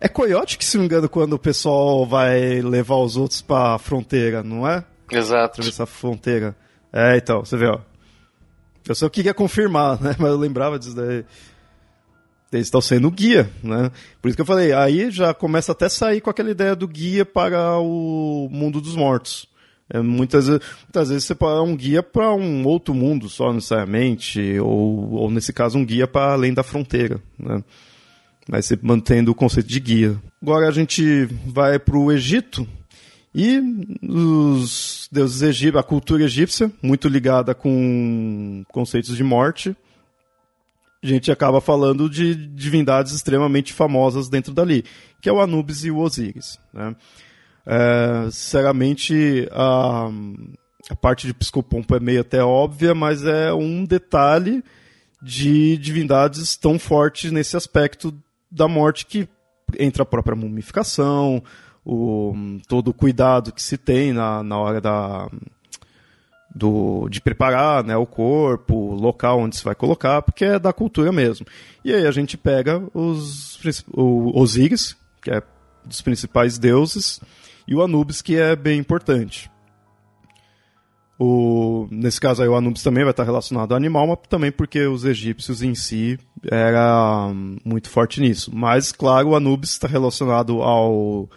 É 0.00 0.08
coiote 0.08 0.56
que, 0.56 0.64
se 0.64 0.78
não 0.78 0.84
engano, 0.86 1.08
quando 1.08 1.34
o 1.34 1.38
pessoal 1.38 2.06
vai 2.06 2.62
levar 2.62 2.96
os 2.96 3.18
outros 3.18 3.42
para 3.42 3.74
a 3.74 3.78
fronteira, 3.78 4.42
não 4.42 4.66
é? 4.66 4.82
Exato. 5.10 5.60
Atravessar 5.60 5.84
a 5.84 5.86
fronteira. 5.86 6.56
É, 6.90 7.18
então, 7.18 7.44
você 7.44 7.56
vê, 7.56 7.66
ó. 7.66 7.80
Eu 8.88 8.94
só 8.94 9.08
queria 9.10 9.34
confirmar, 9.34 10.00
né? 10.00 10.16
Mas 10.18 10.30
eu 10.30 10.38
lembrava 10.38 10.78
disso 10.78 10.96
daí. 10.96 11.24
Eles 12.50 12.66
estão 12.66 12.80
sendo 12.80 13.10
guia, 13.10 13.48
né? 13.62 13.92
Por 14.20 14.28
isso 14.28 14.36
que 14.36 14.40
eu 14.40 14.46
falei, 14.46 14.72
aí 14.72 15.10
já 15.10 15.32
começa 15.32 15.70
até 15.70 15.84
a 15.84 15.90
sair 15.90 16.20
com 16.20 16.30
aquela 16.30 16.50
ideia 16.50 16.74
do 16.74 16.88
guia 16.88 17.24
para 17.24 17.78
o 17.78 18.48
mundo 18.50 18.80
dos 18.80 18.96
mortos. 18.96 19.48
É, 19.92 20.00
muitas, 20.00 20.48
muitas 20.48 21.08
vezes 21.10 21.24
você 21.24 21.34
pode 21.34 21.58
é 21.58 21.62
um 21.62 21.76
guia 21.76 22.02
para 22.02 22.32
um 22.32 22.64
outro 22.64 22.94
mundo 22.94 23.28
só 23.28 23.52
necessariamente, 23.52 24.58
ou, 24.58 25.12
ou 25.12 25.30
nesse 25.30 25.52
caso 25.52 25.78
um 25.78 25.84
guia 25.84 26.08
para 26.08 26.32
além 26.32 26.54
da 26.54 26.62
fronteira, 26.62 27.20
né? 27.38 27.62
Mas 28.48 28.66
você 28.66 28.78
mantendo 28.80 29.30
o 29.30 29.34
conceito 29.34 29.68
de 29.68 29.80
guia. 29.80 30.16
Agora 30.42 30.68
a 30.68 30.72
gente 30.72 31.26
vai 31.46 31.78
para 31.78 31.96
o 31.96 32.10
Egito 32.10 32.66
e 33.34 33.60
os 34.02 35.08
deuses 35.12 35.42
egípcios, 35.42 35.80
a 35.80 35.82
cultura 35.82 36.24
egípcia, 36.24 36.70
muito 36.82 37.08
ligada 37.08 37.54
com 37.54 38.64
conceitos 38.72 39.16
de 39.16 39.22
morte, 39.22 39.76
a 41.02 41.06
gente 41.06 41.30
acaba 41.30 41.60
falando 41.60 42.10
de 42.10 42.34
divindades 42.34 43.12
extremamente 43.12 43.72
famosas 43.72 44.28
dentro 44.28 44.52
dali, 44.52 44.84
que 45.20 45.28
é 45.28 45.32
o 45.32 45.40
Anubis 45.40 45.84
e 45.84 45.90
o 45.90 45.98
Osíris. 45.98 46.58
Né? 46.74 46.94
É, 47.64 48.28
sinceramente, 48.30 49.48
a, 49.52 50.10
a 50.90 50.96
parte 50.96 51.26
de 51.26 51.32
Psicopompo 51.32 51.94
é 51.94 52.00
meio 52.00 52.20
até 52.20 52.42
óbvia, 52.42 52.94
mas 52.94 53.24
é 53.24 53.52
um 53.52 53.84
detalhe 53.84 54.62
de 55.22 55.78
divindades 55.78 56.56
tão 56.56 56.78
fortes 56.78 57.30
nesse 57.32 57.56
aspecto 57.56 58.12
da 58.50 58.66
morte 58.66 59.06
que 59.06 59.28
entra 59.78 60.02
a 60.02 60.06
própria 60.06 60.36
mumificação, 60.36 61.42
o, 61.84 62.34
todo 62.68 62.88
o 62.88 62.94
cuidado 62.94 63.52
que 63.52 63.62
se 63.62 63.78
tem 63.78 64.12
na, 64.12 64.42
na 64.42 64.58
hora 64.58 64.80
da, 64.80 65.28
do, 66.54 67.08
de 67.08 67.20
preparar 67.20 67.84
né, 67.84 67.96
o 67.96 68.06
corpo, 68.06 68.74
o 68.74 68.94
local 68.94 69.40
onde 69.40 69.56
se 69.56 69.64
vai 69.64 69.74
colocar, 69.74 70.22
porque 70.22 70.44
é 70.44 70.58
da 70.58 70.72
cultura 70.72 71.12
mesmo. 71.12 71.46
E 71.84 71.92
aí 71.92 72.06
a 72.06 72.10
gente 72.10 72.36
pega 72.36 72.82
os, 72.92 73.58
o 73.92 74.38
Osíris, 74.38 74.96
que 75.22 75.30
é 75.30 75.42
dos 75.84 76.02
principais 76.02 76.58
deuses, 76.58 77.20
e 77.66 77.74
o 77.74 77.82
Anubis, 77.82 78.20
que 78.20 78.36
é 78.36 78.56
bem 78.56 78.78
importante. 78.78 79.49
O, 81.22 81.86
nesse 81.90 82.18
caso 82.18 82.42
aí 82.42 82.48
o 82.48 82.54
Anubis 82.54 82.82
também 82.82 83.04
vai 83.04 83.10
estar 83.10 83.24
relacionado 83.24 83.72
ao 83.72 83.76
animal, 83.76 84.06
mas 84.06 84.18
também 84.26 84.50
porque 84.50 84.86
os 84.86 85.04
egípcios 85.04 85.60
em 85.60 85.74
si 85.74 86.18
era 86.50 87.30
muito 87.62 87.90
forte 87.90 88.22
nisso. 88.22 88.50
Mas, 88.54 88.90
claro, 88.90 89.28
o 89.28 89.36
Anubis 89.36 89.72
está 89.72 89.86
relacionado 89.86 90.62
ao, 90.62 91.28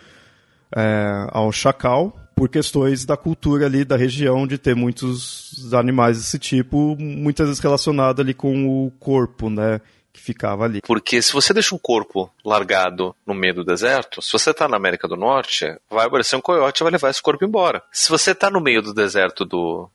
é, 0.74 1.28
ao 1.34 1.52
chacal, 1.52 2.18
por 2.34 2.48
questões 2.48 3.04
da 3.04 3.18
cultura 3.18 3.66
ali 3.66 3.84
da 3.84 3.98
região 3.98 4.48
de 4.48 4.58
ter 4.58 4.74
muitos 4.74 5.74
animais 5.74 6.18
desse 6.18 6.40
tipo, 6.40 6.96
muitas 6.98 7.48
vezes 7.48 7.62
relacionado 7.62 8.22
ali 8.22 8.34
com 8.34 8.86
o 8.86 8.92
corpo, 8.92 9.50
né? 9.50 9.82
Que 10.14 10.22
ficava 10.22 10.66
ali. 10.66 10.82
Porque 10.82 11.22
se 11.22 11.34
você 11.34 11.54
deixa 11.54 11.74
um 11.74 11.80
corpo 11.80 12.32
largado 12.46 13.16
no 13.26 13.34
meio 13.34 13.56
do 13.56 13.64
deserto, 13.64 14.22
se 14.22 14.32
você 14.32 14.52
está 14.52 14.68
na 14.68 14.78
América 14.78 15.08
do 15.08 15.16
Norte, 15.16 15.66
vai 15.90 16.06
aparecer 16.06 16.36
um 16.36 16.42
coiote 16.42 16.82
e 16.82 16.84
vai 16.84 16.92
levar 16.92 17.10
esse 17.10 17.22
corpo 17.22 17.44
embora. 17.44 17.82
Se 17.92 18.10
você 18.10 18.32
está 18.32 18.50
no 18.50 18.62
meio 18.62 18.82
do 18.82 18.94
deserto 18.94 19.44
do, 19.44 19.90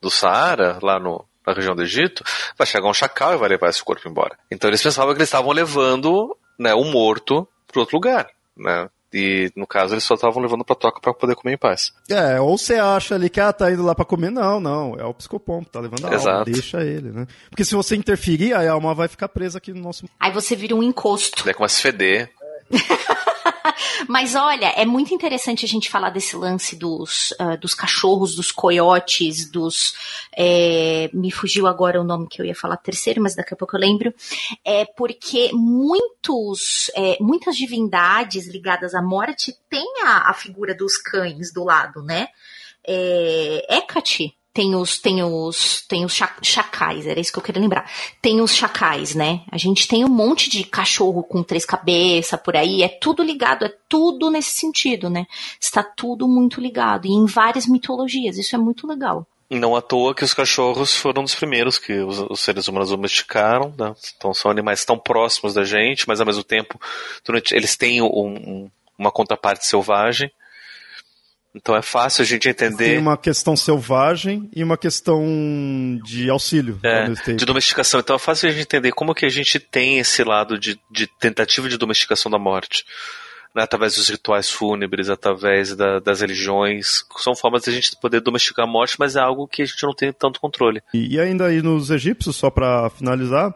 do 0.00 0.10
Saara, 0.10 0.78
lá 0.82 1.00
no, 1.00 1.24
na 1.46 1.54
região 1.54 1.74
do 1.74 1.82
Egito, 1.82 2.22
vai 2.56 2.66
chegar 2.66 2.88
um 2.88 2.94
chacal 2.94 3.34
e 3.34 3.38
vai 3.38 3.48
levar 3.48 3.70
esse 3.70 3.82
corpo 3.82 4.08
embora. 4.08 4.38
Então 4.50 4.68
eles 4.68 4.82
pensavam 4.82 5.14
que 5.14 5.18
eles 5.18 5.28
estavam 5.28 5.52
levando 5.52 6.36
né, 6.58 6.74
o 6.74 6.84
morto 6.84 7.48
para 7.66 7.80
outro 7.80 7.96
lugar. 7.96 8.28
Né? 8.56 8.88
E 9.12 9.50
no 9.56 9.66
caso 9.66 9.94
eles 9.94 10.04
só 10.04 10.14
estavam 10.14 10.40
levando 10.40 10.64
pra 10.64 10.76
toca 10.76 11.00
para 11.00 11.12
poder 11.12 11.34
comer 11.34 11.54
em 11.54 11.58
paz. 11.58 11.92
É, 12.08 12.40
ou 12.40 12.56
você 12.56 12.74
acha 12.74 13.14
ali 13.14 13.28
que 13.28 13.40
ah, 13.40 13.52
tá 13.52 13.70
indo 13.70 13.82
lá 13.82 13.94
para 13.94 14.04
comer, 14.04 14.30
não, 14.30 14.60
não, 14.60 14.94
é 14.96 15.04
o 15.04 15.12
psicopompo, 15.14 15.68
tá 15.68 15.80
levando 15.80 16.06
a 16.06 16.14
Exato. 16.14 16.28
alma, 16.28 16.44
deixa 16.44 16.82
ele, 16.84 17.10
né? 17.10 17.26
Porque 17.48 17.64
se 17.64 17.74
você 17.74 17.96
interferir, 17.96 18.54
a 18.54 18.70
alma 18.70 18.94
vai 18.94 19.08
ficar 19.08 19.28
presa 19.28 19.58
aqui 19.58 19.72
no 19.72 19.80
nosso. 19.80 20.06
Aí 20.18 20.32
você 20.32 20.54
vira 20.54 20.74
um 20.74 20.82
encosto. 20.82 21.48
É 21.48 21.52
como 21.52 21.68
se 21.68 21.82
feder. 21.82 22.30
Mas 24.08 24.34
olha, 24.34 24.66
é 24.76 24.84
muito 24.84 25.14
interessante 25.14 25.64
a 25.64 25.68
gente 25.68 25.90
falar 25.90 26.10
desse 26.10 26.36
lance 26.36 26.76
dos, 26.76 27.32
uh, 27.32 27.58
dos 27.60 27.74
cachorros, 27.74 28.34
dos 28.34 28.50
coiotes, 28.50 29.50
dos. 29.50 29.94
É, 30.36 31.10
me 31.12 31.30
fugiu 31.30 31.66
agora 31.66 32.00
o 32.00 32.04
nome 32.04 32.28
que 32.28 32.40
eu 32.40 32.46
ia 32.46 32.54
falar 32.54 32.76
terceiro, 32.76 33.22
mas 33.22 33.34
daqui 33.34 33.54
a 33.54 33.56
pouco 33.56 33.76
eu 33.76 33.80
lembro. 33.80 34.14
É 34.64 34.84
porque 34.84 35.50
muitos, 35.52 36.90
é, 36.94 37.16
muitas 37.20 37.56
divindades 37.56 38.46
ligadas 38.46 38.94
à 38.94 39.02
morte 39.02 39.56
têm 39.68 40.02
a, 40.04 40.30
a 40.30 40.34
figura 40.34 40.74
dos 40.74 40.96
cães 40.96 41.52
do 41.52 41.64
lado, 41.64 42.02
né? 42.02 42.28
É, 42.86 43.66
Hecate 43.68 44.34
tem 44.52 44.74
os, 44.74 44.98
tem 44.98 45.22
os, 45.22 45.82
tem 45.86 46.04
os 46.04 46.12
chacais, 46.42 47.06
era 47.06 47.20
isso 47.20 47.32
que 47.32 47.38
eu 47.38 47.42
queria 47.42 47.62
lembrar. 47.62 47.88
Tem 48.20 48.40
os 48.40 48.54
chacais, 48.54 49.14
né? 49.14 49.42
A 49.50 49.56
gente 49.56 49.86
tem 49.86 50.04
um 50.04 50.08
monte 50.08 50.50
de 50.50 50.64
cachorro 50.64 51.22
com 51.22 51.42
três 51.42 51.64
cabeças 51.64 52.40
por 52.40 52.56
aí, 52.56 52.82
é 52.82 52.88
tudo 52.88 53.22
ligado, 53.22 53.64
é 53.64 53.72
tudo 53.88 54.30
nesse 54.30 54.52
sentido, 54.52 55.08
né? 55.08 55.26
Está 55.60 55.82
tudo 55.82 56.26
muito 56.26 56.60
ligado, 56.60 57.06
e 57.06 57.10
em 57.10 57.26
várias 57.26 57.66
mitologias, 57.66 58.38
isso 58.38 58.54
é 58.54 58.58
muito 58.58 58.86
legal. 58.86 59.26
Não 59.48 59.74
à 59.74 59.82
toa 59.82 60.14
que 60.14 60.22
os 60.22 60.32
cachorros 60.32 60.94
foram 60.94 61.24
dos 61.24 61.34
primeiros 61.34 61.76
que 61.76 61.92
os, 61.92 62.20
os 62.20 62.38
seres 62.38 62.68
humanos 62.68 62.90
domesticaram, 62.90 63.74
né? 63.76 63.92
então 64.16 64.32
são 64.32 64.48
animais 64.48 64.84
tão 64.84 64.96
próximos 64.96 65.54
da 65.54 65.64
gente, 65.64 66.06
mas 66.06 66.20
ao 66.20 66.26
mesmo 66.26 66.44
tempo 66.44 66.80
eles 67.50 67.76
têm 67.76 68.00
um, 68.00 68.06
um, 68.06 68.70
uma 68.96 69.10
contraparte 69.10 69.66
selvagem, 69.66 70.30
então 71.54 71.74
é 71.74 71.82
fácil 71.82 72.22
a 72.22 72.24
gente 72.24 72.48
entender. 72.48 72.90
Tem 72.90 72.98
uma 72.98 73.16
questão 73.16 73.56
selvagem 73.56 74.48
e 74.54 74.62
uma 74.62 74.76
questão 74.76 75.24
de 76.04 76.30
auxílio. 76.30 76.78
É, 76.82 77.08
de 77.34 77.44
domesticação. 77.44 77.98
Então 78.00 78.14
é 78.14 78.18
fácil 78.18 78.48
a 78.48 78.52
gente 78.52 78.62
entender 78.62 78.92
como 78.92 79.14
que 79.14 79.26
a 79.26 79.30
gente 79.30 79.58
tem 79.58 79.98
esse 79.98 80.22
lado 80.22 80.58
de, 80.58 80.78
de 80.90 81.06
tentativa 81.06 81.68
de 81.68 81.76
domesticação 81.76 82.30
da 82.30 82.38
morte. 82.38 82.84
Né, 83.52 83.64
através 83.64 83.96
dos 83.96 84.08
rituais 84.08 84.48
fúnebres, 84.48 85.08
através 85.08 85.74
da, 85.74 85.98
das 85.98 86.20
religiões. 86.20 87.04
São 87.18 87.34
formas 87.34 87.64
de 87.64 87.70
a 87.70 87.72
gente 87.72 87.96
poder 88.00 88.20
domesticar 88.20 88.64
a 88.64 88.70
morte, 88.70 88.94
mas 88.96 89.16
é 89.16 89.20
algo 89.20 89.48
que 89.48 89.62
a 89.62 89.64
gente 89.64 89.82
não 89.82 89.92
tem 89.92 90.12
tanto 90.12 90.40
controle. 90.40 90.80
E, 90.94 91.16
e 91.16 91.20
ainda 91.20 91.46
aí 91.46 91.60
nos 91.60 91.90
egípcios, 91.90 92.36
só 92.36 92.48
para 92.48 92.88
finalizar, 92.90 93.52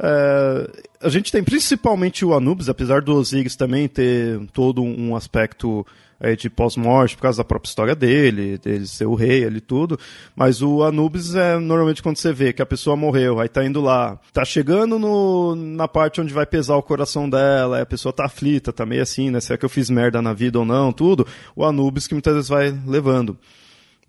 é, 0.00 0.70
a 1.02 1.10
gente 1.10 1.30
tem 1.30 1.44
principalmente 1.44 2.24
o 2.24 2.32
Anubis, 2.32 2.70
apesar 2.70 3.02
do 3.02 3.16
Osiris 3.16 3.54
também 3.54 3.86
ter 3.86 4.40
todo 4.54 4.82
um 4.82 5.14
aspecto 5.14 5.86
é, 6.20 6.34
de 6.34 6.50
pós-morte 6.50 7.16
por 7.16 7.22
causa 7.22 7.38
da 7.38 7.44
própria 7.44 7.68
história 7.68 7.94
dele, 7.94 8.58
dele 8.58 8.86
ser 8.86 9.06
o 9.06 9.14
rei 9.14 9.44
ali 9.44 9.60
tudo. 9.60 9.98
Mas 10.34 10.62
o 10.62 10.82
Anubis 10.82 11.34
é 11.34 11.58
normalmente 11.58 12.02
quando 12.02 12.16
você 12.16 12.32
vê 12.32 12.52
que 12.52 12.62
a 12.62 12.66
pessoa 12.66 12.96
morreu, 12.96 13.40
aí 13.40 13.48
tá 13.48 13.64
indo 13.64 13.80
lá, 13.80 14.18
tá 14.32 14.44
chegando 14.44 14.98
no, 14.98 15.54
na 15.54 15.86
parte 15.86 16.20
onde 16.20 16.34
vai 16.34 16.46
pesar 16.46 16.76
o 16.76 16.82
coração 16.82 17.28
dela, 17.28 17.80
a 17.80 17.86
pessoa 17.86 18.12
tá 18.12 18.24
aflita, 18.26 18.72
tá 18.72 18.84
meio 18.84 19.02
assim, 19.02 19.30
né? 19.30 19.40
Será 19.40 19.56
que 19.58 19.64
eu 19.64 19.70
fiz 19.70 19.88
merda 19.90 20.20
na 20.20 20.32
vida 20.32 20.58
ou 20.58 20.64
não? 20.64 20.92
Tudo. 20.92 21.26
O 21.54 21.64
Anubis 21.64 22.06
que 22.06 22.14
muitas 22.14 22.34
vezes 22.34 22.48
vai 22.48 22.76
levando. 22.86 23.38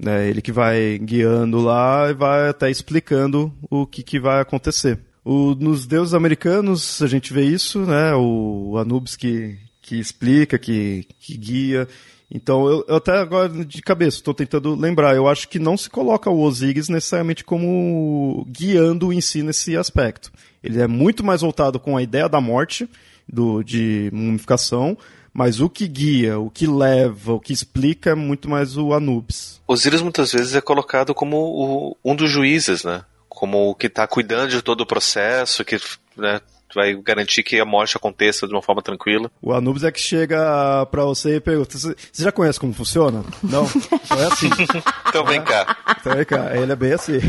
Né, 0.01 0.29
ele 0.29 0.41
que 0.41 0.53
vai 0.53 0.97
guiando 0.97 1.59
lá 1.59 2.09
e 2.09 2.13
vai 2.13 2.47
até 2.47 2.71
explicando 2.71 3.53
o 3.69 3.85
que, 3.85 4.01
que 4.01 4.17
vai 4.17 4.39
acontecer. 4.39 4.97
O, 5.25 5.53
nos 5.55 5.85
deuses 5.85 6.13
americanos 6.13 7.01
a 7.01 7.07
gente 7.07 7.33
vê 7.33 7.43
isso, 7.43 7.79
né? 7.81 8.15
O 8.15 8.77
Anubis 8.77 9.17
que, 9.17 9.57
que 9.89 9.99
explica, 9.99 10.59
que, 10.59 11.07
que 11.19 11.35
guia. 11.35 11.87
Então, 12.29 12.67
eu, 12.67 12.85
eu, 12.87 12.97
até 12.97 13.17
agora 13.17 13.49
de 13.49 13.81
cabeça 13.81 14.17
estou 14.17 14.35
tentando 14.35 14.75
lembrar. 14.75 15.15
Eu 15.15 15.27
acho 15.27 15.49
que 15.49 15.57
não 15.57 15.75
se 15.75 15.89
coloca 15.89 16.29
o 16.29 16.41
Osiris 16.41 16.89
necessariamente 16.89 17.43
como 17.43 18.45
guiando 18.47 19.11
em 19.11 19.19
si 19.19 19.41
nesse 19.41 19.75
aspecto. 19.75 20.31
Ele 20.63 20.79
é 20.79 20.85
muito 20.85 21.23
mais 21.23 21.41
voltado 21.41 21.79
com 21.79 21.97
a 21.97 22.03
ideia 22.03 22.29
da 22.29 22.39
morte, 22.39 22.87
do, 23.27 23.63
de 23.63 24.11
mumificação, 24.13 24.95
mas 25.33 25.59
o 25.59 25.67
que 25.67 25.87
guia, 25.87 26.37
o 26.37 26.51
que 26.51 26.67
leva, 26.67 27.33
o 27.33 27.39
que 27.39 27.51
explica 27.51 28.11
é 28.11 28.15
muito 28.15 28.47
mais 28.47 28.77
o 28.77 28.93
Anubis. 28.93 29.59
Osiris 29.67 30.03
muitas 30.03 30.31
vezes 30.31 30.53
é 30.53 30.61
colocado 30.61 31.15
como 31.15 31.37
o, 31.37 31.97
um 32.05 32.15
dos 32.15 32.29
juízes, 32.29 32.83
né? 32.83 33.03
como 33.27 33.69
o 33.69 33.75
que 33.75 33.87
está 33.87 34.05
cuidando 34.05 34.49
de 34.49 34.61
todo 34.61 34.81
o 34.81 34.85
processo, 34.85 35.63
que 35.65 35.79
né, 36.17 36.41
vai 36.73 36.93
garantir 36.95 37.43
que 37.43 37.59
a 37.59 37.65
morte 37.65 37.97
aconteça 37.97 38.47
de 38.47 38.53
uma 38.53 38.61
forma 38.61 38.81
tranquila. 38.81 39.31
O 39.41 39.53
Anubis 39.53 39.83
é 39.83 39.91
que 39.91 39.99
chega 39.99 40.85
pra 40.87 41.03
você 41.03 41.35
e 41.35 41.39
pergunta: 41.39 41.77
Você 41.77 41.95
já 42.13 42.31
conhece 42.31 42.59
como 42.59 42.73
funciona? 42.73 43.23
Não? 43.43 43.65
Então 43.65 44.19
é 44.19 44.25
assim. 44.25 44.49
então 45.07 45.25
vem 45.25 45.41
cá. 45.41 45.77
Então 45.99 46.15
vem 46.15 46.25
cá. 46.25 46.55
Ele 46.55 46.71
é 46.71 46.75
bem 46.75 46.93
assim. 46.93 47.19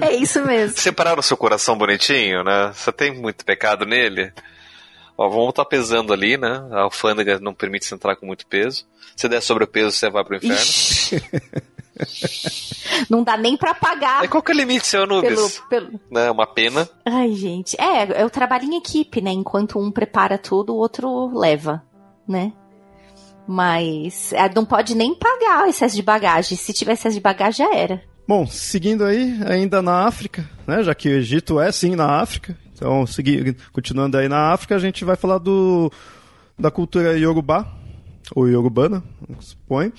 É 0.00 0.14
isso 0.14 0.44
mesmo. 0.44 0.76
Separaram 0.76 1.20
o 1.20 1.22
seu 1.22 1.36
coração 1.36 1.76
bonitinho, 1.76 2.44
né? 2.44 2.72
Você 2.74 2.92
tem 2.92 3.14
muito 3.14 3.44
pecado 3.44 3.86
nele? 3.86 4.32
Ó, 5.16 5.28
vamos 5.28 5.50
estar 5.50 5.64
tá 5.64 5.68
pesando 5.68 6.12
ali, 6.12 6.38
né? 6.38 6.66
A 6.70 6.80
alfândega 6.80 7.38
não 7.40 7.52
permite 7.52 7.84
você 7.84 7.94
entrar 7.94 8.16
com 8.16 8.26
muito 8.26 8.46
peso. 8.46 8.86
Se 9.14 9.28
der 9.28 9.42
sobrepeso, 9.42 9.92
você 9.92 10.08
vai 10.08 10.24
pro 10.24 10.36
inferno. 10.36 10.56
Não 13.08 13.22
dá 13.22 13.36
nem 13.36 13.56
para 13.56 13.74
pagar. 13.74 14.24
É 14.24 14.28
qual 14.28 14.42
que 14.42 14.52
é 14.52 14.54
o 14.54 14.58
limite, 14.58 14.86
seu 14.86 15.04
Anubis? 15.04 15.60
Pelo, 15.68 15.88
pelo... 15.88 16.00
Né, 16.10 16.30
uma 16.30 16.46
pena. 16.46 16.88
Ai, 17.04 17.32
gente. 17.32 17.76
É, 17.80 18.20
é 18.20 18.24
o 18.24 18.30
trabalho 18.30 18.64
em 18.64 18.76
equipe, 18.76 19.20
né? 19.20 19.30
Enquanto 19.30 19.78
um 19.78 19.90
prepara 19.90 20.38
tudo, 20.38 20.74
o 20.74 20.76
outro 20.76 21.36
leva, 21.38 21.82
né? 22.26 22.52
Mas 23.46 24.32
é, 24.32 24.48
não 24.54 24.64
pode 24.64 24.94
nem 24.94 25.14
pagar 25.14 25.64
o 25.64 25.68
excesso 25.68 25.96
de 25.96 26.02
bagagem. 26.02 26.56
Se 26.56 26.72
tiver 26.72 26.92
excesso 26.92 27.14
de 27.14 27.20
bagagem, 27.20 27.66
já 27.66 27.74
era. 27.74 28.02
Bom, 28.26 28.46
seguindo 28.46 29.04
aí, 29.04 29.40
ainda 29.44 29.82
na 29.82 30.06
África, 30.06 30.48
né? 30.66 30.82
Já 30.82 30.94
que 30.94 31.08
o 31.08 31.12
Egito 31.12 31.58
é 31.58 31.72
sim 31.72 31.96
na 31.96 32.20
África. 32.20 32.56
Então, 32.72 33.06
seguindo, 33.06 33.56
continuando 33.72 34.16
aí 34.16 34.28
na 34.28 34.52
África, 34.52 34.76
a 34.76 34.78
gente 34.78 35.04
vai 35.04 35.16
falar 35.16 35.38
do 35.38 35.90
da 36.58 36.70
cultura 36.70 37.18
Yorubá, 37.18 37.66
ou 38.34 38.48
Yorubana, 38.48 39.02
supõe. 39.40 39.92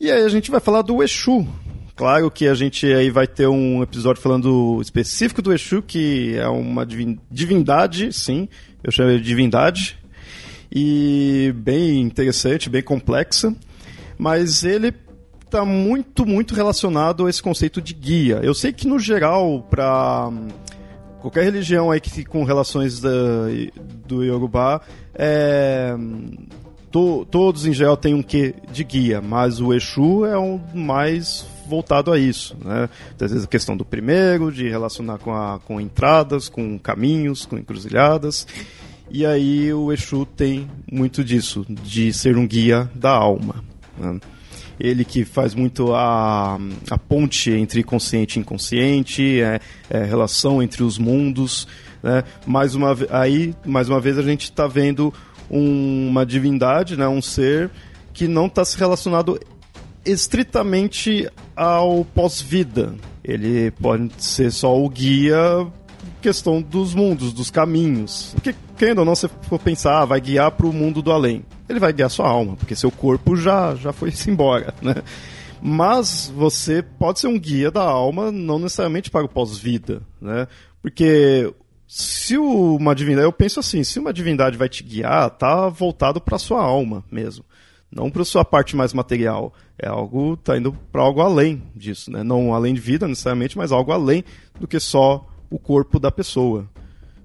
E 0.00 0.12
aí 0.12 0.22
a 0.22 0.28
gente 0.28 0.48
vai 0.48 0.60
falar 0.60 0.82
do 0.82 1.02
Exu. 1.02 1.44
Claro 1.96 2.30
que 2.30 2.46
a 2.46 2.54
gente 2.54 2.86
aí 2.86 3.10
vai 3.10 3.26
ter 3.26 3.48
um 3.48 3.82
episódio 3.82 4.22
falando 4.22 4.80
específico 4.80 5.42
do 5.42 5.52
Exu, 5.52 5.82
que 5.82 6.36
é 6.36 6.46
uma 6.46 6.86
divindade, 6.86 8.12
sim, 8.12 8.48
eu 8.84 8.92
chamo 8.92 9.10
de 9.10 9.24
divindade, 9.24 9.98
e 10.70 11.52
bem 11.56 12.00
interessante, 12.00 12.70
bem 12.70 12.80
complexa, 12.80 13.52
mas 14.16 14.62
ele 14.62 14.94
está 15.44 15.64
muito, 15.64 16.24
muito 16.24 16.54
relacionado 16.54 17.26
a 17.26 17.30
esse 17.30 17.42
conceito 17.42 17.82
de 17.82 17.92
guia. 17.92 18.38
Eu 18.40 18.54
sei 18.54 18.72
que 18.72 18.86
no 18.86 19.00
geral, 19.00 19.66
para 19.68 20.30
qualquer 21.20 21.42
religião 21.42 21.90
aí 21.90 22.00
que 22.00 22.24
com 22.24 22.44
relações 22.44 23.00
da, 23.00 23.10
do 24.06 24.22
Yorubá, 24.22 24.80
é, 25.12 25.92
to, 26.90 27.26
todos 27.30 27.66
em 27.66 27.72
geral 27.72 27.96
têm 27.96 28.14
um 28.14 28.22
quê 28.22 28.54
de 28.72 28.84
guia, 28.84 29.20
mas 29.20 29.60
o 29.60 29.72
Exu 29.72 30.24
é 30.24 30.36
o 30.36 30.60
mais 30.74 31.46
voltado 31.68 32.10
a 32.10 32.18
isso, 32.18 32.56
né? 32.64 32.88
Às 33.20 33.30
vezes 33.30 33.44
a 33.44 33.48
questão 33.48 33.76
do 33.76 33.84
primeiro, 33.84 34.50
de 34.50 34.68
relacionar 34.68 35.18
com, 35.18 35.34
a, 35.34 35.60
com 35.60 35.80
entradas, 35.80 36.48
com 36.48 36.78
caminhos, 36.78 37.44
com 37.44 37.58
encruzilhadas. 37.58 38.46
E 39.10 39.24
aí 39.24 39.72
o 39.72 39.92
Exu 39.92 40.26
tem 40.26 40.68
muito 40.90 41.22
disso, 41.22 41.64
de 41.68 42.12
ser 42.12 42.36
um 42.36 42.46
guia 42.46 42.90
da 42.94 43.10
alma. 43.10 43.62
Né? 43.98 44.18
Ele 44.80 45.04
que 45.04 45.24
faz 45.24 45.54
muito 45.54 45.92
a, 45.94 46.58
a 46.90 46.98
ponte 46.98 47.50
entre 47.50 47.82
consciente 47.82 48.38
e 48.38 48.40
inconsciente, 48.40 49.40
é, 49.40 49.60
é 49.90 50.04
relação 50.04 50.62
entre 50.62 50.82
os 50.82 50.98
mundos. 50.98 51.66
Né? 52.02 52.22
Mais 52.46 52.74
uma, 52.74 52.96
aí, 53.10 53.54
mais 53.66 53.88
uma 53.88 54.00
vez, 54.00 54.18
a 54.18 54.22
gente 54.22 54.44
está 54.44 54.66
vendo 54.66 55.12
um, 55.50 56.08
uma 56.08 56.24
divindade, 56.26 56.96
né, 56.96 57.08
um 57.08 57.22
ser 57.22 57.70
que 58.12 58.26
não 58.26 58.46
está 58.46 58.64
se 58.64 58.76
relacionado 58.78 59.38
estritamente 60.04 61.28
ao 61.54 62.04
pós-vida. 62.04 62.94
Ele 63.22 63.70
pode 63.72 64.10
ser 64.18 64.50
só 64.50 64.76
o 64.76 64.88
guia 64.88 65.66
questão 66.20 66.60
dos 66.60 66.94
mundos, 66.94 67.32
dos 67.32 67.50
caminhos. 67.50 68.32
Porque, 68.34 68.54
querendo 68.76 69.00
ou 69.00 69.04
não, 69.04 69.14
você 69.14 69.28
for 69.42 69.58
pensar, 69.58 70.00
ah, 70.00 70.04
vai 70.04 70.20
guiar 70.20 70.50
para 70.50 70.66
o 70.66 70.72
mundo 70.72 71.00
do 71.02 71.12
além. 71.12 71.44
Ele 71.68 71.78
vai 71.78 71.92
guiar 71.92 72.10
sua 72.10 72.28
alma, 72.28 72.56
porque 72.56 72.74
seu 72.74 72.90
corpo 72.90 73.36
já, 73.36 73.74
já 73.74 73.92
foi 73.92 74.12
embora, 74.26 74.74
né? 74.82 74.96
Mas 75.60 76.32
você 76.34 76.82
pode 76.82 77.18
ser 77.20 77.26
um 77.26 77.38
guia 77.38 77.70
da 77.70 77.82
alma, 77.82 78.30
não 78.30 78.58
necessariamente 78.58 79.10
para 79.10 79.24
o 79.24 79.28
pós-vida, 79.28 80.02
né? 80.20 80.46
Porque 80.80 81.52
se 81.88 82.36
uma 82.36 82.94
divindade, 82.94 83.26
eu 83.26 83.32
penso 83.32 83.58
assim, 83.58 83.82
se 83.82 83.98
uma 83.98 84.12
divindade 84.12 84.58
vai 84.58 84.68
te 84.68 84.84
guiar, 84.84 85.30
tá 85.30 85.70
voltado 85.70 86.20
para 86.20 86.36
sua 86.36 86.60
alma 86.60 87.02
mesmo, 87.10 87.42
não 87.90 88.10
para 88.10 88.26
sua 88.26 88.44
parte 88.44 88.76
mais 88.76 88.92
material. 88.92 89.54
É 89.78 89.88
algo 89.88 90.36
tá 90.36 90.58
indo 90.58 90.74
para 90.92 91.00
algo 91.00 91.22
além 91.22 91.62
disso, 91.74 92.10
né? 92.10 92.22
Não 92.22 92.54
além 92.54 92.74
de 92.74 92.80
vida 92.80 93.08
necessariamente, 93.08 93.56
mas 93.56 93.72
algo 93.72 93.90
além 93.90 94.22
do 94.60 94.68
que 94.68 94.78
só 94.78 95.26
o 95.48 95.58
corpo 95.58 95.98
da 95.98 96.10
pessoa. 96.10 96.68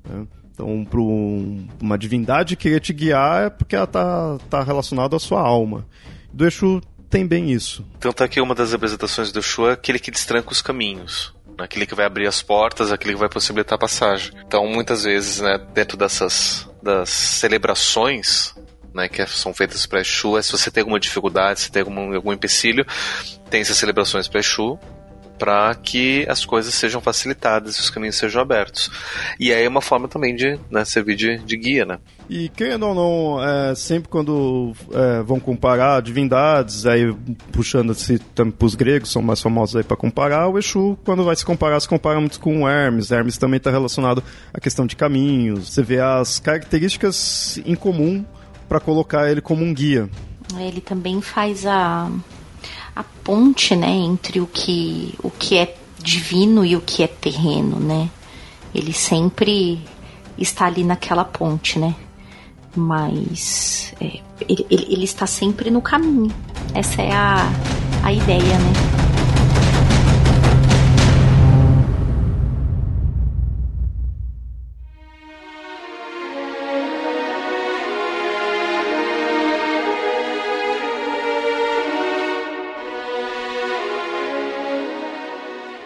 Né? 0.08 0.26
Então, 0.54 0.86
para 0.86 1.02
um, 1.02 1.68
uma 1.82 1.98
divindade 1.98 2.56
querer 2.56 2.80
te 2.80 2.94
guiar 2.94 3.48
é 3.48 3.50
porque 3.50 3.76
ela 3.76 3.88
tá, 3.88 4.38
tá 4.50 4.64
relacionada 4.64 5.14
à 5.18 5.20
sua 5.20 5.42
alma. 5.42 5.86
Do 6.32 6.48
Exu 6.48 6.80
tem 7.10 7.28
bem 7.28 7.52
isso. 7.52 7.86
Então 7.98 8.14
tá 8.14 8.24
aqui 8.24 8.40
uma 8.40 8.56
das 8.56 8.72
representações 8.72 9.30
do 9.30 9.40
Exu 9.40 9.68
é 9.68 9.74
aquele 9.74 10.00
que 10.00 10.10
destranca 10.10 10.54
os 10.54 10.62
caminhos 10.62 11.34
aquele 11.58 11.86
que 11.86 11.96
vai 11.96 12.06
abrir 12.06 12.28
as 12.28 12.42
portas, 12.42 12.92
aquele 12.92 13.14
que 13.14 13.20
vai 13.20 13.30
possibilitar 13.30 13.76
a 13.76 13.80
passagem. 13.80 14.32
Então, 14.46 14.68
muitas 14.68 15.04
vezes, 15.04 15.40
né, 15.40 15.60
dentro 15.74 15.98
dessas 15.98 16.68
das 16.82 17.10
celebrações, 17.10 18.54
né, 18.94 19.08
que 19.08 19.26
são 19.26 19.54
feitas 19.54 19.86
para 19.86 20.02
Exu, 20.02 20.38
é 20.38 20.42
se 20.42 20.52
você 20.52 20.70
tem 20.70 20.82
alguma 20.82 21.00
dificuldade, 21.00 21.62
se 21.62 21.72
tem 21.72 21.82
algum, 21.82 22.14
algum 22.14 22.34
empecilho, 22.34 22.86
tem 23.50 23.62
essas 23.62 23.78
celebrações 23.78 24.28
para 24.28 24.40
Exu, 24.40 24.78
para 25.38 25.74
que 25.76 26.26
as 26.30 26.46
coisas 26.46 26.74
sejam 26.74 27.02
facilitadas 27.02 27.76
e 27.76 27.80
os 27.80 27.90
caminhos 27.90 28.16
sejam 28.16 28.42
abertos. 28.42 28.90
E 29.40 29.52
aí 29.52 29.64
é 29.64 29.70
uma 29.70 29.82
forma 29.82 30.08
também 30.08 30.36
de 30.36 30.60
né, 30.70 30.86
servir 30.86 31.16
de, 31.16 31.38
de 31.40 31.58
guia, 31.58 31.86
né? 31.86 32.00
E 32.30 32.50
querendo 32.50 32.88
ou 32.88 32.96
não, 32.96 33.44
é, 33.44 33.76
sempre 33.76 34.10
quando 34.10 34.74
é, 34.92 35.22
vão 35.22 35.40
comparar 35.40 36.02
divindades, 36.02 36.86
aí 36.86 37.14
puxando-se 37.52 38.20
para 38.20 38.66
os 38.66 38.76
gregos, 38.76 39.12
são 39.12 39.22
mais 39.22 39.42
famosos 39.42 39.76
aí 39.76 39.84
para 39.84 39.98
comparar, 39.98 40.48
o 40.48 40.58
Exu, 40.58 40.98
quando 41.04 41.24
vai 41.24 41.36
se 41.36 41.46
comparar, 41.46 41.80
se 41.80 41.88
compara 41.88 42.20
muito 42.20 42.40
com 42.40 42.64
o 42.64 42.70
Hermes. 42.70 43.12
Hermes 43.12 43.38
também 43.38 43.58
está 43.58 43.70
relacionado 43.70 44.24
à 44.54 44.60
questão 44.60 44.86
de 44.88 44.96
caminhos. 44.96 45.74
Você 45.74 45.84
vê 45.84 46.00
as 46.00 46.40
características 46.40 47.60
em 47.66 47.76
comum 47.76 48.24
para 48.70 48.80
colocar 48.80 49.30
ele 49.30 49.42
como 49.42 49.64
um 49.64 49.74
guia. 49.74 50.10
Ele 50.58 50.82
também 50.82 51.22
faz 51.22 51.66
a 51.66 52.10
a 52.96 53.04
ponte, 53.04 53.76
né, 53.76 53.90
entre 53.90 54.40
o 54.40 54.48
que 54.48 55.16
o 55.24 55.30
que 55.30 55.58
é 55.58 55.76
divino 56.00 56.66
e 56.66 56.76
o 56.76 56.82
que 56.82 57.04
é 57.04 57.08
terreno, 57.08 57.80
né? 57.80 58.10
Ele 58.74 58.92
sempre 58.92 59.80
está 60.38 60.66
ali 60.66 60.84
naquela 60.84 61.24
ponte, 61.24 61.80
né? 61.80 61.96
Mas 62.76 63.94
é, 64.02 64.20
ele, 64.50 64.66
ele, 64.70 64.88
ele, 64.90 65.04
está 65.04 65.28
sempre 65.28 65.70
no 65.70 65.82
caminho. 65.82 66.34
Essa 66.74 67.02
é 67.02 67.12
a, 67.12 67.48
a 68.04 68.12
ideia, 68.12 68.58
né? 68.58 69.13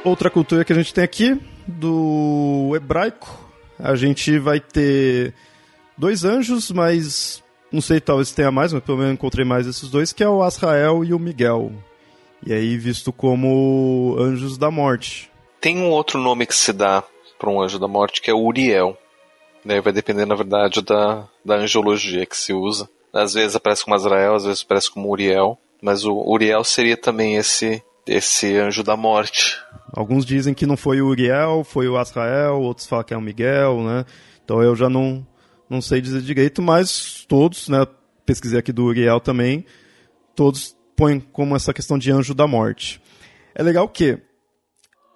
Outra 0.08 0.30
cultura 0.30 0.66
que 0.66 0.74
a 0.74 0.76
gente 0.76 0.93
tem 0.93 1.03
aqui, 1.03 1.39
do 1.68 2.74
hebraico, 2.76 3.28
a 3.78 3.95
gente 3.95 4.39
vai 4.39 4.60
ter 4.60 5.34
dois 5.97 6.24
anjos, 6.24 6.72
mas 6.72 7.43
não 7.72 7.82
sei, 7.82 7.99
talvez 7.99 8.32
tenha 8.32 8.51
mais, 8.51 8.74
mas 8.74 8.84
pelo 8.84 8.97
menos 8.97 9.14
encontrei 9.14 9.45
mais 9.45 9.68
esses 9.68 9.89
dois, 9.89 10.14
que 10.14 10.24
é 10.24 10.30
o 10.30 10.41
Asrael 10.41 11.03
e 11.03 11.14
o 11.14 11.20
Miguel. 11.20 11.72
E 12.45 12.53
aí 12.53 12.78
visto 12.78 13.12
como 13.12 14.16
anjos 14.20 14.58
da 14.58 14.72
morte. 14.72 15.30
Tem 15.60 15.78
um 15.78 15.89
outro 15.89 16.20
nome 16.20 16.45
que 16.45 16.55
se 16.55 16.72
dá 16.72 17.03
para 17.38 17.49
um 17.49 17.62
anjo 17.62 17.80
da 17.80 17.88
morte, 17.88 18.22
que 18.22 18.32
é 18.32 18.34
Uriel. 18.34 18.97
Daí 19.66 19.82
vai 19.82 19.91
depender, 19.91 20.26
na 20.26 20.36
verdade, 20.36 20.82
da, 20.82 21.28
da 21.43 21.55
angiologia 21.55 22.26
que 22.26 22.38
se 22.38 22.53
usa. 22.53 22.89
Às 23.12 23.34
vezes 23.34 23.55
aparece 23.55 23.84
como 23.84 23.95
Azrael, 23.95 24.36
às 24.36 24.45
vezes 24.45 24.64
aparece 24.64 24.89
como 24.89 25.10
Uriel. 25.10 25.58
Mas 25.82 26.05
o 26.05 26.14
Uriel 26.14 26.64
seria 26.64 26.95
também 26.95 27.36
esse 27.36 27.84
esse 28.08 28.55
anjo 28.58 28.84
da 28.84 28.95
morte. 28.95 29.62
Alguns 29.98 30.28
dizem 30.28 30.54
que 30.54 30.68
não 30.68 30.78
foi 30.78 31.02
o 31.02 31.08
Uriel, 31.08 31.64
foi 31.64 31.89
o 31.89 31.98
Azrael, 31.98 32.62
outros 32.62 32.86
falam 32.86 33.04
que 33.04 33.16
é 33.16 33.18
o 33.18 33.22
Miguel, 33.22 33.82
né? 33.82 34.06
Então 34.45 34.62
eu 34.62 34.76
já 34.76 34.88
não, 34.88 35.26
não 35.68 35.82
sei 35.82 36.00
dizer 36.00 36.22
direito, 36.22 36.62
mas 36.62 37.26
todos, 37.28 37.68
né? 37.68 37.84
Pesquisei 38.24 38.60
aqui 38.60 38.72
do 38.72 38.84
Uriel 38.84 39.20
também, 39.20 39.66
todos 40.36 40.78
põem 40.95 41.20
como 41.20 41.56
essa 41.56 41.74
questão 41.74 41.98
de 41.98 42.12
anjo 42.12 42.36
da 42.36 42.45
morte. 42.45 43.02
É 43.56 43.64
legal 43.64 43.89
que 43.89 44.20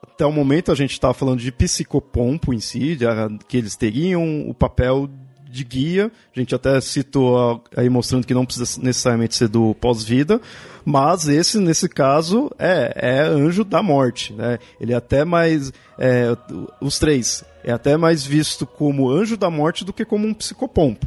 até 0.02 0.26
o 0.26 0.32
momento 0.32 0.72
a 0.72 0.76
gente 0.76 0.94
estava 0.94 1.14
falando 1.14 1.42
de 1.42 1.52
psicopompo 1.52 2.52
em 2.52 2.60
si, 2.60 2.96
de, 2.96 3.06
que 3.48 3.58
eles 3.58 3.76
teriam 3.76 4.50
o 4.50 4.54
papel 4.56 5.08
de 5.52 5.64
guia. 5.64 6.12
A 6.36 6.40
gente 6.40 6.56
até 6.56 6.80
citou 6.80 7.64
aí 7.76 7.90
mostrando 7.90 8.26
que 8.26 8.34
não 8.34 8.46
precisa 8.46 8.82
necessariamente 8.82 9.36
ser 9.36 9.48
do 9.48 9.76
pós-vida, 9.76 10.40
mas 10.86 11.28
esse, 11.28 11.60
nesse 11.60 11.88
caso, 11.90 12.50
é, 12.58 12.94
é 12.96 13.22
anjo 13.22 13.64
da 13.64 13.84
morte. 13.84 14.34
Né? 14.34 14.58
Ele 14.80 14.94
é 14.94 14.96
até 14.96 15.26
mais. 15.26 15.72
É, 16.00 16.36
os 16.82 16.98
três. 16.98 17.44
É 17.64 17.72
até 17.72 17.96
mais 17.96 18.26
visto 18.26 18.66
como 18.66 19.10
anjo 19.10 19.38
da 19.38 19.50
morte 19.50 19.86
do 19.86 19.94
que 19.94 20.04
como 20.04 20.26
um 20.26 20.34
psicopompo. 20.34 21.06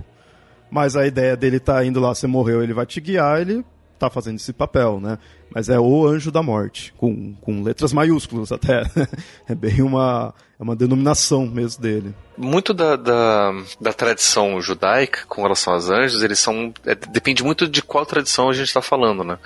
Mas 0.71 0.97
a 0.97 1.07
ideia 1.07 1.37
dele 1.37 1.59
tá 1.59 1.85
indo 1.85 2.01
lá, 2.01 2.15
você 2.15 2.27
morreu, 2.27 2.63
ele 2.63 2.73
vai 2.73 2.87
te 2.87 3.01
guiar, 3.01 3.41
ele 3.41 3.65
tá 3.99 4.11
fazendo 4.11 4.37
esse 4.37 4.53
papel, 4.53 5.01
né? 5.01 5.19
Mas 5.55 5.69
é 5.69 5.79
o 5.79 6.07
anjo 6.07 6.33
da 6.33 6.43
morte, 6.43 6.93
com, 6.97 7.35
com 7.35 7.63
letras 7.63 7.93
maiúsculas 7.93 8.51
até. 8.51 8.83
é 9.49 9.55
bem 9.55 9.83
uma, 9.83 10.35
uma 10.65 10.75
denominação 10.75 11.47
mesmo 11.47 11.83
dele. 11.83 12.15
Muito 12.39 12.73
da, 12.73 12.97
da, 12.97 13.53
da, 13.79 13.93
tradição 13.93 14.61
judaica 14.63 15.25
com 15.29 15.43
relação 15.43 15.75
aos 15.75 15.91
anjos, 15.91 16.23
eles 16.23 16.39
são. 16.39 16.73
É, 16.87 16.95
depende 16.95 17.45
muito 17.45 17.69
de 17.69 17.83
qual 17.83 18.07
tradição 18.07 18.49
a 18.49 18.53
gente 18.55 18.69
está 18.69 18.81
falando, 18.81 19.23
né? 19.23 19.39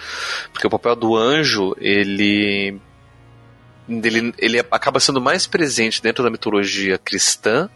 Porque 0.52 0.66
o 0.66 0.70
papel 0.70 0.94
do 0.94 1.16
anjo, 1.16 1.74
ele. 1.78 2.80
Ele, 3.88 4.34
ele 4.38 4.58
acaba 4.70 5.00
sendo 5.00 5.20
mais 5.20 5.46
presente 5.46 6.02
dentro 6.02 6.22
da 6.22 6.30
mitologia 6.30 6.98
cristã 6.98 7.70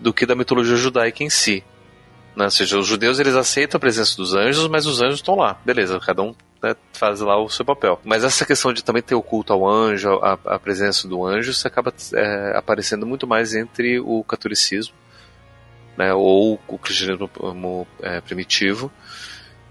do 0.00 0.12
que 0.12 0.24
da 0.24 0.34
mitologia 0.34 0.76
judaica 0.76 1.22
em 1.22 1.30
si. 1.30 1.62
Né? 2.34 2.46
Ou 2.46 2.50
seja, 2.50 2.78
os 2.78 2.86
judeus 2.86 3.20
eles 3.20 3.34
aceitam 3.34 3.76
a 3.76 3.80
presença 3.80 4.16
dos 4.16 4.34
anjos, 4.34 4.66
mas 4.66 4.86
os 4.86 5.00
anjos 5.02 5.16
estão 5.16 5.36
lá. 5.36 5.60
Beleza, 5.64 6.00
cada 6.00 6.22
um 6.22 6.34
né, 6.66 6.76
faz 6.92 7.20
lá 7.20 7.40
o 7.40 7.48
seu 7.48 7.64
papel. 7.64 8.00
Mas 8.04 8.24
essa 8.24 8.44
questão 8.44 8.72
de 8.72 8.82
também 8.82 9.02
ter 9.02 9.14
o 9.14 9.22
culto 9.22 9.52
ao 9.52 9.68
anjo, 9.68 10.10
a, 10.22 10.38
a 10.44 10.58
presença 10.58 11.06
do 11.06 11.24
anjo, 11.24 11.50
isso 11.50 11.66
acaba 11.66 11.92
é, 12.14 12.52
aparecendo 12.56 13.06
muito 13.06 13.26
mais 13.26 13.54
entre 13.54 14.00
o 14.00 14.24
catolicismo 14.24 14.94
né, 15.96 16.12
ou 16.12 16.60
o 16.68 16.78
cristianismo 16.78 17.86
é, 18.02 18.20
primitivo 18.20 18.92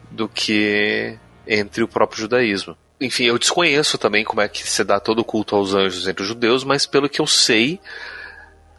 do 0.09 0.27
que 0.27 1.17
entre 1.47 1.83
o 1.83 1.87
próprio 1.87 2.19
judaísmo. 2.21 2.75
Enfim, 2.99 3.25
eu 3.25 3.37
desconheço 3.37 3.97
também 3.97 4.23
como 4.23 4.41
é 4.41 4.47
que 4.47 4.67
se 4.67 4.83
dá 4.83 4.99
todo 4.99 5.19
o 5.19 5.25
culto 5.25 5.55
aos 5.55 5.73
anjos 5.73 6.07
entre 6.07 6.23
os 6.23 6.27
judeus, 6.27 6.63
mas 6.63 6.85
pelo 6.85 7.09
que 7.09 7.21
eu 7.21 7.27
sei, 7.27 7.79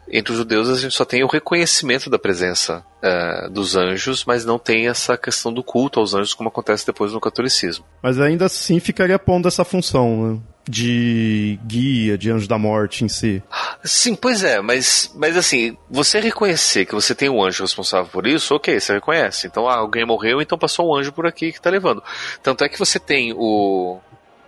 entre 0.09 0.31
os 0.31 0.37
judeus 0.37 0.69
a 0.69 0.75
gente 0.75 0.95
só 0.95 1.05
tem 1.05 1.23
o 1.23 1.27
reconhecimento 1.27 2.09
da 2.09 2.17
presença 2.17 2.85
uh, 3.03 3.49
dos 3.49 3.75
anjos, 3.75 4.23
mas 4.25 4.45
não 4.45 4.57
tem 4.57 4.87
essa 4.87 5.17
questão 5.17 5.53
do 5.53 5.63
culto 5.63 5.99
aos 5.99 6.13
anjos 6.13 6.33
como 6.33 6.49
acontece 6.49 6.85
depois 6.85 7.11
no 7.11 7.19
catolicismo. 7.19 7.85
Mas 8.01 8.19
ainda 8.19 8.45
assim 8.45 8.79
ficaria 8.79 9.19
pondo 9.19 9.47
essa 9.47 9.65
função, 9.65 10.33
né? 10.33 10.39
de 10.69 11.57
guia, 11.65 12.17
de 12.17 12.29
anjo 12.29 12.47
da 12.47 12.57
morte 12.57 13.05
em 13.05 13.07
si. 13.07 13.41
Sim, 13.83 14.15
pois 14.15 14.43
é, 14.43 14.61
mas, 14.61 15.11
mas 15.15 15.37
assim, 15.37 15.77
você 15.89 16.19
reconhecer 16.19 16.85
que 16.85 16.93
você 16.93 17.15
tem 17.15 17.29
um 17.29 17.43
anjo 17.43 17.63
responsável 17.63 18.11
por 18.11 18.27
isso, 18.27 18.53
ok, 18.53 18.79
você 18.79 18.93
reconhece. 18.93 19.47
Então, 19.47 19.67
ah, 19.67 19.77
alguém 19.77 20.05
morreu, 20.05 20.41
então 20.41 20.57
passou 20.57 20.89
um 20.89 20.95
anjo 20.95 21.13
por 21.13 21.25
aqui 21.25 21.51
que 21.51 21.57
está 21.57 21.69
levando. 21.69 22.03
Tanto 22.43 22.63
é 22.63 22.69
que 22.69 22.77
você 22.77 22.99
tem 22.99 23.33
o. 23.33 23.99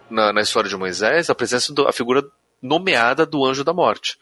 Na, 0.10 0.34
na 0.34 0.42
história 0.42 0.70
de 0.70 0.76
Moisés, 0.76 1.30
a 1.30 1.36
presença 1.36 1.74
da 1.74 1.92
figura 1.94 2.24
nomeada 2.62 3.26
do 3.26 3.46
anjo 3.46 3.64
da 3.64 3.72
morte 3.72 4.18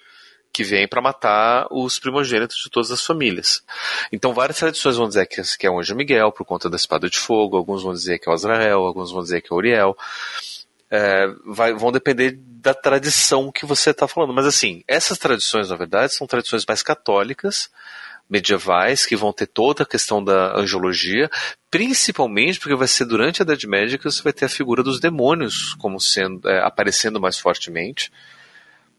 que 0.58 0.64
vem 0.64 0.88
para 0.88 1.00
matar 1.00 1.68
os 1.70 2.00
primogênitos 2.00 2.58
de 2.58 2.68
todas 2.72 2.90
as 2.90 3.04
famílias. 3.04 3.62
Então, 4.12 4.34
várias 4.34 4.58
tradições 4.58 4.96
vão 4.96 5.08
dizer 5.08 5.28
que, 5.28 5.68
é 5.68 5.70
o 5.70 5.80
anjo 5.80 5.96
Miguel, 5.96 6.32
por 6.32 6.44
conta 6.48 6.68
da 6.68 6.76
espada 6.76 7.08
de 7.08 7.20
fogo, 7.20 7.56
alguns 7.56 7.84
vão 7.84 7.94
dizer 7.94 8.18
que 8.18 8.28
é 8.28 8.32
o 8.32 8.34
Azrael, 8.34 8.80
alguns 8.80 9.12
vão 9.12 9.22
dizer 9.22 9.40
que 9.42 9.54
é 9.54 9.54
o 9.54 9.58
Uriel. 9.58 9.96
É, 10.90 11.28
vai, 11.46 11.74
vão 11.74 11.92
depender 11.92 12.40
da 12.40 12.74
tradição 12.74 13.52
que 13.52 13.68
você 13.68 13.92
está 13.92 14.08
falando. 14.08 14.34
Mas, 14.34 14.48
assim, 14.48 14.84
essas 14.88 15.20
tradições, 15.20 15.70
na 15.70 15.76
verdade, 15.76 16.16
são 16.16 16.26
tradições 16.26 16.66
mais 16.66 16.82
católicas, 16.82 17.70
medievais, 18.28 19.06
que 19.06 19.16
vão 19.16 19.32
ter 19.32 19.46
toda 19.46 19.84
a 19.84 19.86
questão 19.86 20.24
da 20.24 20.58
angiologia, 20.58 21.30
principalmente 21.70 22.60
porque 22.60 22.74
vai 22.74 22.88
ser 22.88 23.06
durante 23.06 23.44
a 23.44 23.46
Idade 23.46 23.68
Média 23.68 23.96
que 24.00 24.06
você 24.06 24.24
vai 24.24 24.34
ter 24.34 24.46
a 24.46 24.50
figura 24.50 24.82
dos 24.82 25.00
demônios 25.00 25.76
como 25.76 26.00
sendo 26.02 26.50
é, 26.50 26.66
aparecendo 26.66 27.22
mais 27.22 27.38
fortemente 27.38 28.12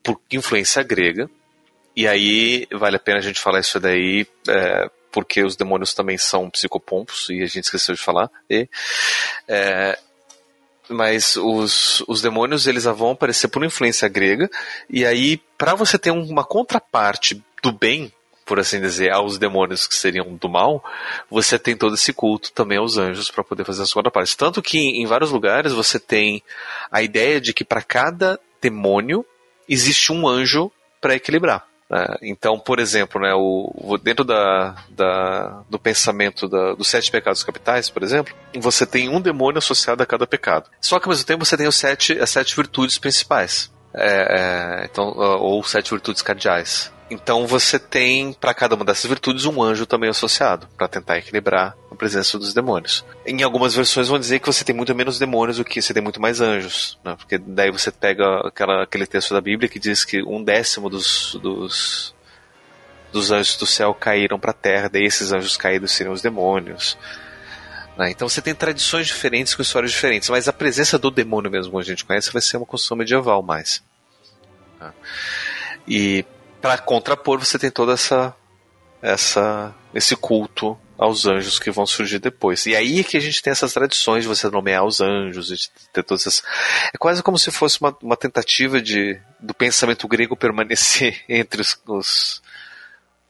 por 0.05 0.21
influência 0.31 0.85
grega. 0.85 1.29
E 1.99 2.07
aí 2.07 2.65
vale 2.71 2.95
a 2.95 3.01
pena 3.01 3.19
a 3.19 3.21
gente 3.21 3.41
falar 3.41 3.59
isso 3.59 3.81
daí, 3.81 4.25
é, 4.49 4.89
porque 5.11 5.43
os 5.43 5.57
demônios 5.57 5.93
também 5.93 6.17
são 6.17 6.49
psicopompos, 6.49 7.29
e 7.29 7.43
a 7.43 7.47
gente 7.47 7.65
esqueceu 7.65 7.93
de 7.93 8.01
falar. 8.01 8.31
E, 8.49 8.69
é, 9.49 9.99
mas 10.89 11.37
os, 11.37 12.05
os 12.07 12.23
demônios 12.23 12.69
eles 12.69 12.85
vão 12.85 13.11
aparecer 13.11 13.49
por 13.49 13.65
influência 13.65 14.09
grega, 14.09 14.49
e 14.89 15.05
aí 15.05 15.39
para 15.59 15.75
você 15.75 15.99
ter 15.99 16.13
uma 16.13 16.45
contraparte 16.45 17.43
do 17.65 17.73
bem, 17.73 18.13
por 18.47 18.61
assim 18.61 18.81
dizer, 18.81 19.11
aos 19.11 19.37
demônios 19.37 19.89
que 19.89 19.95
seriam 19.97 20.37
do 20.37 20.49
mal, 20.49 20.85
você 21.29 21.59
tem 21.59 21.77
todo 21.77 21.97
esse 21.97 22.13
culto 22.13 22.53
também 22.53 22.79
aos 22.79 22.97
anjos 22.97 23.29
para 23.29 23.43
poder 23.43 23.65
fazer 23.65 23.83
a 23.83 23.87
sua 23.87 24.05
parte. 24.05 24.37
Tanto 24.37 24.63
que 24.63 24.79
em 24.79 25.05
vários 25.05 25.33
lugares 25.33 25.73
você 25.73 25.99
tem 25.99 26.45
a 26.93 27.03
ideia 27.03 27.41
de 27.41 27.53
que 27.53 27.65
para 27.65 27.83
cada 27.83 28.39
demônio 28.63 29.27
existe 29.69 30.13
um 30.13 30.29
anjo 30.29 30.71
para 31.01 31.17
equilibrar. 31.17 31.68
Né? 31.91 32.07
Então, 32.23 32.59
por 32.59 32.79
exemplo, 32.79 33.21
né, 33.21 33.33
o, 33.35 33.99
dentro 34.03 34.25
da, 34.25 34.75
da, 34.91 35.63
do 35.69 35.79
pensamento 35.79 36.49
da, 36.49 36.75
dos 36.75 36.89
sete 36.89 37.11
pecados 37.11 37.43
capitais, 37.43 37.89
por 37.89 38.03
exemplo, 38.03 38.35
você 38.59 38.87
tem 38.87 39.09
um 39.09 39.21
demônio 39.21 39.59
associado 39.59 40.03
a 40.03 40.07
cada 40.07 40.27
pecado. 40.27 40.69
Só 40.81 40.99
que 40.99 41.07
ao 41.07 41.11
mesmo 41.11 41.27
tempo 41.27 41.45
você 41.45 41.57
tem 41.57 41.67
os 41.67 41.77
sete, 41.77 42.19
as 42.19 42.31
sete 42.31 42.55
virtudes 42.55 42.99
principais. 42.99 43.71
É, 43.95 44.83
é, 44.83 44.85
então, 44.85 45.07
ou 45.17 45.63
sete 45.65 45.91
virtudes 45.91 46.23
cardeais. 46.23 46.93
Então 47.11 47.47
você 47.47 47.79
tem 47.79 48.35
para 48.35 48.53
cada 48.53 48.75
uma 48.75 48.85
dessas 48.85 49.07
virtudes 49.07 49.47
um 49.47 49.63
anjo 49.63 49.87
também 49.87 50.11
associado 50.11 50.69
para 50.77 50.89
tentar 50.89 51.17
equilibrar 51.17 51.75
a 51.91 51.95
presença 51.95 52.39
dos 52.39 52.53
demônios. 52.53 53.05
Em 53.25 53.43
algumas 53.43 53.75
versões 53.75 54.09
vão 54.09 54.19
dizer 54.19 54.41
que 54.41 54.47
você 54.47 54.63
tem 54.63 54.75
muito 54.75 54.95
menos 54.95 55.19
demônios 55.19 55.57
do 55.57 55.65
que 55.65 55.81
você 55.81 55.95
tem 55.95 56.03
muito 56.03 56.21
mais 56.21 56.41
anjos, 56.41 56.99
né? 57.03 57.17
porque 57.17 57.39
daí 57.39 57.71
você 57.71 57.91
pega 57.91 58.47
aquela, 58.47 58.83
aquele 58.83 59.07
texto 59.07 59.33
da 59.33 59.41
Bíblia 59.41 59.71
que 59.71 59.79
diz 59.79 60.05
que 60.05 60.23
um 60.23 60.45
décimo 60.45 60.91
dos, 60.91 61.35
dos, 61.41 62.15
dos 63.11 63.31
anjos 63.31 63.57
do 63.57 63.67
céu 63.67 63.95
caíram 63.95 64.39
para 64.39 64.51
a 64.51 64.55
terra, 64.55 64.91
daí 64.91 65.05
esses 65.05 65.33
anjos 65.33 65.57
caídos 65.57 65.93
seriam 65.93 66.13
os 66.13 66.21
demônios. 66.21 66.99
Né? 67.97 68.11
Então 68.11 68.29
você 68.29 68.43
tem 68.43 68.55
tradições 68.55 69.07
diferentes 69.07 69.55
com 69.55 69.63
histórias 69.63 69.93
diferentes, 69.93 70.29
mas 70.29 70.47
a 70.47 70.53
presença 70.53 70.99
do 70.99 71.11
demônio 71.11 71.51
mesmo, 71.51 71.73
como 71.73 71.81
a 71.81 71.85
gente 71.85 72.05
conhece, 72.05 72.31
vai 72.31 72.43
ser 72.43 72.59
uma 72.59 72.67
construção 72.67 72.99
medieval 72.99 73.43
mais. 73.43 73.83
Né? 74.79 74.93
E 75.89 76.25
para 76.61 76.79
contrapor, 76.79 77.39
você 77.39 77.59
tem 77.59 77.71
toda 77.71 77.93
essa 77.93 78.35
essa 79.01 79.75
esse 79.95 80.17
culto 80.17 80.79
aos 80.99 81.27
anjos 81.27 81.61
que 81.61 81.71
vão 81.71 81.87
surgir 81.87 82.19
depois. 82.19 82.67
E 82.67 82.75
aí 82.75 83.01
é 83.01 83.05
que 83.05 83.17
a 83.17 83.21
gente 83.21 83.41
tem 83.41 83.53
essas 83.53 83.73
tradições 83.73 84.23
de 84.25 84.29
você 84.29 84.51
nomear 84.51 84.85
os 84.85 85.01
anjos, 85.01 85.47
de 85.47 85.71
ter 85.93 86.03
todas 86.03 86.27
essas... 86.27 86.43
É 86.93 86.99
quase 86.99 87.23
como 87.23 87.39
se 87.39 87.53
fosse 87.53 87.81
uma, 87.81 87.97
uma 88.03 88.17
tentativa 88.17 88.83
de 88.83 89.19
do 89.39 89.55
pensamento 89.55 90.09
grego 90.09 90.37
permanecer 90.37 91.23
entre 91.29 91.61
os, 91.61 91.81
os, 91.87 92.43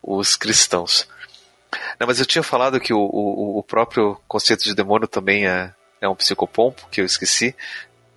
os 0.02 0.34
cristãos. 0.34 1.06
Não, 2.00 2.06
mas 2.06 2.18
eu 2.18 2.24
tinha 2.24 2.42
falado 2.42 2.80
que 2.80 2.94
o, 2.94 2.98
o, 2.98 3.58
o, 3.58 3.62
próprio 3.62 4.18
conceito 4.26 4.64
de 4.64 4.74
demônio 4.74 5.06
também 5.06 5.46
é, 5.46 5.74
é 6.00 6.08
um 6.08 6.14
psicopompo, 6.14 6.88
que 6.90 7.02
eu 7.02 7.04
esqueci, 7.04 7.54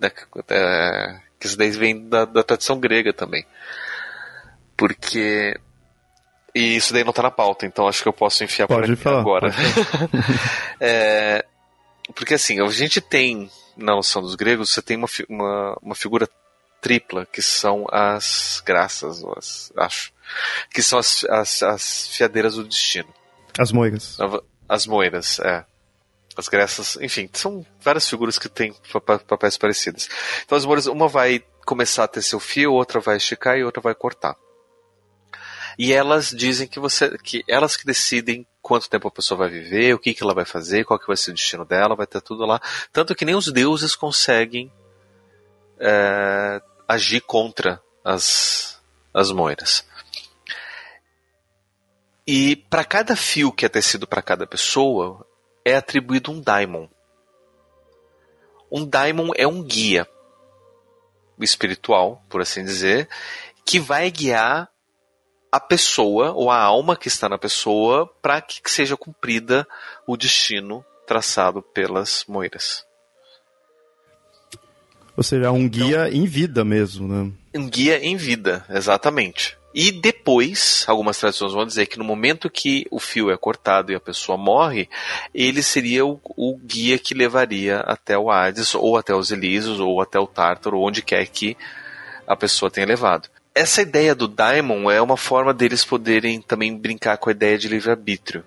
né, 0.00 0.10
é, 0.48 1.20
que 1.38 1.46
isso 1.46 1.58
daí 1.58 1.70
vem 1.70 2.08
da, 2.08 2.24
da 2.24 2.42
tradição 2.42 2.80
grega 2.80 3.12
também. 3.12 3.44
Porque. 4.76 5.58
E 6.54 6.76
isso 6.76 6.92
daí 6.92 7.02
não 7.02 7.12
tá 7.12 7.22
na 7.22 7.30
pauta, 7.30 7.64
então 7.64 7.88
acho 7.88 8.02
que 8.02 8.08
eu 8.08 8.12
posso 8.12 8.44
enfiar 8.44 8.66
pode 8.66 8.82
por 8.82 8.92
aqui 8.92 9.02
falar, 9.02 9.20
agora. 9.20 9.50
é, 10.78 11.46
porque 12.14 12.34
assim, 12.34 12.60
a 12.60 12.68
gente 12.68 13.00
tem, 13.00 13.50
na 13.74 13.94
noção 13.94 14.20
dos 14.20 14.34
gregos, 14.34 14.70
você 14.70 14.82
tem 14.82 14.98
uma, 14.98 15.08
uma, 15.30 15.78
uma 15.80 15.94
figura 15.94 16.28
tripla, 16.82 17.24
que 17.24 17.40
são 17.40 17.86
as 17.90 18.62
graças, 18.66 19.24
as, 19.36 19.72
acho, 19.78 20.12
que 20.70 20.82
são 20.82 20.98
as, 20.98 21.24
as, 21.24 21.62
as 21.62 22.08
fiadeiras 22.08 22.56
do 22.56 22.64
destino. 22.64 23.08
As 23.58 23.72
moiras. 23.72 24.18
As 24.68 24.86
moiras, 24.86 25.38
é. 25.40 25.64
As 26.36 26.48
graças, 26.48 26.96
enfim, 27.00 27.28
são 27.32 27.64
várias 27.80 28.08
figuras 28.08 28.38
que 28.38 28.48
têm 28.48 28.74
papéis 29.26 29.56
parecidos. 29.56 30.08
Então 30.44 30.56
as 30.56 30.64
moiras, 30.64 30.86
uma 30.86 31.06
vai 31.06 31.44
começar 31.64 32.04
a 32.04 32.08
ter 32.08 32.22
seu 32.22 32.40
fio, 32.40 32.72
outra 32.72 33.00
vai 33.00 33.16
esticar 33.16 33.56
e 33.56 33.64
outra 33.64 33.80
vai 33.80 33.94
cortar. 33.94 34.34
E 35.78 35.92
elas 35.92 36.30
dizem 36.30 36.66
que 36.66 36.78
você, 36.78 37.16
que 37.18 37.44
elas 37.48 37.76
que 37.76 37.86
decidem 37.86 38.46
quanto 38.60 38.88
tempo 38.88 39.08
a 39.08 39.10
pessoa 39.10 39.38
vai 39.38 39.48
viver, 39.48 39.94
o 39.94 39.98
que, 39.98 40.14
que 40.14 40.22
ela 40.22 40.34
vai 40.34 40.44
fazer, 40.44 40.84
qual 40.84 40.98
que 40.98 41.06
vai 41.06 41.16
ser 41.16 41.30
o 41.30 41.34
destino 41.34 41.64
dela, 41.64 41.96
vai 41.96 42.06
ter 42.06 42.20
tudo 42.20 42.46
lá. 42.46 42.60
Tanto 42.92 43.14
que 43.14 43.24
nem 43.24 43.34
os 43.34 43.50
deuses 43.50 43.94
conseguem 43.94 44.72
é, 45.78 46.62
agir 46.88 47.20
contra 47.22 47.82
as, 48.04 48.80
as 49.12 49.30
moiras. 49.30 49.86
E 52.26 52.56
para 52.56 52.84
cada 52.84 53.16
fio 53.16 53.52
que 53.52 53.66
é 53.66 53.68
tecido 53.68 54.06
para 54.06 54.22
cada 54.22 54.46
pessoa, 54.46 55.26
é 55.64 55.74
atribuído 55.74 56.30
um 56.30 56.40
daimon. 56.40 56.86
Um 58.70 58.86
daimon 58.86 59.32
é 59.36 59.46
um 59.46 59.62
guia 59.62 60.08
espiritual, 61.40 62.22
por 62.28 62.40
assim 62.40 62.64
dizer, 62.64 63.08
que 63.64 63.80
vai 63.80 64.10
guiar 64.10 64.71
a 65.52 65.60
pessoa 65.60 66.32
ou 66.32 66.50
a 66.50 66.58
alma 66.58 66.96
que 66.96 67.08
está 67.08 67.28
na 67.28 67.36
pessoa 67.36 68.10
para 68.22 68.40
que 68.40 68.70
seja 68.70 68.96
cumprida 68.96 69.68
o 70.06 70.16
destino 70.16 70.82
traçado 71.06 71.60
pelas 71.60 72.24
moiras. 72.26 72.86
Ou 75.14 75.22
seja, 75.22 75.52
um 75.52 75.68
guia 75.68 76.08
então, 76.08 76.20
em 76.20 76.24
vida 76.24 76.64
mesmo, 76.64 77.06
né? 77.06 77.30
Um 77.54 77.68
guia 77.68 78.02
em 78.02 78.16
vida, 78.16 78.64
exatamente. 78.70 79.58
E 79.74 79.90
depois, 79.90 80.84
algumas 80.86 81.18
tradições 81.18 81.52
vão 81.52 81.66
dizer 81.66 81.86
que 81.86 81.98
no 81.98 82.04
momento 82.04 82.48
que 82.48 82.86
o 82.90 82.98
fio 82.98 83.30
é 83.30 83.36
cortado 83.36 83.92
e 83.92 83.94
a 83.94 84.00
pessoa 84.00 84.38
morre, 84.38 84.88
ele 85.34 85.62
seria 85.62 86.04
o, 86.04 86.18
o 86.24 86.58
guia 86.58 86.98
que 86.98 87.14
levaria 87.14 87.80
até 87.80 88.16
o 88.16 88.30
Hades, 88.30 88.74
ou 88.74 88.96
até 88.96 89.14
os 89.14 89.30
Elísios, 89.30 89.80
ou 89.80 90.00
até 90.00 90.18
o 90.18 90.26
Tártaro, 90.26 90.80
onde 90.80 91.02
quer 91.02 91.26
que 91.26 91.56
a 92.26 92.36
pessoa 92.36 92.70
tenha 92.70 92.86
levado. 92.86 93.28
Essa 93.54 93.82
ideia 93.82 94.14
do 94.14 94.26
Daimon 94.26 94.90
é 94.90 95.00
uma 95.00 95.16
forma 95.16 95.52
deles 95.52 95.84
poderem 95.84 96.40
também 96.40 96.76
brincar 96.76 97.18
com 97.18 97.28
a 97.28 97.32
ideia 97.32 97.58
de 97.58 97.68
livre-arbítrio. 97.68 98.44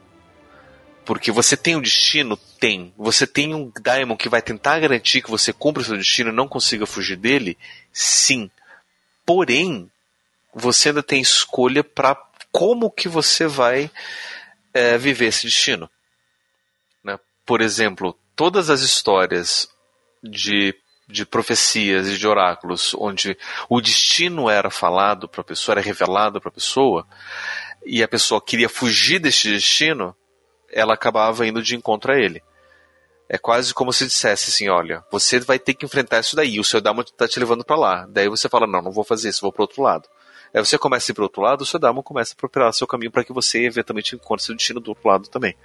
Porque 1.05 1.31
você 1.31 1.55
tem 1.55 1.75
um 1.75 1.81
destino? 1.81 2.35
Tem. 2.59 2.91
Você 2.97 3.27
tem 3.27 3.53
um 3.53 3.71
Daimon 3.79 4.17
que 4.17 4.27
vai 4.27 4.41
tentar 4.41 4.79
garantir 4.79 5.21
que 5.21 5.29
você 5.29 5.53
cumpra 5.53 5.83
o 5.83 5.85
seu 5.85 5.95
destino 5.95 6.31
e 6.31 6.35
não 6.35 6.47
consiga 6.47 6.87
fugir 6.87 7.15
dele? 7.15 7.55
Sim. 7.93 8.49
Porém, 9.23 9.89
você 10.53 10.89
ainda 10.89 11.03
tem 11.03 11.21
escolha 11.21 11.83
para 11.83 12.17
como 12.51 12.89
que 12.89 13.07
você 13.07 13.45
vai 13.45 13.91
é, 14.73 14.97
viver 14.97 15.27
esse 15.27 15.45
destino. 15.45 15.87
Né? 17.03 17.19
Por 17.45 17.61
exemplo, 17.61 18.17
todas 18.35 18.71
as 18.71 18.81
histórias 18.81 19.69
de, 20.23 20.73
de 21.07 21.25
profecias 21.25 22.07
e 22.07 22.17
de 22.17 22.27
oráculos 22.27 22.95
onde 22.97 23.37
o 23.69 23.79
destino 23.79 24.49
era 24.49 24.69
falado 24.69 25.27
para 25.27 25.41
a 25.41 25.43
pessoa, 25.43 25.73
era 25.73 25.81
revelado 25.81 26.41
para 26.41 26.49
a 26.49 26.53
pessoa, 26.53 27.05
e 27.85 28.01
a 28.01 28.07
pessoa 28.07 28.41
queria 28.41 28.67
fugir 28.67 29.19
deste 29.19 29.49
destino, 29.51 30.15
ela 30.71 30.93
acabava 30.93 31.45
indo 31.45 31.61
de 31.61 31.75
encontro 31.75 32.11
a 32.11 32.19
ele. 32.19 32.43
É 33.29 33.37
quase 33.37 33.73
como 33.73 33.93
se 33.93 34.05
dissesse 34.05 34.49
assim, 34.49 34.69
olha, 34.69 35.03
você 35.11 35.39
vai 35.39 35.57
ter 35.57 35.73
que 35.73 35.85
enfrentar 35.85 36.19
isso 36.19 36.35
daí, 36.35 36.59
o 36.59 36.63
seu 36.63 36.81
Dharma 36.81 37.01
está 37.01 37.27
te 37.27 37.39
levando 37.39 37.63
para 37.63 37.75
lá. 37.75 38.07
Daí 38.09 38.27
você 38.27 38.49
fala, 38.49 38.67
não, 38.67 38.81
não 38.81 38.91
vou 38.91 39.03
fazer 39.03 39.29
isso, 39.29 39.41
vou 39.41 39.51
para 39.51 39.63
outro 39.63 39.81
lado. 39.81 40.07
Aí 40.53 40.63
você 40.63 40.77
começa 40.77 41.11
a 41.11 41.13
ir 41.13 41.15
para 41.15 41.23
outro 41.23 41.41
lado, 41.41 41.61
o 41.61 41.65
seu 41.65 41.79
Dharma 41.79 42.03
começa 42.03 42.33
a 42.33 42.37
procurar 42.37 42.71
seu 42.71 42.87
caminho 42.87 43.11
para 43.11 43.23
que 43.23 43.33
você 43.33 43.65
eventualmente 43.65 44.15
encontre 44.15 44.45
seu 44.45 44.55
destino 44.55 44.79
do 44.79 44.89
outro 44.89 45.07
lado 45.07 45.27
também. 45.27 45.55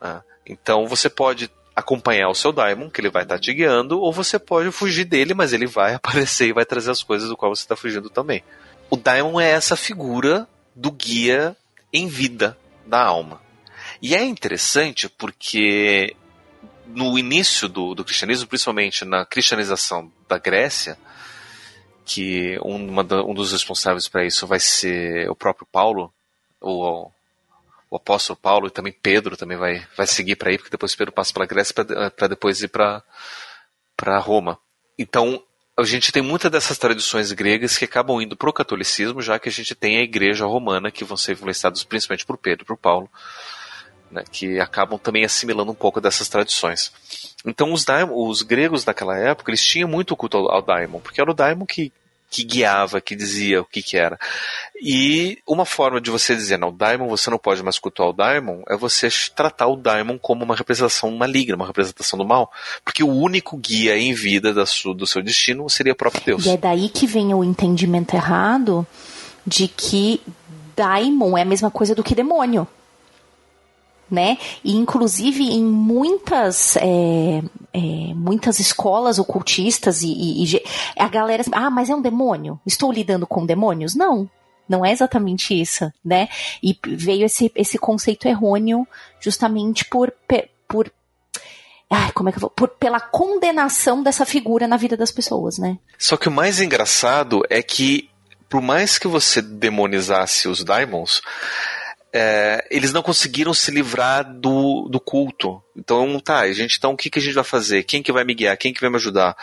Ah, 0.00 0.22
então 0.44 0.86
você 0.86 1.08
pode 1.08 1.50
acompanhar 1.74 2.28
o 2.28 2.34
seu 2.34 2.52
Daimon, 2.52 2.90
que 2.90 3.00
ele 3.00 3.10
vai 3.10 3.22
estar 3.22 3.36
tá 3.36 3.40
te 3.40 3.52
guiando, 3.52 4.00
ou 4.00 4.12
você 4.12 4.38
pode 4.38 4.70
fugir 4.70 5.04
dele, 5.04 5.34
mas 5.34 5.52
ele 5.52 5.66
vai 5.66 5.94
aparecer 5.96 6.48
e 6.48 6.52
vai 6.52 6.64
trazer 6.64 6.90
as 6.90 7.02
coisas 7.02 7.28
do 7.28 7.36
qual 7.36 7.54
você 7.54 7.62
está 7.62 7.76
fugindo 7.76 8.10
também. 8.10 8.42
O 8.90 8.96
Daimon 8.96 9.40
é 9.40 9.50
essa 9.50 9.76
figura 9.76 10.46
do 10.74 10.90
guia 10.90 11.56
em 11.92 12.06
vida 12.08 12.56
da 12.86 13.02
alma. 13.02 13.40
E 14.00 14.14
é 14.14 14.24
interessante 14.24 15.08
porque 15.08 16.16
no 16.86 17.18
início 17.18 17.68
do, 17.68 17.94
do 17.94 18.04
cristianismo, 18.04 18.46
principalmente 18.46 19.04
na 19.04 19.24
cristianização 19.24 20.10
da 20.28 20.38
Grécia, 20.38 20.98
que 22.04 22.58
uma, 22.60 23.02
um 23.24 23.34
dos 23.34 23.52
responsáveis 23.52 24.08
para 24.08 24.26
isso 24.26 24.46
vai 24.46 24.60
ser 24.60 25.30
o 25.30 25.34
próprio 25.34 25.66
Paulo, 25.70 26.12
o, 26.60 27.10
o 27.92 27.96
apóstolo 27.96 28.38
Paulo 28.40 28.68
e 28.68 28.70
também 28.70 28.90
Pedro 28.90 29.36
também 29.36 29.58
vai, 29.58 29.86
vai 29.94 30.06
seguir 30.06 30.34
para 30.36 30.48
aí, 30.48 30.56
porque 30.56 30.70
depois 30.70 30.94
Pedro 30.94 31.12
passa 31.12 31.30
pela 31.30 31.44
Grécia 31.44 31.74
para 31.74 32.26
depois 32.26 32.62
ir 32.62 32.68
para 32.68 33.04
Roma. 34.18 34.58
Então, 34.98 35.44
a 35.78 35.84
gente 35.84 36.10
tem 36.10 36.22
muitas 36.22 36.50
dessas 36.50 36.78
tradições 36.78 37.32
gregas 37.32 37.76
que 37.76 37.84
acabam 37.84 38.18
indo 38.22 38.34
para 38.34 38.48
o 38.48 38.52
catolicismo, 38.52 39.20
já 39.20 39.38
que 39.38 39.50
a 39.50 39.52
gente 39.52 39.74
tem 39.74 39.98
a 39.98 40.02
igreja 40.02 40.46
romana, 40.46 40.90
que 40.90 41.04
vão 41.04 41.18
ser 41.18 41.32
influenciados 41.32 41.84
principalmente 41.84 42.24
por 42.24 42.38
Pedro 42.38 42.64
e 42.64 42.66
por 42.66 42.78
Paulo, 42.78 43.10
né, 44.10 44.24
que 44.32 44.58
acabam 44.58 44.98
também 44.98 45.26
assimilando 45.26 45.70
um 45.70 45.74
pouco 45.74 46.00
dessas 46.00 46.30
tradições. 46.30 46.94
Então 47.44 47.74
os, 47.74 47.84
daimon, 47.84 48.26
os 48.26 48.40
gregos 48.40 48.84
daquela 48.84 49.18
época, 49.18 49.50
eles 49.50 49.62
tinham 49.62 49.88
muito 49.88 50.16
culto 50.16 50.38
ao, 50.38 50.50
ao 50.50 50.62
daimon, 50.62 51.00
porque 51.00 51.20
era 51.20 51.30
o 51.30 51.34
daimon 51.34 51.66
que, 51.66 51.92
que 52.32 52.44
guiava, 52.44 52.98
que 52.98 53.14
dizia 53.14 53.60
o 53.60 53.64
que, 53.66 53.82
que 53.82 53.98
era. 53.98 54.18
E 54.80 55.38
uma 55.46 55.66
forma 55.66 56.00
de 56.00 56.10
você 56.10 56.34
dizer, 56.34 56.56
não, 56.56 56.72
daimon, 56.72 57.06
você 57.06 57.28
não 57.28 57.36
pode 57.36 57.62
mais 57.62 57.78
cultuar 57.78 58.08
o 58.08 58.12
daimon, 58.14 58.62
é 58.66 58.74
você 58.74 59.08
tratar 59.36 59.66
o 59.66 59.76
daimon 59.76 60.18
como 60.18 60.42
uma 60.42 60.56
representação 60.56 61.10
maligna, 61.10 61.56
uma 61.56 61.66
representação 61.66 62.18
do 62.18 62.24
mal, 62.24 62.50
porque 62.82 63.04
o 63.04 63.12
único 63.12 63.58
guia 63.58 63.98
em 63.98 64.14
vida 64.14 64.54
da 64.54 64.64
sua, 64.64 64.94
do 64.94 65.06
seu 65.06 65.22
destino 65.22 65.68
seria 65.68 65.92
o 65.92 65.96
próprio 65.96 66.24
Deus. 66.24 66.46
E 66.46 66.50
é 66.50 66.56
daí 66.56 66.88
que 66.88 67.06
vem 67.06 67.34
o 67.34 67.44
entendimento 67.44 68.14
errado 68.14 68.86
de 69.46 69.68
que 69.68 70.22
daimon 70.74 71.36
é 71.36 71.42
a 71.42 71.44
mesma 71.44 71.70
coisa 71.70 71.94
do 71.94 72.02
que 72.02 72.14
demônio 72.14 72.66
né? 74.12 74.36
E 74.62 74.76
inclusive 74.76 75.42
em 75.42 75.64
muitas 75.64 76.76
é, 76.76 77.42
é, 77.72 77.80
muitas 78.14 78.60
escolas 78.60 79.18
ocultistas 79.18 80.02
e, 80.02 80.12
e, 80.12 80.44
e, 80.54 80.62
a 80.98 81.08
galera, 81.08 81.42
ah, 81.50 81.70
mas 81.70 81.88
é 81.88 81.94
um 81.94 82.02
demônio? 82.02 82.60
Estou 82.66 82.92
lidando 82.92 83.26
com 83.26 83.46
demônios? 83.46 83.94
Não, 83.94 84.28
não 84.68 84.84
é 84.84 84.92
exatamente 84.92 85.58
isso, 85.58 85.90
né? 86.04 86.28
E 86.62 86.78
veio 86.86 87.24
esse, 87.24 87.50
esse 87.54 87.78
conceito 87.78 88.28
errôneo 88.28 88.86
justamente 89.18 89.86
por, 89.86 90.12
por 90.68 90.92
Ai, 91.90 92.10
como 92.12 92.28
é 92.28 92.32
que 92.32 92.38
eu 92.38 92.42
vou? 92.42 92.50
Por, 92.50 92.68
pela 92.68 93.00
condenação 93.00 94.02
dessa 94.02 94.24
figura 94.24 94.66
na 94.66 94.78
vida 94.78 94.96
das 94.96 95.10
pessoas, 95.10 95.58
né? 95.58 95.78
Só 95.98 96.16
que 96.16 96.28
o 96.28 96.32
mais 96.32 96.58
engraçado 96.58 97.42
é 97.50 97.62
que, 97.62 98.08
por 98.48 98.62
mais 98.62 98.98
que 98.98 99.06
você 99.06 99.42
demonizasse 99.42 100.48
os 100.48 100.64
daimons, 100.64 101.20
é, 102.12 102.66
eles 102.70 102.92
não 102.92 103.02
conseguiram 103.02 103.54
se 103.54 103.70
livrar 103.70 104.22
do, 104.24 104.88
do 104.90 105.00
culto. 105.00 105.62
Então, 105.74 106.20
tá, 106.20 106.50
gente, 106.52 106.76
então 106.76 106.92
o 106.92 106.96
que, 106.96 107.08
que 107.08 107.18
a 107.18 107.22
gente 107.22 107.34
vai 107.34 107.44
fazer? 107.44 107.84
Quem 107.84 108.02
que 108.02 108.12
vai 108.12 108.24
me 108.24 108.34
guiar? 108.34 108.56
Quem 108.58 108.72
que 108.72 108.80
vai 108.80 108.90
me 108.90 108.96
ajudar? 108.96 109.34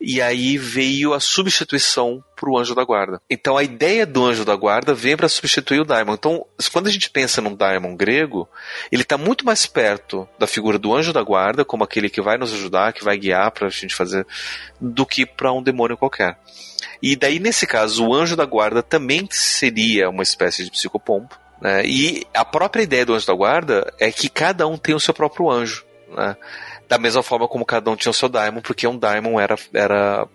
E 0.00 0.22
aí 0.22 0.56
veio 0.56 1.12
a 1.12 1.18
substituição 1.18 2.22
para 2.36 2.48
o 2.48 2.56
anjo 2.56 2.72
da 2.72 2.84
guarda. 2.84 3.20
Então 3.28 3.56
a 3.56 3.64
ideia 3.64 4.06
do 4.06 4.24
anjo 4.24 4.44
da 4.44 4.54
guarda 4.54 4.94
vem 4.94 5.16
para 5.16 5.28
substituir 5.28 5.80
o 5.80 5.84
daimon. 5.84 6.14
Então, 6.14 6.46
quando 6.72 6.86
a 6.86 6.90
gente 6.90 7.10
pensa 7.10 7.42
num 7.42 7.54
daimon 7.54 7.96
grego, 7.96 8.48
ele 8.92 9.02
está 9.02 9.18
muito 9.18 9.44
mais 9.44 9.66
perto 9.66 10.26
da 10.38 10.46
figura 10.46 10.78
do 10.78 10.94
anjo 10.94 11.12
da 11.12 11.20
guarda, 11.20 11.64
como 11.64 11.82
aquele 11.82 12.08
que 12.08 12.22
vai 12.22 12.38
nos 12.38 12.54
ajudar, 12.54 12.92
que 12.92 13.04
vai 13.04 13.18
guiar 13.18 13.50
para 13.50 13.66
a 13.66 13.70
gente 13.70 13.94
fazer, 13.94 14.24
do 14.80 15.04
que 15.04 15.26
para 15.26 15.52
um 15.52 15.62
demônio 15.62 15.96
qualquer. 15.96 16.38
E 17.02 17.16
daí, 17.16 17.40
nesse 17.40 17.66
caso, 17.66 18.06
o 18.06 18.14
anjo 18.14 18.36
da 18.36 18.44
guarda 18.44 18.84
também 18.84 19.28
seria 19.30 20.08
uma 20.08 20.22
espécie 20.22 20.64
de 20.64 20.70
psicopompo 20.70 21.36
né? 21.60 21.84
E 21.84 22.26
a 22.32 22.44
própria 22.44 22.82
ideia 22.82 23.04
do 23.04 23.14
anjo 23.14 23.26
da 23.26 23.34
guarda 23.34 23.92
é 23.98 24.10
que 24.12 24.28
cada 24.28 24.66
um 24.66 24.76
tem 24.76 24.94
o 24.94 25.00
seu 25.00 25.12
próprio 25.12 25.50
anjo. 25.50 25.84
Né? 26.14 26.36
Da 26.88 26.98
mesma 26.98 27.22
forma 27.22 27.48
como 27.48 27.64
cada 27.64 27.90
um 27.90 27.96
tinha 27.96 28.10
o 28.10 28.14
seu 28.14 28.28
daimon, 28.28 28.60
porque 28.60 28.86
um 28.86 28.98
daimon 28.98 29.38
era, 29.38 29.56
era, 29.74 30.26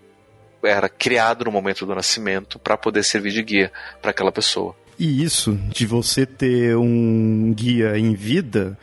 era 0.62 0.88
criado 0.88 1.44
no 1.44 1.52
momento 1.52 1.86
do 1.86 1.94
nascimento 1.94 2.58
para 2.58 2.76
poder 2.76 3.02
servir 3.02 3.32
de 3.32 3.42
guia 3.42 3.72
para 4.00 4.10
aquela 4.10 4.30
pessoa. 4.30 4.74
E 4.98 5.24
isso, 5.24 5.58
de 5.70 5.86
você 5.86 6.24
ter 6.24 6.76
um 6.76 7.52
guia 7.52 7.98
em 7.98 8.14
vida, 8.14 8.78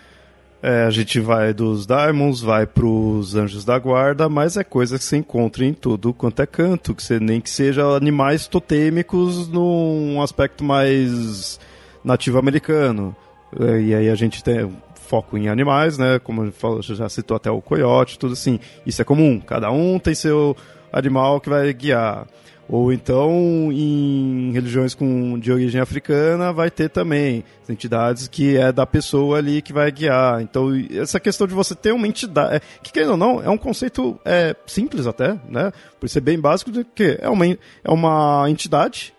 é, 0.61 0.83
a 0.83 0.89
gente 0.89 1.19
vai 1.21 1.53
dos 1.53 1.85
Daimons, 1.85 2.41
vai 2.41 2.67
pros 2.67 3.33
Anjos 3.33 3.63
da 3.63 3.79
Guarda, 3.79 4.27
mas 4.27 4.57
é 4.57 4.63
coisa 4.63 4.97
que 4.97 5.05
você 5.05 5.17
encontra 5.17 5.65
em 5.65 5.73
tudo 5.73 6.13
quanto 6.13 6.41
é 6.41 6.45
canto, 6.45 6.93
que 6.93 7.01
você, 7.01 7.17
nem 7.17 7.39
que 7.39 7.49
seja 7.49 7.83
animais 7.95 8.45
totêmicos 8.45 9.47
num 9.47 10.21
aspecto 10.21 10.65
mais 10.65 11.57
nativo 12.03 12.37
americano. 12.37 13.15
E 13.59 13.93
aí 13.93 14.09
a 14.09 14.15
gente 14.15 14.43
tem 14.43 14.71
foco 14.95 15.37
em 15.37 15.49
animais, 15.49 15.97
né? 15.97 16.19
Como 16.19 16.51
já 16.81 17.09
citou 17.09 17.35
até 17.35 17.51
o 17.51 17.61
coiote, 17.61 18.17
tudo 18.17 18.33
assim. 18.33 18.59
Isso 18.85 19.01
é 19.01 19.05
comum. 19.05 19.39
Cada 19.39 19.69
um 19.71 19.99
tem 19.99 20.15
seu 20.15 20.55
animal 20.91 21.41
que 21.41 21.49
vai 21.49 21.73
guiar. 21.73 22.27
Ou 22.71 22.93
então, 22.93 23.69
em 23.69 24.51
religiões 24.53 24.95
com, 24.95 25.37
de 25.37 25.51
origem 25.51 25.81
africana, 25.81 26.53
vai 26.53 26.71
ter 26.71 26.89
também 26.89 27.43
entidades 27.67 28.29
que 28.29 28.55
é 28.55 28.71
da 28.71 28.85
pessoa 28.85 29.39
ali 29.39 29.61
que 29.61 29.73
vai 29.73 29.91
guiar. 29.91 30.41
Então, 30.41 30.69
essa 30.89 31.19
questão 31.19 31.45
de 31.45 31.53
você 31.53 31.75
ter 31.75 31.91
uma 31.91 32.07
entidade, 32.07 32.55
é, 32.55 32.61
que 32.81 32.93
querendo 32.93 33.11
ou 33.11 33.17
não, 33.17 33.43
é 33.43 33.49
um 33.49 33.57
conceito 33.57 34.17
é, 34.23 34.55
simples 34.65 35.05
até, 35.05 35.37
né? 35.49 35.73
Por 35.99 36.07
ser 36.07 36.21
bem 36.21 36.39
básico, 36.39 36.71
de 36.71 36.85
que 36.85 37.17
é 37.19 37.27
uma, 37.27 37.45
é 37.45 37.91
uma 37.91 38.49
entidade 38.49 39.13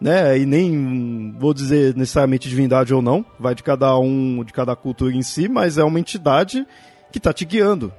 né? 0.00 0.38
E 0.38 0.46
nem 0.46 1.34
vou 1.38 1.54
dizer 1.54 1.94
necessariamente 1.94 2.48
divindade 2.48 2.92
ou 2.92 3.00
não, 3.00 3.24
vai 3.38 3.54
de 3.54 3.62
cada 3.62 3.98
um, 3.98 4.42
de 4.44 4.52
cada 4.52 4.74
cultura 4.76 5.14
em 5.14 5.22
si, 5.22 5.48
mas 5.48 5.78
é 5.78 5.84
uma 5.84 6.00
entidade 6.00 6.66
que 7.12 7.18
está 7.18 7.32
te 7.32 7.44
guiando, 7.44 7.92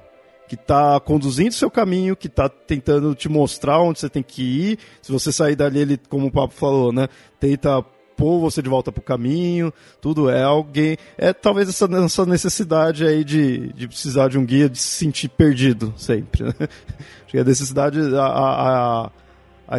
que 0.48 0.54
está 0.54 1.00
conduzindo 1.00 1.52
seu 1.52 1.70
caminho, 1.70 2.16
que 2.16 2.26
está 2.26 2.48
tentando 2.48 3.14
te 3.14 3.28
mostrar 3.28 3.80
onde 3.80 3.98
você 3.98 4.08
tem 4.08 4.22
que 4.22 4.42
ir. 4.42 4.78
Se 5.02 5.10
você 5.10 5.32
sair 5.32 5.56
dali, 5.56 5.80
ele, 5.80 6.00
como 6.08 6.26
o 6.26 6.30
Papo 6.30 6.54
falou, 6.54 6.92
né? 6.92 7.08
Tenta 7.40 7.82
pôr 8.16 8.40
você 8.40 8.62
de 8.62 8.68
volta 8.68 8.90
pro 8.90 9.02
caminho, 9.02 9.72
tudo 10.00 10.30
é 10.30 10.42
alguém. 10.42 10.96
É 11.18 11.32
talvez 11.32 11.68
essa, 11.68 11.84
essa 11.84 12.24
necessidade 12.24 13.06
aí 13.06 13.22
de, 13.22 13.72
de 13.74 13.86
precisar 13.86 14.28
de 14.28 14.38
um 14.38 14.44
guia, 14.44 14.68
de 14.68 14.78
se 14.78 14.88
sentir 14.88 15.28
perdido 15.28 15.92
sempre. 15.96 16.44
Né? 16.44 16.54
Acho 16.60 17.28
que 17.28 17.38
a 17.38 17.44
necessidade, 17.44 18.00
a, 18.16 18.22
a, 18.22 19.04
A 19.04 19.10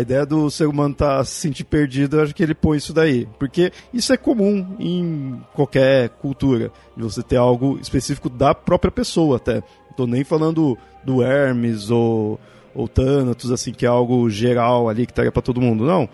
ideia 0.01 0.25
do 0.25 0.49
ser 0.49 0.67
humano 0.67 0.93
estar 0.93 1.17
tá 1.17 1.23
se 1.23 1.35
sentir 1.35 1.63
perdido, 1.63 2.19
acho 2.19 2.35
que 2.35 2.43
ele 2.43 2.53
põe 2.53 2.77
isso 2.77 2.93
daí. 2.93 3.27
Porque 3.39 3.71
isso 3.93 4.11
é 4.11 4.17
comum 4.17 4.75
em 4.79 5.41
qualquer 5.53 6.09
cultura, 6.09 6.71
de 6.95 7.03
você 7.03 7.23
ter 7.23 7.37
algo 7.37 7.79
específico 7.81 8.29
da 8.29 8.53
própria 8.53 8.91
pessoa 8.91 9.37
até. 9.37 9.63
Tô 9.95 10.05
nem 10.05 10.23
falando 10.23 10.77
do 11.03 11.23
Hermes 11.23 11.89
ou, 11.89 12.39
ou 12.75 12.87
Thanatos, 12.87 13.49
assim, 13.51 13.71
que 13.71 13.85
é 13.85 13.89
algo 13.89 14.29
geral 14.29 14.89
ali 14.89 15.05
que 15.05 15.11
estaria 15.11 15.31
para 15.31 15.41
todo 15.41 15.61
mundo. 15.61 15.85
Não. 15.85 16.07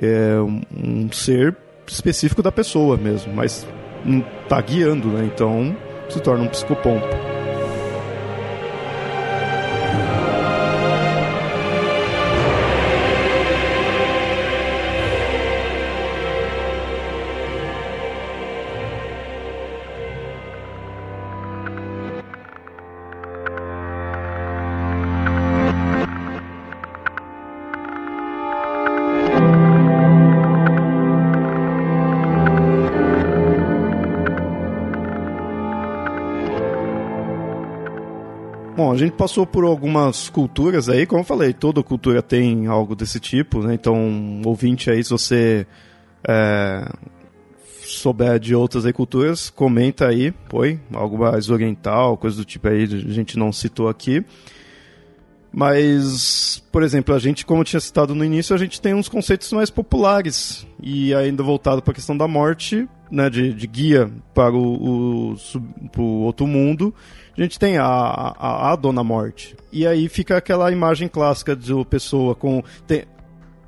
É 0.00 0.36
um, 0.40 1.10
ser 1.12 1.56
específico 1.86 2.42
da 2.42 2.52
pessoa 2.52 2.96
mesmo, 2.96 3.32
mas 3.32 3.66
tá 4.48 4.60
guiando, 4.60 5.08
né? 5.08 5.30
Então 5.32 5.76
se 6.08 6.20
torna 6.20 6.44
um 6.44 6.48
psicopompo. 6.48 7.06
Gente 38.98 39.12
passou 39.12 39.46
por 39.46 39.64
algumas 39.64 40.28
culturas 40.28 40.88
aí, 40.88 41.06
como 41.06 41.20
eu 41.20 41.24
falei, 41.24 41.52
toda 41.52 41.82
cultura 41.82 42.22
tem 42.22 42.66
algo 42.66 42.94
desse 42.94 43.20
tipo, 43.20 43.62
né? 43.62 43.74
Então, 43.74 44.40
ouvinte 44.44 44.90
aí, 44.90 45.02
se 45.02 45.10
você 45.10 45.66
é, 46.26 46.90
souber 47.82 48.38
de 48.38 48.54
outras 48.54 48.84
aí, 48.84 48.92
culturas, 48.92 49.50
comenta 49.50 50.06
aí, 50.06 50.32
foi, 50.48 50.78
algo 50.92 51.18
mais 51.18 51.50
oriental, 51.50 52.16
coisa 52.16 52.36
do 52.36 52.44
tipo 52.44 52.68
aí, 52.68 52.84
a 52.84 53.12
gente 53.12 53.38
não 53.38 53.52
citou 53.52 53.88
aqui. 53.88 54.24
Mas, 55.52 56.62
por 56.70 56.82
exemplo, 56.82 57.14
a 57.14 57.18
gente, 57.18 57.44
como 57.46 57.62
eu 57.62 57.64
tinha 57.64 57.80
citado 57.80 58.14
no 58.14 58.24
início, 58.24 58.54
a 58.54 58.58
gente 58.58 58.80
tem 58.80 58.94
uns 58.94 59.08
conceitos 59.08 59.50
mais 59.52 59.70
populares 59.70 60.66
e 60.82 61.14
ainda 61.14 61.42
voltado 61.42 61.82
para 61.82 61.92
a 61.92 61.94
questão 61.94 62.16
da 62.16 62.28
morte, 62.28 62.86
né, 63.10 63.30
de, 63.30 63.54
de 63.54 63.66
guia 63.66 64.10
para 64.34 64.52
o, 64.54 65.32
o, 65.32 65.36
o 65.96 66.02
outro 66.22 66.46
mundo 66.46 66.94
a 67.38 67.44
gente 67.44 67.58
tem 67.58 67.78
a, 67.78 67.84
a, 67.86 68.72
a 68.72 68.76
Dona 68.76 69.04
Morte. 69.04 69.56
E 69.70 69.86
aí 69.86 70.08
fica 70.08 70.36
aquela 70.36 70.70
imagem 70.72 71.08
clássica 71.08 71.54
de 71.54 71.72
uma 71.72 71.84
pessoa 71.84 72.34
com. 72.34 72.62
Tem, 72.86 73.04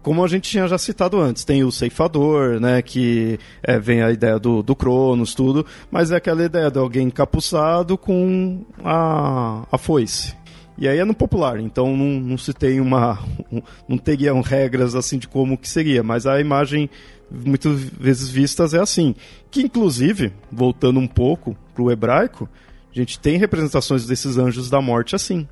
como 0.03 0.25
a 0.25 0.29
gente 0.29 0.51
tinha 0.51 0.67
já 0.67 0.79
citado 0.79 1.21
antes, 1.21 1.45
tem 1.45 1.63
o 1.63 1.71
ceifador, 1.71 2.59
né, 2.59 2.81
que 2.81 3.39
é, 3.63 3.79
vem 3.79 4.03
a 4.03 4.11
ideia 4.11 4.39
do, 4.39 4.63
do 4.63 4.75
Cronos, 4.75 5.35
tudo, 5.35 5.65
mas 5.91 6.11
é 6.11 6.17
aquela 6.17 6.43
ideia 6.43 6.71
de 6.71 6.79
alguém 6.79 7.09
encapuçado 7.09 7.99
com 7.99 8.65
a, 8.83 9.67
a 9.71 9.79
foice. 9.79 10.35
E 10.81 10.89
aí 10.89 10.99
é 10.99 11.05
no 11.05 11.13
popular, 11.13 11.61
então 11.61 11.95
não, 11.95 12.19
não 12.19 12.39
se 12.39 12.55
tem 12.55 12.81
uma. 12.81 13.23
Um, 13.53 13.61
não 13.87 13.99
teriam 13.99 14.41
regras 14.41 14.95
assim 14.95 15.19
de 15.19 15.29
como 15.29 15.59
que 15.59 15.69
seria, 15.69 16.03
mas 16.03 16.27
a 16.27 16.41
imagem 16.41 16.89
muitas 17.31 17.79
vezes 17.79 18.31
vistas 18.31 18.73
é 18.73 18.81
assim. 18.81 19.15
Que 19.51 19.61
inclusive, 19.61 20.33
voltando 20.51 20.99
um 20.99 21.07
pouco 21.07 21.55
pro 21.75 21.91
hebraico, 21.91 22.49
a 22.91 22.99
gente 22.99 23.21
tem 23.21 23.37
representações 23.37 24.07
desses 24.07 24.39
anjos 24.39 24.71
da 24.71 24.81
morte 24.81 25.15
assim 25.15 25.47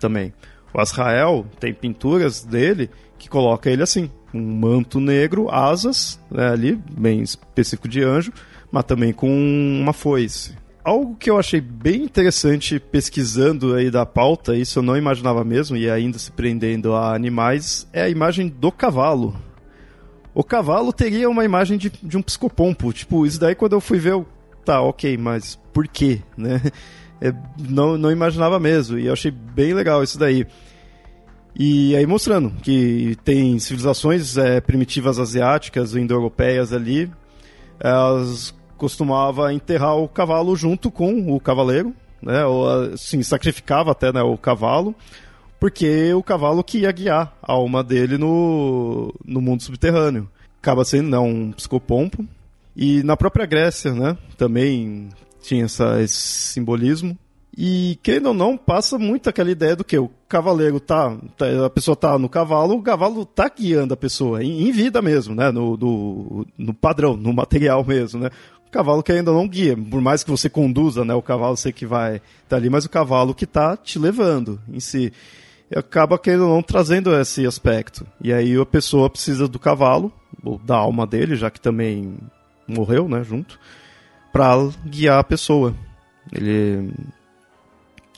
também. 0.00 0.34
O 0.72 0.80
Azrael 0.80 1.46
tem 1.60 1.72
pinturas 1.72 2.42
dele 2.42 2.90
que 3.16 3.28
coloca 3.28 3.70
ele 3.70 3.82
assim, 3.84 4.10
um 4.34 4.42
manto 4.42 4.98
negro, 4.98 5.48
asas, 5.48 6.20
né, 6.28 6.48
ali, 6.48 6.74
bem 6.98 7.22
específico 7.22 7.86
de 7.86 8.02
anjo, 8.02 8.32
mas 8.72 8.84
também 8.84 9.12
com 9.12 9.30
uma 9.30 9.92
foice. 9.92 10.52
Algo 10.84 11.16
que 11.16 11.30
eu 11.30 11.38
achei 11.38 11.62
bem 11.62 12.02
interessante 12.02 12.78
pesquisando 12.78 13.74
aí 13.74 13.90
da 13.90 14.04
pauta, 14.04 14.54
isso 14.54 14.78
eu 14.78 14.82
não 14.82 14.98
imaginava 14.98 15.42
mesmo, 15.42 15.78
e 15.78 15.88
ainda 15.88 16.18
se 16.18 16.30
prendendo 16.30 16.94
a 16.94 17.14
animais, 17.14 17.88
é 17.90 18.02
a 18.02 18.08
imagem 18.10 18.48
do 18.48 18.70
cavalo. 18.70 19.34
O 20.34 20.44
cavalo 20.44 20.92
teria 20.92 21.30
uma 21.30 21.42
imagem 21.42 21.78
de, 21.78 21.88
de 21.88 22.18
um 22.18 22.22
psicopompo. 22.22 22.92
Tipo, 22.92 23.24
isso 23.24 23.40
daí 23.40 23.54
quando 23.54 23.72
eu 23.72 23.80
fui 23.80 23.98
ver, 23.98 24.12
eu 24.12 24.26
tá, 24.62 24.82
ok, 24.82 25.16
mas 25.16 25.58
por 25.72 25.88
quê, 25.88 26.20
né? 26.36 26.60
É, 27.20 27.32
não, 27.70 27.96
não 27.96 28.10
imaginava 28.10 28.58
mesmo, 28.58 28.98
e 28.98 29.06
eu 29.06 29.12
achei 29.12 29.30
bem 29.30 29.72
legal 29.72 30.02
isso 30.02 30.18
daí. 30.18 30.46
E 31.58 31.96
aí 31.96 32.04
mostrando 32.04 32.50
que 32.60 33.16
tem 33.24 33.58
civilizações 33.58 34.36
é, 34.36 34.60
primitivas 34.60 35.18
asiáticas, 35.18 35.94
indo-europeias 35.94 36.72
ali, 36.72 37.10
elas 37.80 38.52
costumavam 38.84 39.50
enterrar 39.50 39.96
o 39.96 40.06
cavalo 40.06 40.54
junto 40.54 40.90
com 40.90 41.34
o 41.34 41.40
cavaleiro, 41.40 41.94
né? 42.22 42.44
Ou 42.44 42.68
assim, 42.92 43.22
sacrificava 43.22 43.92
até 43.92 44.12
né, 44.12 44.20
o 44.20 44.36
cavalo, 44.36 44.94
porque 45.58 46.12
o 46.12 46.22
cavalo 46.22 46.62
que 46.62 46.80
ia 46.80 46.92
guiar 46.92 47.34
a 47.42 47.52
alma 47.54 47.82
dele 47.82 48.18
no, 48.18 49.10
no 49.24 49.40
mundo 49.40 49.62
subterrâneo. 49.62 50.28
Acaba 50.60 50.84
sendo 50.84 51.08
né, 51.08 51.18
um 51.18 51.50
psicopompo, 51.52 52.26
e 52.76 53.02
na 53.04 53.16
própria 53.16 53.46
Grécia, 53.46 53.94
né, 53.94 54.18
também 54.36 55.08
tinha 55.40 55.64
essa, 55.64 56.02
esse 56.02 56.14
simbolismo. 56.14 57.18
E, 57.56 57.98
querendo 58.02 58.26
ou 58.26 58.34
não, 58.34 58.56
passa 58.56 58.98
muito 58.98 59.30
aquela 59.30 59.50
ideia 59.50 59.76
do 59.76 59.84
que 59.84 59.96
o 59.96 60.10
cavaleiro 60.28 60.80
tá, 60.80 61.16
tá, 61.36 61.66
a 61.66 61.70
pessoa 61.70 61.94
tá 61.94 62.18
no 62.18 62.28
cavalo, 62.28 62.74
o 62.74 62.82
cavalo 62.82 63.24
tá 63.24 63.48
guiando 63.48 63.94
a 63.94 63.96
pessoa, 63.96 64.42
em, 64.42 64.66
em 64.66 64.72
vida 64.72 65.00
mesmo, 65.00 65.34
né, 65.36 65.52
no, 65.52 65.76
no, 65.76 66.46
no, 66.58 66.74
padrão, 66.74 67.16
no 67.16 67.32
material 67.32 67.84
mesmo, 67.84 68.20
né. 68.20 68.30
Cavalo 68.74 69.04
que 69.04 69.12
ainda 69.12 69.30
não 69.30 69.46
guia, 69.46 69.76
por 69.76 70.00
mais 70.00 70.24
que 70.24 70.30
você 70.32 70.50
conduza, 70.50 71.04
né, 71.04 71.14
o 71.14 71.22
cavalo 71.22 71.56
sei 71.56 71.72
que 71.72 71.86
vai 71.86 72.20
tá 72.48 72.56
ali, 72.56 72.68
mas 72.68 72.84
o 72.84 72.90
cavalo 72.90 73.32
que 73.32 73.46
tá 73.46 73.76
te 73.76 74.00
levando 74.00 74.60
em 74.68 74.80
si. 74.80 75.12
Acaba, 75.72 76.18
querendo 76.18 76.48
não, 76.48 76.60
trazendo 76.60 77.14
esse 77.14 77.46
aspecto. 77.46 78.04
E 78.20 78.32
aí 78.32 78.60
a 78.60 78.66
pessoa 78.66 79.08
precisa 79.08 79.46
do 79.46 79.60
cavalo, 79.60 80.12
ou 80.42 80.58
da 80.58 80.74
alma 80.74 81.06
dele, 81.06 81.36
já 81.36 81.52
que 81.52 81.60
também 81.60 82.16
morreu, 82.66 83.08
né, 83.08 83.22
junto, 83.22 83.60
para 84.32 84.68
guiar 84.84 85.20
a 85.20 85.24
pessoa. 85.24 85.72
Ele, 86.32 86.92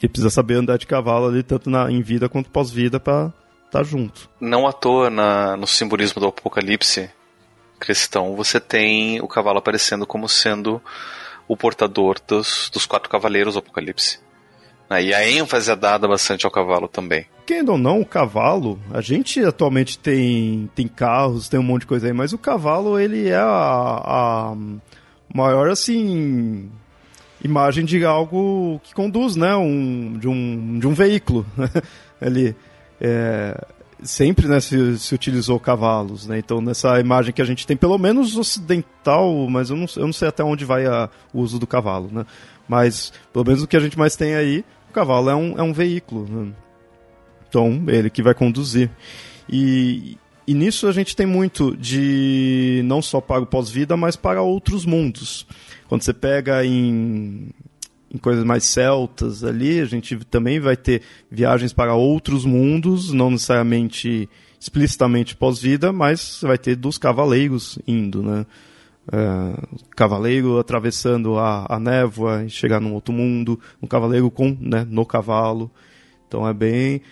ele 0.01 0.09
precisa 0.09 0.31
saber 0.31 0.55
andar 0.55 0.79
de 0.79 0.87
cavalo 0.87 1.27
ali, 1.27 1.43
tanto 1.43 1.69
na, 1.69 1.93
em 1.93 2.01
vida 2.01 2.31
quanto 2.31 2.49
pós-vida, 2.49 2.99
para 2.99 3.27
estar 3.67 3.81
tá 3.81 3.83
junto. 3.83 4.31
Não 4.41 4.67
à 4.67 4.73
toa, 4.73 5.11
na, 5.11 5.55
no 5.55 5.67
simbolismo 5.67 6.19
do 6.19 6.29
apocalipse 6.29 7.11
cristão, 7.79 8.35
você 8.35 8.59
tem 8.59 9.21
o 9.21 9.29
cavalo 9.29 9.59
aparecendo 9.59 10.07
como 10.07 10.29
sendo 10.29 10.83
o 11.49 11.57
portador 11.57 12.17
dos, 12.27 12.71
dos 12.73 12.87
quatro 12.87 13.09
cavaleiros 13.09 13.55
do 13.55 13.61
apocalipse. 13.61 14.19
Né, 14.91 15.05
e 15.05 15.15
a 15.15 15.29
ênfase 15.29 15.71
é 15.71 15.77
dada 15.77 16.09
bastante 16.09 16.45
ao 16.45 16.53
cavalo 16.53 16.89
também. 16.89 17.27
Querendo 17.45 17.73
ou 17.73 17.79
não, 17.79 18.01
o 18.01 18.07
cavalo, 18.07 18.79
a 18.93 19.01
gente 19.01 19.45
atualmente 19.45 19.99
tem, 19.99 20.71
tem 20.75 20.89
carros, 20.89 21.49
tem 21.49 21.61
um 21.61 21.63
monte 21.63 21.83
de 21.83 21.87
coisa 21.87 22.07
aí, 22.07 22.13
mas 22.13 22.33
o 22.33 22.39
cavalo, 22.39 22.99
ele 22.99 23.29
é 23.29 23.37
a, 23.37 23.43
a 23.45 24.57
maior, 25.33 25.69
assim, 25.69 26.71
imagem 27.43 27.85
de 27.85 28.05
algo 28.05 28.81
que 28.83 28.95
conduz, 28.95 29.37
né, 29.37 29.55
um, 29.55 30.19
de, 30.19 30.29
um, 30.29 30.79
de 30.79 30.87
um 30.87 30.95
veículo, 30.95 31.47
ali. 32.21 32.57
É, 33.01 33.57
sempre 34.03 34.47
né, 34.47 34.61
se, 34.61 34.99
se, 34.99 35.15
utilizou 35.15 35.59
cavalos, 35.59 36.27
né? 36.27 36.39
Então 36.39 36.61
nessa 36.61 36.99
imagem 37.01 37.33
que 37.33 37.43
a 37.43 37.45
gente 37.45 37.67
tem, 37.67 37.77
pelo 37.77 37.99
menos 37.99 38.37
ocidental, 38.37 39.49
mas 39.49 39.71
eu 39.71 39.77
não, 39.77 39.87
eu 39.97 40.07
não 40.07 40.13
sei 40.13 40.29
até 40.29 40.45
onde 40.45 40.65
vai 40.65 40.87
a, 40.87 41.09
o 41.33 41.41
uso 41.41 41.59
do 41.59 41.67
cavalo, 41.67 42.11
né? 42.13 42.27
Mas 42.69 43.13
pelo 43.33 43.45
menos 43.45 43.63
o 43.63 43.67
que 43.67 43.77
a 43.77 43.81
gente 43.81 43.99
mais 43.99 44.17
tem 44.17 44.35
aí, 44.35 44.65
o 44.91 44.93
cavalo 44.93 45.31
é 45.31 45.35
um, 45.35 45.59
é 45.59 45.63
um 45.63 45.73
veículo. 45.73 46.27
Né? 46.29 46.53
Então, 47.49 47.85
ele 47.89 48.11
que 48.11 48.23
vai 48.23 48.35
conduzir. 48.35 48.91
E, 49.49 50.19
e 50.47 50.55
nisso 50.55 50.87
a 50.87 50.93
gente 50.93 51.15
tem 51.15 51.27
muito 51.27 51.77
de 51.77 52.83
não 52.85 53.01
só 53.01 53.21
para 53.21 53.43
o 53.43 53.47
pós-vida, 53.47 53.97
mas 53.97 54.17
para 54.17 54.43
outros 54.43 54.85
mundos. 54.85 55.47
Quando 55.89 56.03
você 56.03 56.13
pega 56.13 56.65
em, 56.65 57.49
em 58.13 58.19
coisas 58.19 58.45
mais 58.45 58.65
celtas 58.65 59.43
ali, 59.43 59.81
a 59.81 59.85
gente 59.85 60.17
também 60.27 60.61
vai 60.61 60.77
ter 60.77 61.03
viagens 61.31 61.73
para 61.73 61.95
outros 61.95 62.45
mundos, 62.45 63.13
não 63.13 63.31
necessariamente 63.31 64.29
explicitamente 64.61 65.37
pós-vida, 65.37 65.93
mas 65.93 66.41
vai 66.43 66.59
ter 66.59 66.77
dos 66.77 66.99
cavaleiros 66.99 67.79
indo, 67.87 68.23
né? 68.23 68.47
Uh, 69.07 69.87
cavaleiro 69.95 70.59
atravessando 70.59 71.39
a, 71.39 71.67
a 71.69 71.79
névoa 71.79 72.45
e 72.45 72.51
chegar 72.51 72.81
num 72.81 72.93
outro 72.93 73.15
mundo, 73.15 73.61
um 73.81 73.87
cavaleiro 73.87 74.29
com, 74.31 74.57
né, 74.61 74.85
no 74.89 75.07
cavalo. 75.07 75.71
Então 76.27 76.47
é 76.47 76.53
bem 76.53 77.03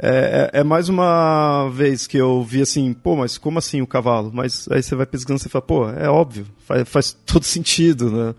é, 0.00 0.50
é, 0.52 0.60
é, 0.60 0.64
mais 0.64 0.88
uma 0.88 1.68
vez 1.70 2.06
que 2.06 2.16
eu 2.16 2.44
vi 2.44 2.62
assim, 2.62 2.92
pô, 2.92 3.16
mas 3.16 3.36
como 3.36 3.58
assim 3.58 3.82
o 3.82 3.86
cavalo? 3.86 4.30
Mas 4.32 4.68
aí 4.70 4.80
você 4.80 4.94
vai 4.94 5.04
pesquisando 5.04 5.42
e 5.44 5.48
fala, 5.48 5.62
pô, 5.62 5.88
é 5.88 6.08
óbvio, 6.08 6.46
faz, 6.58 6.88
faz 6.88 7.12
todo 7.26 7.42
sentido, 7.44 8.10
né? 8.10 8.34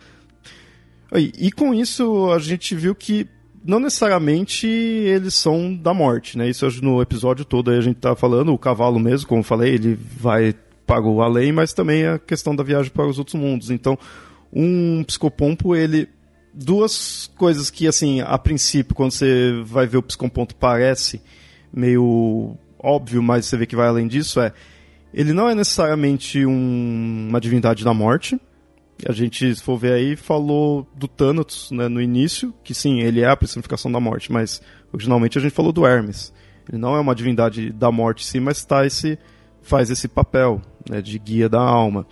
E, 1.16 1.52
com 1.52 1.74
isso 1.74 2.32
a 2.32 2.40
gente 2.40 2.76
viu 2.76 2.94
que 2.94 3.28
não 3.66 3.80
necessariamente 3.80 4.68
eles 4.68 5.34
são 5.34 5.76
da 5.76 5.94
morte, 5.94 6.38
né? 6.38 6.50
Isso 6.50 6.66
no 6.82 7.02
episódio 7.02 7.44
todo 7.44 7.72
a 7.72 7.82
gente 7.82 7.98
tá 7.98 8.16
falando, 8.16 8.54
o 8.54 8.58
cavalo 8.58 9.00
mesmo, 9.00 9.28
como 9.28 9.42
eu 9.42 9.44
falei, 9.44 9.74
ele 9.74 9.98
vai 10.18 10.56
para 10.86 11.02
o 11.02 11.22
além, 11.22 11.52
mas 11.52 11.74
também 11.74 12.06
a 12.06 12.18
questão 12.18 12.56
da 12.56 12.64
viagem 12.64 12.92
para 12.92 13.06
os 13.06 13.20
outros 13.20 13.36
mundos. 13.36 13.70
Então, 13.70 13.98
um 14.52 15.04
psicopompo, 15.04 15.76
ele 15.76 16.08
duas 16.54 17.30
coisas 17.38 17.70
que 17.70 17.88
assim, 17.88 18.22
a 18.22 18.38
princípio, 18.38 18.96
quando 18.96 19.12
você 19.12 19.62
vai 19.66 19.86
ver 19.86 19.98
o 19.98 20.04
psicopompo 20.04 20.56
parece 20.56 21.22
meio 21.72 22.58
óbvio, 22.78 23.22
mas 23.22 23.46
você 23.46 23.58
vê 23.58 23.66
que 23.66 23.76
vai 23.76 23.88
além 23.88 24.08
disso 24.08 24.40
é 24.40 24.54
ele 25.14 25.34
não 25.34 25.50
é 25.50 25.56
necessariamente 25.56 26.46
um, 26.46 27.28
uma 27.30 27.42
divindade 27.42 27.84
da 27.84 27.94
morte, 27.94 28.40
a 29.08 29.12
gente, 29.12 29.56
se 29.56 29.62
for 29.62 29.78
ver 29.78 29.94
aí, 29.94 30.16
falou 30.16 30.88
do 30.94 31.08
Thanatos 31.08 31.72
né, 31.72 31.88
no 31.88 32.02
início, 32.02 32.54
que 32.64 32.74
sim, 32.74 33.00
ele 33.00 33.22
é 33.22 33.30
a 33.30 33.38
personificação 33.38 33.92
da 33.92 34.00
morte, 34.00 34.32
mas 34.32 34.62
originalmente 34.92 35.38
a 35.38 35.42
gente 35.42 35.54
falou 35.54 35.72
do 35.72 35.86
Hermes. 35.86 36.34
Ele 36.68 36.78
não 36.78 36.96
é 36.96 37.00
uma 37.00 37.16
divindade 37.16 37.72
da 37.72 37.92
morte 37.92 38.26
sim, 38.26 38.40
mas 38.40 38.64
tá 38.66 38.86
esse, 38.86 39.18
faz 39.62 39.90
esse 39.90 40.08
papel 40.08 40.62
né, 40.90 41.02
de 41.02 41.18
guia 41.18 41.48
da 41.48 41.62
alma. 41.62 42.06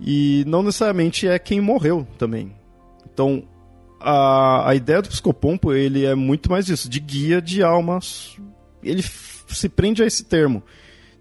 E 0.00 0.44
não 0.46 0.62
necessariamente 0.62 1.28
é 1.28 1.38
quem 1.38 1.60
morreu 1.60 2.06
também. 2.16 2.52
Então, 3.12 3.44
a, 4.00 4.70
a 4.70 4.74
ideia 4.74 5.02
do 5.02 5.10
psicopompo 5.10 5.72
ele 5.72 6.06
é 6.06 6.14
muito 6.14 6.50
mais 6.50 6.68
isso, 6.68 6.88
de 6.88 6.98
guia 6.98 7.42
de 7.42 7.62
almas. 7.62 8.36
Ele 8.82 9.02
se 9.02 9.68
prende 9.68 10.02
a 10.02 10.06
esse 10.06 10.24
termo. 10.24 10.62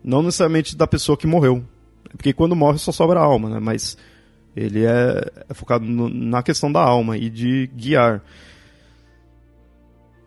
Não 0.02 0.24
necessariamente 0.24 0.78
da 0.78 0.88
pessoa 0.88 1.18
que 1.18 1.28
morreu. 1.28 1.64
Porque 2.12 2.32
quando 2.32 2.56
morre 2.56 2.78
só 2.78 2.92
sobra 2.92 3.20
a 3.20 3.24
alma, 3.24 3.50
né? 3.50 3.60
Mas 3.60 3.98
ele 4.60 4.86
é, 4.86 5.32
é 5.48 5.54
focado 5.54 5.86
no, 5.86 6.10
na 6.10 6.44
questão 6.44 6.70
da 6.70 6.82
alma 6.82 7.18
e 7.18 7.30
de 7.30 7.68
guiar. 7.74 8.22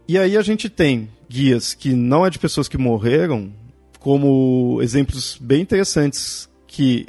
E 0.09 0.16
aí 0.16 0.37
a 0.39 0.43
gente 0.43 0.70
tem 0.70 1.11
guias 1.28 1.74
que 1.74 1.93
não 1.93 2.24
é 2.24 2.30
de 2.30 2.39
pessoas 2.39 2.66
que 2.66 2.78
morreram, 2.78 3.53
como 4.01 4.80
exemplos 4.83 5.39
bem 5.39 5.61
interessantes 5.61 6.49
que 6.66 7.07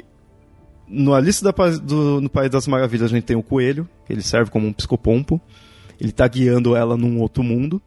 no 0.86 1.14
Alice 1.14 1.42
da, 1.42 1.50
do, 1.50 2.20
no 2.20 2.28
País 2.28 2.50
das 2.50 2.68
Maravilhas 2.68 3.10
a 3.10 3.14
gente 3.14 3.24
tem 3.24 3.36
o 3.36 3.42
coelho, 3.42 3.88
que 4.06 4.12
ele 4.12 4.22
serve 4.22 4.50
como 4.50 4.66
um 4.66 4.72
psicopompo. 4.72 5.40
Ele 5.98 6.10
está 6.10 6.28
guiando 6.28 6.76
ela 6.76 6.96
num 6.96 7.20
outro 7.20 7.42
mundo. 7.42 7.80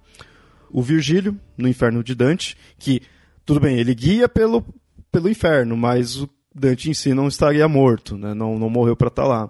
O 0.71 0.81
Virgílio, 0.81 1.39
no 1.55 1.67
Inferno 1.67 2.03
de 2.03 2.15
Dante, 2.15 2.57
que, 2.79 3.01
tudo 3.45 3.59
bem, 3.59 3.77
ele 3.77 3.93
guia 3.93 4.27
pelo, 4.27 4.65
pelo 5.11 5.29
inferno, 5.29 5.77
mas 5.77 6.17
o 6.17 6.27
Dante 6.57 6.89
em 6.89 6.93
si 6.93 7.13
não 7.13 7.27
estaria 7.27 7.67
morto, 7.67 8.17
né? 8.17 8.33
não, 8.33 8.57
não 8.57 8.69
morreu 8.69 8.95
para 8.95 9.07
estar 9.07 9.23
tá 9.23 9.27
lá. 9.27 9.49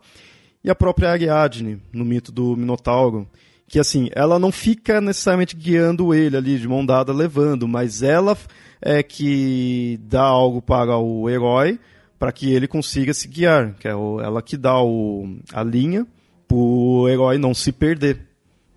E 0.64 0.70
a 0.70 0.76
própria 0.76 1.12
Ariadne, 1.12 1.82
no 1.94 2.04
mito 2.04 2.32
do 2.32 2.56
Minotauro, 2.56 3.28
que 3.68 3.80
assim, 3.80 4.10
ela 4.14 4.40
não 4.40 4.52
fica 4.52 5.00
necessariamente 5.00 5.56
guiando 5.56 6.14
ele 6.14 6.38
ali 6.38 6.58
de 6.58 6.68
mão 6.68 6.86
dada, 6.86 7.14
levando, 7.14 7.68
mas 7.68 8.02
ela 8.02 8.38
é 8.82 9.04
que 9.04 10.00
dá 10.04 10.24
algo 10.24 10.62
para 10.62 10.98
o 10.98 11.30
herói 11.30 11.80
para 12.18 12.32
que 12.32 12.52
ele 12.52 12.68
consiga 12.68 13.14
se 13.14 13.28
guiar, 13.28 13.76
que 13.80 13.88
é 13.88 13.96
o, 13.96 14.20
ela 14.20 14.42
que 14.42 14.58
dá 14.58 14.80
o, 14.82 15.38
a 15.54 15.64
linha 15.64 16.06
para 16.48 16.58
o 16.58 17.08
herói 17.08 17.38
não 17.38 17.54
se 17.54 17.72
perder, 17.72 18.20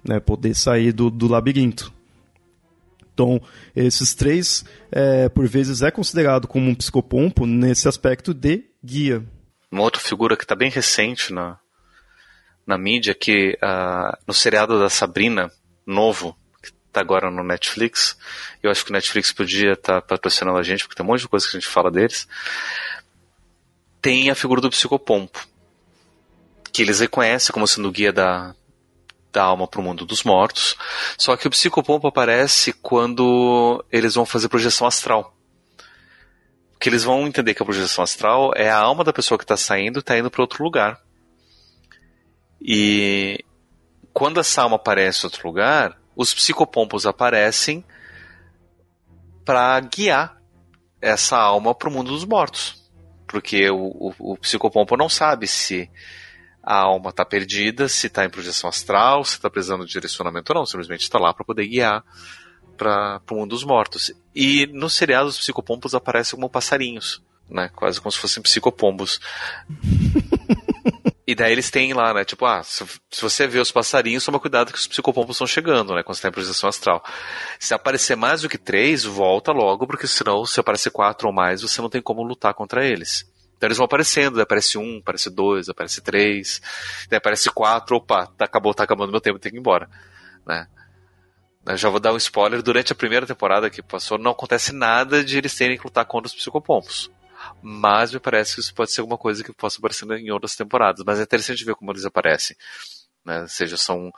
né? 0.07 0.21
poder 0.21 0.55
sair 0.55 0.93
do, 0.93 1.11
do 1.11 1.29
labirinto. 1.29 1.93
Então, 3.21 3.39
esses 3.77 4.15
três, 4.15 4.65
é, 4.91 5.29
por 5.29 5.47
vezes, 5.47 5.83
é 5.83 5.91
considerado 5.91 6.49
como 6.49 6.71
um 6.71 6.75
psicopompo 6.75 7.45
nesse 7.45 7.87
aspecto 7.87 8.33
de 8.33 8.65
guia. 8.83 9.23
Uma 9.71 9.83
outra 9.83 10.01
figura 10.01 10.39
que 10.39 10.45
está 10.45 10.57
bem 10.57 10.71
recente 10.71 11.31
na, 11.31 11.59
na 12.67 12.79
mídia, 12.79 13.15
que 13.15 13.59
uh, 13.63 14.17
no 14.27 14.33
seriado 14.33 14.79
da 14.79 14.89
Sabrina, 14.89 15.53
novo, 15.85 16.35
que 16.63 16.71
está 16.71 17.03
agora 17.03 17.31
no 17.31 17.45
Netflix, 17.45 18.17
eu 18.63 18.71
acho 18.71 18.87
que 18.87 18.91
o 18.91 18.95
Netflix 18.95 19.33
podia 19.33 19.73
estar 19.73 20.01
tá 20.01 20.07
patrocinando 20.07 20.57
a 20.57 20.63
gente, 20.63 20.85
porque 20.85 20.97
tem 20.97 21.05
um 21.05 21.09
monte 21.11 21.21
de 21.21 21.29
coisa 21.29 21.47
que 21.47 21.59
a 21.59 21.61
gente 21.61 21.69
fala 21.69 21.91
deles, 21.91 22.27
tem 24.01 24.31
a 24.31 24.35
figura 24.35 24.63
do 24.63 24.71
psicopompo, 24.71 25.47
que 26.73 26.81
eles 26.81 27.01
reconhecem 27.01 27.53
como 27.53 27.69
sendo 27.69 27.89
o 27.89 27.93
guia 27.93 28.15
da, 28.15 28.55
da 29.33 29.43
alma 29.43 29.67
para 29.67 29.81
o 29.81 29.85
mundo 29.85 30.05
dos 30.05 30.23
mortos. 30.23 30.77
Só 31.17 31.37
que 31.37 31.47
o 31.47 31.51
psicopompo 31.51 32.07
aparece 32.07 32.73
quando 32.73 33.85
eles 33.91 34.15
vão 34.15 34.27
fazer 34.27 34.49
projeção 34.49 34.87
astral. 34.87 35.37
Porque 36.73 36.89
eles 36.89 37.05
vão 37.05 37.27
entender 37.27 37.55
que 37.55 37.63
a 37.63 37.67
projeção 37.67 38.03
astral 38.03 38.53
é 38.57 38.71
a 38.71 38.79
alma 38.79 39.05
da 39.05 39.13
pessoa 39.13 39.39
que 39.39 39.45
está 39.45 39.57
saindo 39.57 39.99
e 39.99 40.01
está 40.01 40.19
indo 40.19 40.31
para 40.31 40.43
outro 40.43 40.65
lugar. 40.65 41.01
E 42.61 43.45
quando 44.13 44.41
essa 44.41 44.63
alma 44.63 44.77
aparece 44.77 45.21
em 45.21 45.27
outro 45.27 45.47
lugar, 45.47 45.99
os 46.17 46.35
psicopompos 46.35 47.07
aparecem 47.07 47.85
para 49.45 49.79
guiar 49.81 50.41
essa 51.01 51.37
alma 51.37 51.75
para 51.75 51.89
o 51.89 51.93
mundo 51.93 52.13
dos 52.13 52.25
mortos. 52.25 52.81
Porque 53.27 53.71
o, 53.71 54.13
o, 54.19 54.33
o 54.33 54.37
psicopompo 54.39 54.97
não 54.97 55.09
sabe 55.09 55.47
se 55.47 55.89
a 56.63 56.77
alma 56.77 57.11
está 57.11 57.25
perdida, 57.25 57.89
se 57.89 58.07
está 58.07 58.25
em 58.25 58.31
projeção 58.31 58.69
astral, 58.69 59.25
se 59.25 59.35
está 59.35 59.49
precisando 59.49 59.87
de 59.87 59.93
direcionamento 59.93 60.53
ou 60.53 60.59
não, 60.59 60.67
simplesmente 60.67 61.03
está 61.03 61.19
lá 61.19 61.33
para 61.33 61.45
poder 61.45 61.67
guiar 61.67 62.05
para 62.77 63.21
o 63.31 63.35
mundo 63.35 63.51
dos 63.51 63.65
mortos. 63.65 64.13
E 64.35 64.67
no 64.69 64.89
seriado 64.89 65.29
os 65.29 65.39
psicopombos 65.39 65.95
aparecem 65.95 66.37
como 66.37 66.49
passarinhos, 66.49 67.23
né? 67.49 67.69
Quase 67.75 68.01
como 68.01 68.11
se 68.11 68.19
fossem 68.19 68.43
psicopombos. 68.43 69.21
e 71.27 71.35
daí 71.35 71.53
eles 71.53 71.71
têm 71.71 71.93
lá, 71.93 72.15
né? 72.15 72.25
Tipo, 72.25 72.47
ah, 72.47 72.63
se, 72.63 72.85
se, 73.11 73.21
você 73.21 73.47
vê 73.47 73.59
os 73.59 73.71
passarinhos, 73.71 74.25
toma 74.25 74.41
cuidado 74.41 74.73
que 74.73 74.79
os 74.79 74.87
psicopombos 74.87 75.37
estão 75.37 75.47
chegando, 75.47 75.95
né? 75.95 76.03
Quando 76.03 76.15
você 76.15 76.21
está 76.21 76.29
em 76.29 76.33
projeção 76.33 76.69
astral. 76.69 77.05
Se 77.59 77.75
aparecer 77.75 78.17
mais 78.17 78.43
do 78.43 78.49
que 78.49 78.57
três, 78.57 79.05
volta 79.05 79.53
logo, 79.53 79.87
porque 79.87 80.07
senão, 80.07 80.47
se 80.47 80.59
aparecer 80.59 80.91
quatro 80.91 81.29
ou 81.29 81.35
mais, 81.35 81.61
você 81.61 81.83
não 81.83 81.91
tem 81.91 82.01
como 82.01 82.23
lutar 82.23 82.55
contra 82.55 82.87
eles. 82.87 83.30
Então 83.61 83.67
eles 83.67 83.77
vão 83.77 83.85
aparecendo, 83.85 84.41
aparece 84.41 84.79
um, 84.79 85.01
aparece 85.01 85.29
dois, 85.29 85.69
aparece 85.69 86.01
três, 86.01 86.63
daí 87.11 87.19
aparece 87.19 87.51
quatro, 87.51 87.97
opa, 87.97 88.27
tá, 88.27 88.47
acabou, 88.47 88.73
tá 88.73 88.85
acabando 88.85 89.11
meu 89.11 89.21
tempo, 89.21 89.39
tem 89.39 89.53
que 89.53 89.59
ir 89.59 89.61
embora. 89.61 89.87
Né? 90.47 90.67
Eu 91.67 91.77
já 91.77 91.91
vou 91.91 92.01
dar 92.01 92.15
um 92.15 92.17
spoiler, 92.17 92.63
durante 92.63 92.91
a 92.91 92.97
primeira 92.97 93.27
temporada 93.27 93.69
que 93.69 93.83
passou, 93.83 94.17
não 94.17 94.31
acontece 94.31 94.73
nada 94.73 95.23
de 95.23 95.37
eles 95.37 95.55
terem 95.55 95.77
que 95.77 95.85
lutar 95.85 96.07
contra 96.07 96.27
os 96.27 96.35
psicopompos. 96.35 97.11
Mas 97.63 98.15
me 98.15 98.19
parece 98.19 98.55
que 98.55 98.61
isso 98.63 98.75
pode 98.75 98.93
ser 98.93 99.03
alguma 99.03 99.19
coisa 99.19 99.45
que 99.45 99.53
possa 99.53 99.77
aparecer 99.79 100.11
em 100.11 100.31
outras 100.31 100.57
temporadas. 100.57 101.05
Mas 101.05 101.21
é 101.21 101.25
interessante 101.25 101.63
ver 101.63 101.75
como 101.75 101.93
eles 101.93 102.07
aparecem. 102.07 102.57
Né? 103.23 103.43
Ou 103.43 103.49
seja, 103.49 103.77
são 103.77 104.11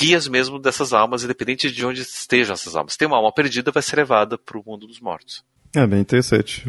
guias 0.00 0.28
mesmo 0.28 0.58
dessas 0.58 0.94
almas, 0.94 1.24
independente 1.24 1.70
de 1.70 1.84
onde 1.84 2.00
estejam 2.00 2.54
essas 2.54 2.74
almas. 2.74 2.94
Se 2.94 2.98
tem 2.98 3.06
uma 3.06 3.18
alma 3.18 3.34
perdida, 3.34 3.70
vai 3.70 3.82
ser 3.82 3.96
levada 3.96 4.38
para 4.38 4.58
o 4.58 4.62
mundo 4.66 4.86
dos 4.86 4.98
mortos. 4.98 5.44
É 5.74 5.86
bem 5.86 6.00
interessante. 6.00 6.64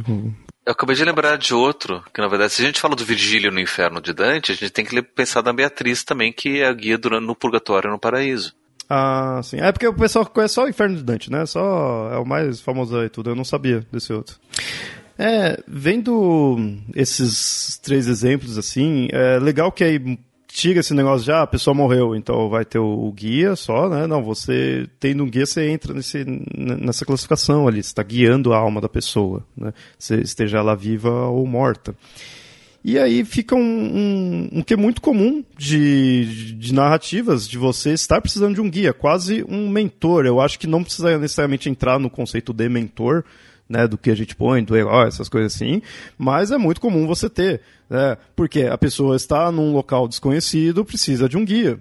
Eu 0.67 0.73
acabei 0.73 0.97
de 0.97 1.05
lembrar 1.05 1.37
de 1.37 1.53
outro, 1.53 2.03
que 2.13 2.19
na 2.19 2.27
verdade, 2.27 2.51
se 2.51 2.61
a 2.61 2.65
gente 2.65 2.81
fala 2.81 2.93
do 2.93 3.05
Virgílio 3.05 3.49
no 3.49 3.59
Inferno 3.61 4.01
de 4.01 4.11
Dante, 4.11 4.51
a 4.51 4.55
gente 4.55 4.69
tem 4.69 4.83
que 4.83 5.01
pensar 5.01 5.39
da 5.39 5.53
Beatriz 5.53 6.03
também, 6.03 6.33
que 6.33 6.59
é 6.59 6.67
a 6.67 6.73
guia 6.73 6.97
durante, 6.97 7.25
no 7.25 7.33
Purgatório 7.33 7.87
e 7.87 7.91
no 7.91 7.97
Paraíso. 7.97 8.53
Ah, 8.89 9.39
sim. 9.41 9.61
É 9.61 9.71
porque 9.71 9.87
o 9.87 9.93
pessoal 9.93 10.25
conhece 10.25 10.55
só 10.55 10.65
o 10.65 10.67
Inferno 10.67 10.97
de 10.97 11.03
Dante, 11.03 11.31
né? 11.31 11.45
Só 11.45 12.09
é 12.11 12.17
o 12.17 12.25
mais 12.25 12.59
famoso 12.59 12.99
aí 12.99 13.07
tudo. 13.07 13.29
Eu 13.29 13.35
não 13.35 13.45
sabia 13.45 13.87
desse 13.89 14.11
outro. 14.11 14.35
É, 15.17 15.57
vendo 15.65 16.57
esses 16.93 17.79
três 17.81 18.05
exemplos 18.05 18.57
assim, 18.57 19.07
é 19.13 19.39
legal 19.39 19.71
que 19.71 19.85
aí 19.85 20.19
tira 20.57 20.79
esse 20.79 20.91
negócio 20.91 21.23
já, 21.23 21.37
ah, 21.37 21.43
a 21.43 21.47
pessoa 21.47 21.71
morreu, 21.71 22.15
então 22.15 22.49
vai 22.49 22.65
ter 22.65 22.79
o, 22.79 23.11
guia 23.11 23.55
só, 23.55 23.87
né? 23.87 24.07
Não, 24.07 24.23
você 24.23 24.87
tendo 24.99 25.23
um 25.23 25.29
guia, 25.29 25.45
você 25.45 25.69
entra 25.69 25.93
nesse, 25.93 26.25
nessa 26.25 27.05
classificação 27.05 27.67
ali, 27.67 27.83
você 27.83 27.89
está 27.89 28.01
guiando 28.01 28.51
a 28.51 28.57
alma 28.57 28.81
da 28.81 28.89
pessoa, 28.89 29.45
né? 29.55 29.71
Esteja 29.99 30.57
ela 30.57 30.75
viva 30.75 31.27
ou 31.27 31.45
morta. 31.45 31.95
E 32.83 32.97
aí 32.97 33.23
fica 33.23 33.53
um, 33.53 33.59
um, 33.59 34.49
um 34.53 34.61
que 34.63 34.73
é 34.73 34.77
muito 34.77 34.99
comum 34.99 35.43
de, 35.55 36.55
de 36.55 36.73
narrativas, 36.73 37.47
de 37.47 37.57
você 37.57 37.91
estar 37.91 38.19
precisando 38.19 38.55
de 38.55 38.61
um 38.61 38.69
guia, 38.69 38.93
quase 38.93 39.45
um 39.47 39.69
mentor. 39.69 40.25
Eu 40.25 40.41
acho 40.41 40.57
que 40.57 40.65
não 40.65 40.83
precisa 40.83 41.19
necessariamente 41.19 41.69
entrar 41.69 41.99
no 41.99 42.09
conceito 42.09 42.51
de 42.51 42.67
mentor, 42.67 43.23
né, 43.69 43.87
do 43.87 43.97
que 43.97 44.09
a 44.09 44.15
gente 44.15 44.35
põe, 44.35 44.63
do 44.63 44.75
herói, 44.75 45.07
essas 45.07 45.29
coisas 45.29 45.55
assim, 45.55 45.81
mas 46.17 46.51
é 46.51 46.57
muito 46.57 46.81
comum 46.81 47.05
você 47.05 47.29
ter, 47.29 47.61
né, 47.89 48.17
porque 48.35 48.63
a 48.63 48.77
pessoa 48.77 49.15
está 49.15 49.51
num 49.51 49.73
local 49.73 50.07
desconhecido, 50.07 50.85
precisa 50.85 51.27
de 51.27 51.37
um 51.37 51.45
guia. 51.45 51.79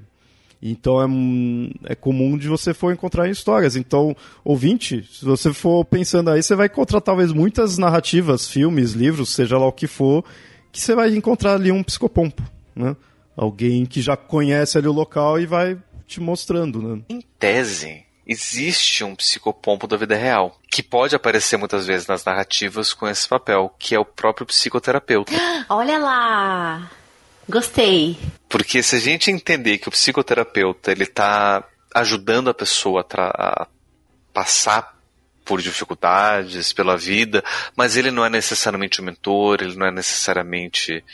Então 0.61 1.03
é, 1.03 1.93
é 1.93 1.95
comum 1.95 2.37
de 2.37 2.49
você 2.49 2.73
for 2.73 2.93
encontrar 2.93 3.29
histórias. 3.29 3.77
Então, 3.77 4.17
ouvinte, 4.43 5.07
se 5.13 5.25
você 5.25 5.53
for 5.53 5.85
pensando 5.85 6.31
aí, 6.31 6.43
você 6.43 6.55
vai 6.55 6.67
encontrar 6.67 7.01
talvez 7.01 7.33
muitas 7.33 7.79
narrativas, 7.79 8.49
filmes, 8.49 8.93
livros, 8.93 9.31
seja 9.31 9.59
lá 9.59 9.67
o 9.67 9.73
que 9.73 9.87
for, 9.87 10.25
que 10.73 10.81
você 10.81 10.95
vai 10.95 11.15
encontrar 11.15 11.55
ali 11.55 11.71
um 11.71 11.83
psicopompo, 11.83 12.43
né? 12.75 12.97
Alguém 13.37 13.85
que 13.85 14.01
já 14.01 14.17
conhece 14.17 14.79
ali 14.79 14.89
o 14.89 14.93
local 14.93 15.39
e 15.39 15.45
vai 15.45 15.77
te 16.07 16.21
mostrando, 16.21 16.81
né? 16.81 17.03
Em 17.09 17.21
tese, 17.39 18.06
existe 18.27 19.05
um 19.05 19.15
psicopompo 19.15 19.87
da 19.87 19.97
vida 19.97 20.17
real, 20.17 20.59
que 20.71 20.83
pode 20.83 21.15
aparecer 21.15 21.57
muitas 21.57 21.87
vezes 21.87 22.07
nas 22.07 22.25
narrativas 22.25 22.93
com 22.93 23.07
esse 23.07 23.29
papel, 23.29 23.75
que 23.79 23.95
é 23.95 23.99
o 23.99 24.05
próprio 24.05 24.47
psicoterapeuta. 24.47 25.33
Olha 25.69 25.99
lá! 25.99 26.91
Gostei. 27.49 28.19
Porque 28.49 28.83
se 28.83 28.97
a 28.97 28.99
gente 28.99 29.31
entender 29.31 29.79
que 29.79 29.89
o 29.89 29.93
psicoterapeuta 29.93 30.91
ele 30.91 31.05
está 31.05 31.63
ajudando 31.95 32.51
a 32.51 32.55
pessoa 32.55 33.07
a, 33.15 33.63
a 33.63 33.67
passar 34.33 34.97
por 35.45 35.63
dificuldades, 35.63 36.73
pela 36.73 36.97
vida, 36.97 37.43
mas 37.77 37.97
ele 37.97 38.11
não 38.11 38.25
é 38.25 38.29
necessariamente 38.29 39.01
um 39.01 39.05
mentor, 39.05 39.59
ele 39.61 39.77
não 39.77 39.87
é 39.87 39.93
necessariamente 39.93 41.05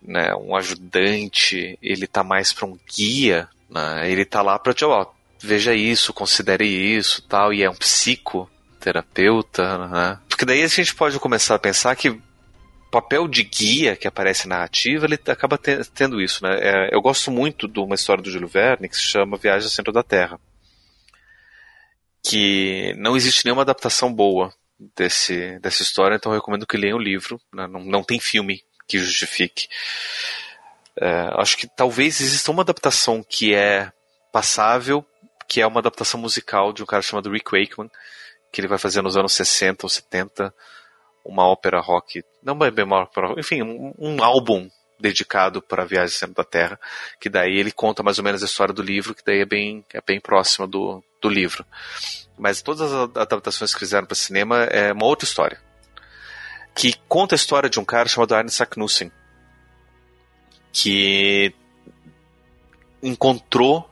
né, 0.00 0.34
um 0.34 0.56
ajudante, 0.56 1.78
ele 1.82 2.06
tá 2.06 2.24
mais 2.24 2.52
para 2.52 2.66
um 2.66 2.78
guia, 2.96 3.46
né, 3.68 4.10
ele 4.10 4.24
tá 4.24 4.40
lá 4.40 4.58
para 4.58 4.72
te, 4.72 4.84
ó, 4.86 5.06
veja 5.40 5.74
isso, 5.74 6.12
considere 6.12 6.66
isso, 6.66 7.22
tal, 7.22 7.52
e 7.52 7.62
é 7.62 7.70
um 7.70 7.74
psicoterapeuta, 7.74 9.88
né? 9.88 10.18
Porque 10.28 10.44
daí 10.44 10.62
a 10.62 10.68
gente 10.68 10.94
pode 10.94 11.18
começar 11.18 11.54
a 11.54 11.58
pensar 11.58 11.94
que 11.96 12.10
o 12.10 12.22
papel 12.90 13.28
de 13.28 13.42
guia 13.42 13.96
que 13.96 14.08
aparece 14.08 14.48
na 14.48 14.56
narrativa, 14.56 15.06
ele 15.06 15.18
acaba 15.26 15.58
tendo 15.58 16.20
isso, 16.20 16.44
né? 16.44 16.58
É, 16.60 16.94
eu 16.94 17.00
gosto 17.00 17.30
muito 17.30 17.68
de 17.68 17.80
uma 17.80 17.94
história 17.94 18.22
do 18.22 18.30
Júlio 18.30 18.48
Verne 18.48 18.88
que 18.88 18.96
se 18.96 19.02
chama 19.02 19.36
Viagem 19.36 19.66
ao 19.66 19.70
Centro 19.70 19.92
da 19.92 20.02
Terra 20.02 20.40
que 22.28 22.92
não 22.98 23.16
existe 23.16 23.44
nenhuma 23.44 23.62
adaptação 23.62 24.12
boa 24.12 24.52
desse, 24.96 25.58
dessa 25.60 25.82
história, 25.82 26.16
então 26.16 26.32
eu 26.32 26.38
recomendo 26.38 26.66
que 26.66 26.76
leiam 26.76 26.98
o 26.98 27.02
livro. 27.02 27.40
Né? 27.54 27.66
Não, 27.68 27.84
não 27.84 28.02
tem 28.02 28.18
filme 28.18 28.62
que 28.88 28.98
justifique. 28.98 29.68
É, 31.00 31.30
acho 31.34 31.56
que 31.56 31.68
talvez 31.68 32.20
exista 32.20 32.50
uma 32.50 32.62
adaptação 32.62 33.22
que 33.22 33.54
é 33.54 33.92
passável, 34.32 35.04
que 35.48 35.60
é 35.60 35.66
uma 35.66 35.80
adaptação 35.80 36.20
musical 36.20 36.72
de 36.72 36.82
um 36.82 36.86
cara 36.86 37.02
chamado 37.02 37.30
Rick 37.30 37.50
Wakeman, 37.50 37.90
que 38.52 38.60
ele 38.60 38.68
vai 38.68 38.78
fazer 38.78 39.02
nos 39.02 39.16
anos 39.16 39.32
60 39.32 39.86
ou 39.86 39.90
70, 39.90 40.54
uma 41.24 41.46
ópera 41.46 41.80
rock, 41.80 42.24
não 42.42 42.56
bem 42.56 42.84
uma 42.84 43.02
ópera 43.02 43.34
enfim, 43.38 43.62
um, 43.62 43.92
um 43.98 44.22
álbum 44.22 44.70
dedicado 44.98 45.60
para 45.60 45.82
a 45.82 45.86
viagem 45.86 46.14
ao 46.14 46.18
centro 46.18 46.34
da 46.36 46.44
Terra, 46.44 46.80
que 47.20 47.28
daí 47.28 47.58
ele 47.58 47.70
conta 47.70 48.02
mais 48.02 48.18
ou 48.18 48.24
menos 48.24 48.42
a 48.42 48.46
história 48.46 48.72
do 48.72 48.82
livro, 48.82 49.14
que 49.14 49.24
daí 49.24 49.40
é 49.40 49.44
bem, 49.44 49.84
é 49.92 50.00
bem 50.00 50.20
próxima 50.20 50.66
do, 50.66 51.02
do 51.20 51.28
livro. 51.28 51.64
Mas 52.38 52.62
todas 52.62 52.92
as 52.92 53.10
adaptações 53.16 53.72
que 53.72 53.80
fizeram 53.80 54.06
para 54.06 54.14
cinema 54.14 54.64
é 54.64 54.92
uma 54.92 55.06
outra 55.06 55.26
história. 55.26 55.60
Que 56.74 56.94
conta 57.08 57.34
a 57.34 57.36
história 57.36 57.70
de 57.70 57.80
um 57.80 57.84
cara 57.84 58.08
chamado 58.08 58.34
Arne 58.34 58.50
Saknussemm, 58.50 59.10
que 60.72 61.54
encontrou. 63.02 63.88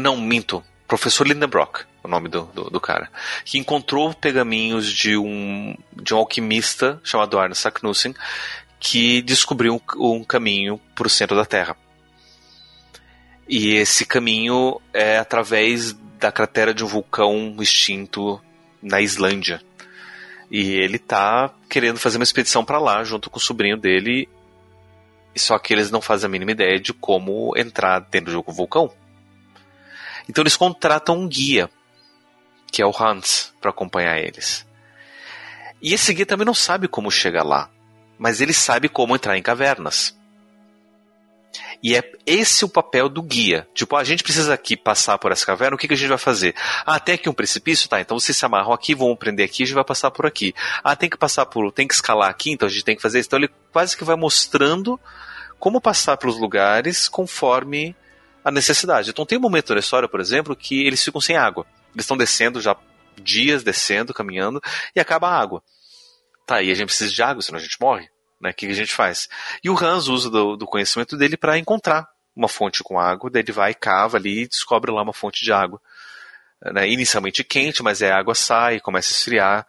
Não, 0.00 0.16
minto. 0.16 0.64
Professor 0.88 1.26
Lindenbrock, 1.26 1.84
o 2.02 2.08
nome 2.08 2.28
do, 2.28 2.42
do, 2.54 2.64
do, 2.64 2.80
cara. 2.80 3.10
Que 3.44 3.58
encontrou 3.58 4.12
pergaminhos 4.12 4.86
de 4.86 5.16
um, 5.16 5.74
de 5.92 6.12
um 6.12 6.18
alquimista 6.18 7.00
chamado 7.02 7.38
Arne 7.38 7.54
Saknussemm, 7.54 8.14
que 8.78 9.22
descobriu 9.22 9.80
um, 9.96 10.16
um 10.16 10.24
caminho 10.24 10.78
para 10.94 11.06
o 11.06 11.10
centro 11.10 11.36
da 11.36 11.46
Terra. 11.46 11.76
E 13.48 13.74
esse 13.74 14.04
caminho 14.04 14.80
é 14.92 15.18
através 15.18 15.92
da 16.18 16.30
cratera 16.30 16.72
de 16.72 16.84
um 16.84 16.88
vulcão 16.88 17.56
extinto 17.60 18.40
na 18.82 19.00
Islândia. 19.00 19.62
E 20.50 20.72
ele 20.72 20.98
tá 20.98 21.52
querendo 21.68 21.98
fazer 21.98 22.18
uma 22.18 22.24
expedição 22.24 22.64
para 22.64 22.78
lá 22.78 23.02
junto 23.02 23.30
com 23.30 23.38
o 23.38 23.40
sobrinho 23.42 23.76
dele. 23.76 24.28
Só 25.34 25.58
que 25.58 25.72
eles 25.72 25.90
não 25.90 26.02
fazem 26.02 26.26
a 26.26 26.30
mínima 26.30 26.50
ideia 26.50 26.78
de 26.78 26.92
como 26.92 27.56
entrar 27.56 28.00
dentro 28.00 28.32
do 28.32 28.52
vulcão. 28.52 28.92
Então 30.28 30.42
eles 30.42 30.56
contratam 30.56 31.18
um 31.18 31.28
guia, 31.28 31.70
que 32.70 32.82
é 32.82 32.86
o 32.86 32.94
Hans, 32.96 33.52
para 33.60 33.70
acompanhar 33.70 34.18
eles. 34.18 34.66
E 35.80 35.92
esse 35.92 36.14
guia 36.14 36.26
também 36.26 36.46
não 36.46 36.54
sabe 36.54 36.88
como 36.88 37.10
chegar 37.10 37.42
lá 37.42 37.68
mas 38.22 38.40
ele 38.40 38.52
sabe 38.52 38.88
como 38.88 39.16
entrar 39.16 39.36
em 39.36 39.42
cavernas. 39.42 40.16
E 41.82 41.96
é 41.96 42.12
esse 42.24 42.64
o 42.64 42.68
papel 42.68 43.08
do 43.08 43.20
guia. 43.20 43.66
Tipo, 43.74 43.96
a 43.96 44.04
gente 44.04 44.22
precisa 44.22 44.54
aqui 44.54 44.76
passar 44.76 45.18
por 45.18 45.32
essa 45.32 45.44
caverna, 45.44 45.74
o 45.74 45.78
que, 45.78 45.88
que 45.88 45.94
a 45.94 45.96
gente 45.96 46.08
vai 46.08 46.18
fazer? 46.18 46.54
Ah, 46.86 47.00
tem 47.00 47.16
aqui 47.16 47.28
um 47.28 47.34
precipício? 47.34 47.88
Tá, 47.88 48.00
então 48.00 48.16
vocês 48.16 48.38
se 48.38 48.46
amarram 48.46 48.72
aqui, 48.72 48.94
vão 48.94 49.16
prender 49.16 49.44
aqui, 49.44 49.64
a 49.64 49.66
gente 49.66 49.74
vai 49.74 49.82
passar 49.82 50.12
por 50.12 50.24
aqui. 50.24 50.54
Ah, 50.84 50.94
tem 50.94 51.10
que 51.10 51.18
passar 51.18 51.46
por. 51.46 51.72
tem 51.72 51.88
que 51.88 51.94
escalar 51.94 52.30
aqui, 52.30 52.52
então 52.52 52.68
a 52.68 52.70
gente 52.70 52.84
tem 52.84 52.94
que 52.94 53.02
fazer 53.02 53.18
isso. 53.18 53.26
Então 53.26 53.40
ele 53.40 53.50
quase 53.72 53.96
que 53.96 54.04
vai 54.04 54.14
mostrando 54.14 55.00
como 55.58 55.80
passar 55.80 56.16
pelos 56.16 56.38
lugares 56.38 57.08
conforme 57.08 57.96
a 58.44 58.50
necessidade. 58.50 59.10
Então 59.10 59.26
tem 59.26 59.38
um 59.38 59.42
momento 59.42 59.74
da 59.74 59.80
história, 59.80 60.08
por 60.08 60.20
exemplo, 60.20 60.56
que 60.56 60.86
eles 60.86 61.02
ficam 61.02 61.20
sem 61.20 61.36
água. 61.36 61.66
Eles 61.94 62.04
estão 62.04 62.16
descendo 62.16 62.60
já 62.60 62.76
dias 63.16 63.62
descendo, 63.62 64.14
caminhando, 64.14 64.60
e 64.94 65.00
acaba 65.00 65.28
a 65.28 65.38
água. 65.38 65.62
Tá, 66.46 66.62
e 66.62 66.70
a 66.70 66.74
gente 66.74 66.86
precisa 66.86 67.12
de 67.12 67.22
água, 67.22 67.42
senão 67.42 67.58
a 67.58 67.62
gente 67.62 67.76
morre. 67.80 68.08
Né? 68.40 68.50
O 68.50 68.54
que 68.54 68.66
a 68.66 68.72
gente 68.72 68.94
faz? 68.94 69.28
E 69.62 69.70
o 69.70 69.76
Hans 69.76 70.08
usa 70.08 70.30
do, 70.30 70.56
do 70.56 70.66
conhecimento 70.66 71.16
dele 71.16 71.36
para 71.36 71.58
encontrar 71.58 72.08
uma 72.34 72.48
fonte 72.48 72.82
com 72.82 72.98
água, 72.98 73.30
daí 73.30 73.42
ele 73.42 73.52
vai, 73.52 73.74
cava 73.74 74.16
ali 74.16 74.42
e 74.42 74.48
descobre 74.48 74.90
lá 74.90 75.02
uma 75.02 75.12
fonte 75.12 75.44
de 75.44 75.52
água. 75.52 75.80
Né? 76.72 76.88
Inicialmente 76.88 77.44
quente, 77.44 77.82
mas 77.82 78.02
é 78.02 78.10
a 78.10 78.18
água 78.18 78.34
sai, 78.34 78.80
começa 78.80 79.10
a 79.10 79.16
esfriar, 79.16 79.66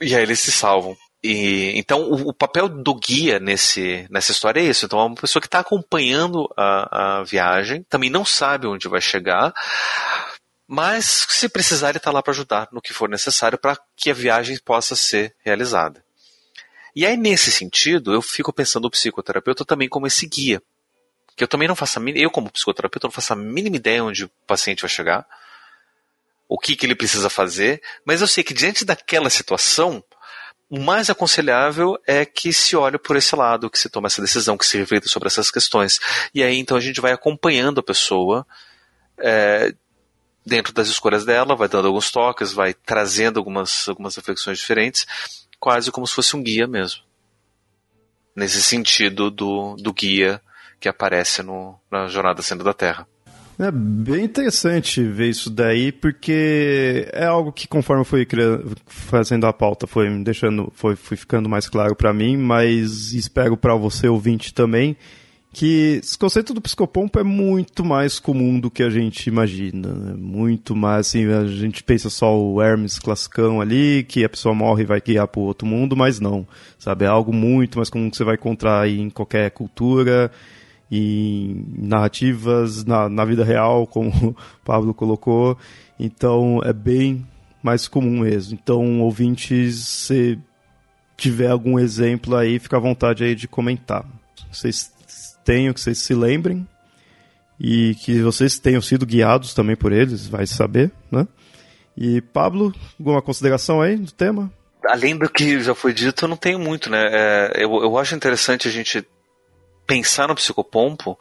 e 0.00 0.14
aí 0.14 0.22
eles 0.22 0.40
se 0.40 0.50
salvam. 0.50 0.96
E, 1.22 1.72
então, 1.78 2.02
o, 2.02 2.28
o, 2.30 2.34
papel 2.34 2.68
do 2.68 2.94
guia 2.94 3.38
nesse, 3.38 4.06
nessa 4.10 4.32
história 4.32 4.60
é 4.60 4.64
isso. 4.64 4.86
Então, 4.86 4.98
é 4.98 5.04
uma 5.04 5.14
pessoa 5.14 5.40
que 5.40 5.46
está 5.46 5.60
acompanhando 5.60 6.48
a, 6.56 7.18
a, 7.18 7.22
viagem, 7.24 7.84
também 7.90 8.08
não 8.08 8.24
sabe 8.24 8.66
onde 8.66 8.88
vai 8.88 9.00
chegar, 9.00 9.52
mas 10.66 11.26
se 11.28 11.48
precisar, 11.48 11.90
ele 11.90 11.98
está 11.98 12.10
lá 12.10 12.22
para 12.22 12.32
ajudar 12.32 12.68
no 12.72 12.80
que 12.80 12.94
for 12.94 13.08
necessário 13.08 13.58
para 13.58 13.76
que 13.94 14.10
a 14.10 14.14
viagem 14.14 14.58
possa 14.64 14.96
ser 14.96 15.34
realizada. 15.44 16.02
E 16.96 17.04
aí, 17.04 17.16
nesse 17.16 17.52
sentido, 17.52 18.12
eu 18.14 18.22
fico 18.22 18.52
pensando 18.52 18.86
o 18.86 18.90
psicoterapeuta 18.90 19.64
também 19.64 19.88
como 19.88 20.06
esse 20.06 20.26
guia. 20.26 20.62
Que 21.36 21.44
eu 21.44 21.48
também 21.48 21.68
não 21.68 21.76
faço 21.76 21.98
a 21.98 22.02
mínima, 22.02 22.24
eu 22.24 22.30
como 22.30 22.50
psicoterapeuta 22.50 23.06
não 23.06 23.12
faço 23.12 23.32
a 23.32 23.36
mínima 23.36 23.76
ideia 23.76 24.02
onde 24.02 24.24
o 24.24 24.30
paciente 24.46 24.82
vai 24.82 24.88
chegar, 24.88 25.26
o 26.48 26.58
que, 26.58 26.74
que 26.74 26.84
ele 26.84 26.96
precisa 26.96 27.30
fazer, 27.30 27.80
mas 28.04 28.20
eu 28.20 28.26
sei 28.26 28.42
que 28.42 28.52
diante 28.52 28.84
daquela 28.84 29.30
situação, 29.30 30.02
o 30.70 30.78
mais 30.78 31.10
aconselhável 31.10 31.98
é 32.06 32.24
que 32.24 32.52
se 32.52 32.76
olhe 32.76 32.96
por 32.96 33.16
esse 33.16 33.34
lado, 33.34 33.68
que 33.68 33.78
se 33.78 33.90
tome 33.90 34.06
essa 34.06 34.22
decisão, 34.22 34.56
que 34.56 34.64
se 34.64 34.78
reflita 34.78 35.08
sobre 35.08 35.26
essas 35.26 35.50
questões. 35.50 35.98
E 36.32 36.42
aí 36.42 36.58
então 36.58 36.76
a 36.76 36.80
gente 36.80 37.00
vai 37.00 37.12
acompanhando 37.12 37.80
a 37.80 37.82
pessoa 37.82 38.46
é, 39.18 39.74
dentro 40.46 40.72
das 40.72 40.88
escolhas 40.88 41.24
dela, 41.24 41.56
vai 41.56 41.68
dando 41.68 41.88
alguns 41.88 42.10
toques, 42.10 42.52
vai 42.52 42.72
trazendo 42.72 43.38
algumas, 43.38 43.88
algumas 43.88 44.14
reflexões 44.14 44.58
diferentes 44.58 45.06
quase 45.60 45.92
como 45.92 46.06
se 46.06 46.14
fosse 46.14 46.34
um 46.34 46.42
guia 46.42 46.66
mesmo. 46.66 47.02
Nesse 48.34 48.62
sentido 48.62 49.30
do, 49.30 49.76
do 49.76 49.92
guia 49.92 50.40
que 50.80 50.88
aparece 50.88 51.42
no, 51.42 51.78
na 51.90 52.08
Jornada 52.08 52.40
Centro 52.40 52.64
da 52.64 52.72
Terra. 52.72 53.06
É 53.60 53.70
bem 53.70 54.24
interessante 54.24 55.02
ver 55.02 55.28
isso 55.28 55.50
daí, 55.50 55.92
porque 55.92 57.06
é 57.12 57.26
algo 57.26 57.52
que 57.52 57.68
conforme 57.68 58.00
eu 58.00 58.06
fui 58.06 58.26
fazendo 58.86 59.46
a 59.46 59.52
pauta 59.52 59.86
foi 59.86 60.08
deixando, 60.24 60.72
foi, 60.74 60.96
foi 60.96 61.14
ficando 61.14 61.46
mais 61.46 61.68
claro 61.68 61.94
para 61.94 62.10
mim, 62.10 62.38
mas 62.38 63.12
espero 63.12 63.58
para 63.58 63.74
você 63.74 64.08
ouvinte 64.08 64.54
também 64.54 64.96
que 65.52 66.00
esse 66.02 66.16
conceito 66.16 66.54
do 66.54 66.60
psicopompo 66.62 67.18
é 67.18 67.22
muito 67.22 67.84
mais 67.84 68.18
comum 68.18 68.58
do 68.58 68.70
que 68.70 68.82
a 68.82 68.88
gente 68.88 69.26
imagina. 69.26 69.88
Né? 69.88 70.14
Muito 70.16 70.74
mais, 70.74 71.08
assim, 71.08 71.26
a 71.26 71.46
gente 71.46 71.82
pensa 71.82 72.08
só 72.08 72.34
o 72.40 72.62
Hermes 72.62 72.98
classicão 72.98 73.60
ali, 73.60 74.04
que 74.04 74.24
a 74.24 74.28
pessoa 74.28 74.54
morre 74.54 74.84
e 74.84 74.86
vai 74.86 75.02
guiar 75.02 75.28
para 75.28 75.40
o 75.40 75.44
outro 75.44 75.66
mundo, 75.66 75.94
mas 75.94 76.18
não, 76.18 76.46
sabe? 76.78 77.04
É 77.04 77.08
algo 77.08 77.30
muito 77.32 77.78
mais 77.78 77.90
comum 77.90 78.08
que 78.08 78.16
você 78.16 78.24
vai 78.24 78.36
encontrar 78.36 78.88
em 78.88 79.10
qualquer 79.10 79.50
cultura, 79.50 80.30
em 80.90 81.64
narrativas, 81.78 82.84
na, 82.84 83.08
na 83.08 83.24
vida 83.24 83.44
real, 83.44 83.86
como 83.86 84.10
o 84.30 84.64
Pablo 84.64 84.92
colocou. 84.92 85.56
Então, 85.98 86.60
é 86.64 86.72
bem 86.72 87.26
mais 87.62 87.86
comum 87.86 88.20
mesmo. 88.20 88.58
Então, 88.60 89.00
ouvintes, 89.00 89.86
se 89.86 90.38
tiver 91.16 91.50
algum 91.50 91.78
exemplo 91.78 92.34
aí, 92.34 92.58
fica 92.58 92.76
à 92.76 92.80
vontade 92.80 93.22
aí 93.22 93.34
de 93.34 93.46
comentar. 93.46 94.04
Vocês 94.50 94.90
tenham, 95.44 95.72
que 95.72 95.80
vocês 95.80 95.98
se 95.98 96.14
lembrem 96.14 96.66
e 97.58 97.94
que 97.96 98.20
vocês 98.22 98.58
tenham 98.58 98.80
sido 98.80 99.04
guiados 99.04 99.52
também 99.52 99.76
por 99.76 99.92
eles, 99.92 100.26
vai 100.26 100.46
saber, 100.46 100.90
né? 101.10 101.28
E 101.96 102.20
Pablo, 102.22 102.74
alguma 102.98 103.20
consideração 103.20 103.82
aí 103.82 103.96
do 103.96 104.10
tema? 104.10 104.50
Além 104.86 105.16
do 105.16 105.28
que 105.28 105.60
já 105.60 105.74
foi 105.74 105.92
dito, 105.92 106.24
eu 106.24 106.28
não 106.28 106.36
tenho 106.36 106.58
muito, 106.58 106.88
né? 106.88 107.08
É, 107.12 107.64
eu, 107.64 107.82
eu 107.82 107.98
acho 107.98 108.14
interessante 108.14 108.66
a 108.66 108.70
gente 108.70 109.06
pensar 109.90 110.28
no 110.28 110.36
psicopompo 110.36 111.18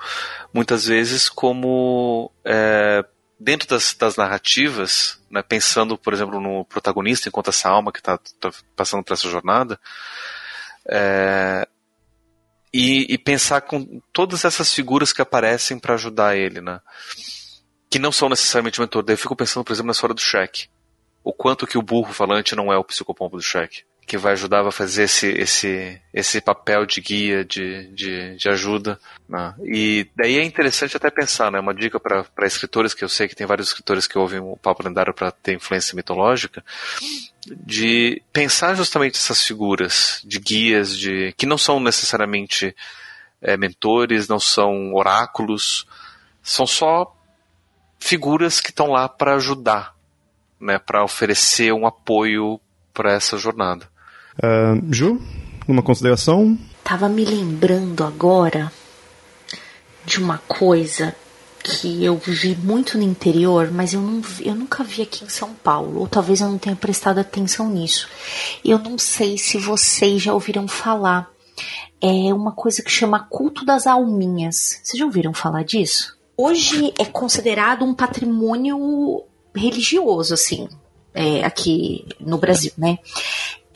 muitas 0.54 0.86
vezes 0.86 1.28
como 1.28 2.32
é, 2.46 3.04
dentro 3.40 3.68
das, 3.68 3.96
das 3.96 4.16
narrativas, 4.16 5.20
né, 5.32 5.42
pensando, 5.42 5.98
por 5.98 6.14
exemplo, 6.14 6.40
no 6.40 6.64
protagonista 6.66 7.28
enquanto 7.28 7.50
essa 7.50 7.68
alma 7.68 7.92
que 7.92 7.98
está 7.98 8.20
tá 8.40 8.52
passando 8.76 9.04
por 9.04 9.14
essa 9.14 9.28
jornada, 9.28 9.80
é, 10.88 11.68
e, 12.72 13.12
e, 13.12 13.18
pensar 13.18 13.62
com 13.62 14.00
todas 14.14 14.46
essas 14.46 14.72
figuras 14.72 15.12
que 15.12 15.24
aparecem 15.24 15.80
para 15.80 15.96
ajudar 15.96 16.38
ele, 16.38 16.62
né? 16.62 16.80
Que 17.90 17.98
não 17.98 18.12
são 18.12 18.30
necessariamente 18.30 18.80
mentor. 18.80 19.02
Daí 19.02 19.16
eu 19.16 19.18
fico 19.18 19.36
pensando, 19.36 19.64
por 19.64 19.74
exemplo, 19.74 19.88
na 19.88 19.94
história 19.94 20.14
do 20.14 20.22
Shrek. 20.22 20.70
O 21.24 21.34
quanto 21.34 21.66
que 21.66 21.80
o 21.80 21.82
burro 21.82 22.14
falante 22.14 22.56
não 22.56 22.72
é 22.72 22.78
o 22.78 22.84
psicopompo 22.84 23.38
do 23.38 23.42
Shrek. 23.42 23.84
Que 24.10 24.18
vai 24.18 24.32
ajudar, 24.34 24.64
vai 24.64 24.72
fazer 24.72 25.04
esse, 25.04 25.28
esse, 25.28 26.02
esse 26.12 26.42
papel 26.42 26.84
de 26.84 27.00
guia, 27.00 27.46
de, 27.46 27.86
de, 27.94 28.36
de 28.38 28.50
ajuda. 28.50 29.00
Né? 29.28 29.54
E 29.64 30.08
daí 30.16 30.40
é 30.40 30.44
interessante 30.44 30.98
até 30.98 31.12
pensar, 31.12 31.52
né? 31.52 31.60
Uma 31.60 31.76
dica 31.76 32.00
para 32.00 32.26
escritores, 32.48 32.96
que 32.96 33.04
eu 33.04 33.08
sei 33.08 33.28
que 33.28 33.36
tem 33.36 33.46
vários 33.46 33.68
escritores 33.68 34.08
que 34.08 34.18
ouvem 34.18 34.40
o 34.40 34.58
Papo 34.58 34.84
Lendário 34.84 35.14
para 35.14 35.30
ter 35.30 35.54
influência 35.54 35.96
mitológica, 35.96 36.66
de 37.46 38.20
pensar 38.34 38.74
justamente 38.74 39.14
essas 39.14 39.46
figuras 39.46 40.22
de 40.26 40.40
guias, 40.40 40.98
de 40.98 41.32
que 41.38 41.46
não 41.46 41.58
são 41.58 41.80
necessariamente 41.80 42.76
é, 43.40 43.56
mentores, 43.58 44.28
não 44.28 44.40
são 44.40 44.92
oráculos, 44.96 45.86
são 46.42 46.66
só 46.66 47.16
figuras 48.00 48.60
que 48.60 48.72
estão 48.72 48.88
lá 48.88 49.08
para 49.08 49.36
ajudar, 49.36 49.96
né, 50.60 50.80
para 50.80 51.04
oferecer 51.04 51.72
um 51.72 51.86
apoio 51.86 52.60
para 52.92 53.14
essa 53.14 53.38
jornada. 53.38 53.88
Uh, 54.40 54.82
Ju, 54.90 55.22
uma 55.68 55.84
consideração? 55.84 56.58
Tava 56.84 57.10
me 57.10 57.26
lembrando 57.26 58.04
agora 58.04 58.72
de 60.06 60.18
uma 60.18 60.38
coisa 60.38 61.14
que 61.62 62.04
eu 62.04 62.18
vi 62.18 62.56
muito 62.56 62.98
no 62.98 63.04
interior, 63.04 63.70
mas 63.70 63.94
eu, 63.94 64.02
não, 64.02 64.22
eu 64.40 64.56
nunca 64.56 64.84
vi 64.84 65.02
aqui 65.02 65.26
em 65.26 65.30
São 65.30 65.54
Paulo, 65.54 66.00
ou 66.00 66.08
talvez 66.08 66.40
eu 66.40 66.48
não 66.48 66.58
tenha 66.58 66.76
prestado 66.76 67.20
atenção 67.20 67.70
nisso. 67.70 68.08
Eu 68.64 68.80
não 68.80 68.98
sei 68.98 69.38
se 69.38 69.58
vocês 69.58 70.22
já 70.22 70.34
ouviram 70.34 70.68
falar. 70.68 71.30
É 72.02 72.34
uma 72.34 72.54
coisa 72.54 72.82
que 72.82 72.90
chama 72.90 73.28
culto 73.30 73.66
das 73.66 73.86
alminhas. 73.86 74.80
Vocês 74.82 74.98
já 74.98 75.06
ouviram 75.06 75.34
falar 75.34 75.64
disso? 75.64 76.18
Hoje 76.38 76.94
é 76.98 77.04
considerado 77.04 77.84
um 77.84 77.94
patrimônio 77.94 79.26
religioso, 79.54 80.34
assim, 80.34 80.70
é, 81.14 81.44
aqui 81.44 82.06
no 82.20 82.38
Brasil, 82.38 82.72
né? 82.78 82.98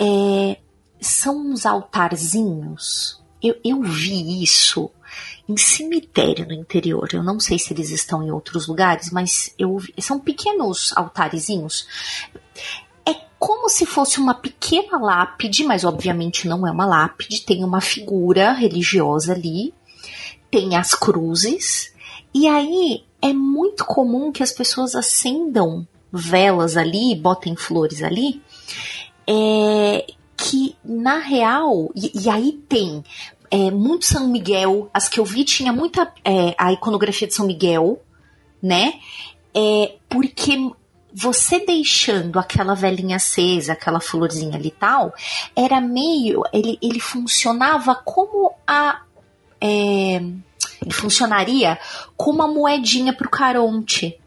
É, 0.04 0.58
são 1.00 1.38
uns 1.38 1.66
altarzinhos. 1.66 3.22
Eu, 3.42 3.56
eu 3.64 3.82
vi 3.82 4.44
isso 4.44 4.92
em 5.48 5.56
cemitério 5.58 6.46
no 6.46 6.54
interior. 6.54 7.10
Eu 7.14 7.24
não 7.24 7.40
sei 7.40 7.58
se 7.58 7.74
eles 7.74 7.90
estão 7.90 8.24
em 8.24 8.32
outros 8.32 8.68
lugares, 8.68 9.12
mas 9.12 9.54
eu 9.58 9.78
são 10.00 10.20
pequenos 10.20 10.94
altarezinhos. 10.96 11.88
É 13.06 13.14
como 13.40 13.70
se 13.70 13.86
fosse 13.86 14.20
uma 14.20 14.34
pequena 14.34 14.98
lápide, 14.98 15.64
mas 15.64 15.84
obviamente 15.84 16.48
não 16.48 16.66
é 16.68 16.72
uma 16.72 16.86
lápide. 16.86 17.42
Tem 17.42 17.64
uma 17.64 17.82
figura 17.82 18.54
religiosa 18.54 19.34
ali, 19.34 19.74
tem 20.50 20.76
as 20.76 20.94
cruzes, 20.94 21.94
e 22.34 22.48
aí 22.48 23.04
é 23.22 23.32
muito 23.32 23.86
comum 23.86 24.32
que 24.32 24.44
as 24.44 24.52
pessoas 24.52 24.96
acendam 24.96 25.88
velas 26.12 26.78
ali, 26.78 27.16
botem 27.16 27.56
flores 27.56 28.04
ali, 28.04 28.42
é, 29.28 30.06
que 30.38 30.76
na 30.84 31.20
real, 31.20 31.91
e, 31.95 32.26
e 32.26 32.30
aí 32.30 32.54
tem 32.68 33.04
é, 33.50 33.70
muito 33.70 34.06
São 34.06 34.28
Miguel, 34.28 34.90
as 34.94 35.08
que 35.08 35.20
eu 35.20 35.26
vi 35.26 35.44
tinha 35.44 35.72
muita 35.72 36.12
é, 36.26 36.56
a 36.58 36.74
iconografia 36.74 37.28
de 37.28 37.36
São 37.36 37.45
Miguel, 37.45 38.02
né? 38.62 38.94
É, 39.56 39.95
porque 40.10 40.58
você 41.14 41.64
deixando 41.64 42.40
aquela 42.40 42.74
velhinha 42.74 43.18
acesa, 43.18 43.74
aquela 43.74 44.00
florzinha 44.00 44.58
ali 44.58 44.70
e 44.70 44.72
tal, 44.72 45.14
era 45.56 45.80
meio. 45.80 46.41
Ele, 46.52 46.80
ele 46.82 47.00
funcionava 47.00 47.94
como 47.94 48.52
a. 48.66 49.02
É, 49.62 50.16
ele 50.82 50.91
funcionaria 50.91 51.78
como 52.18 52.40
uma 52.40 52.48
moedinha 52.48 53.14
pro 53.14 53.30
Caronte. 53.30 54.20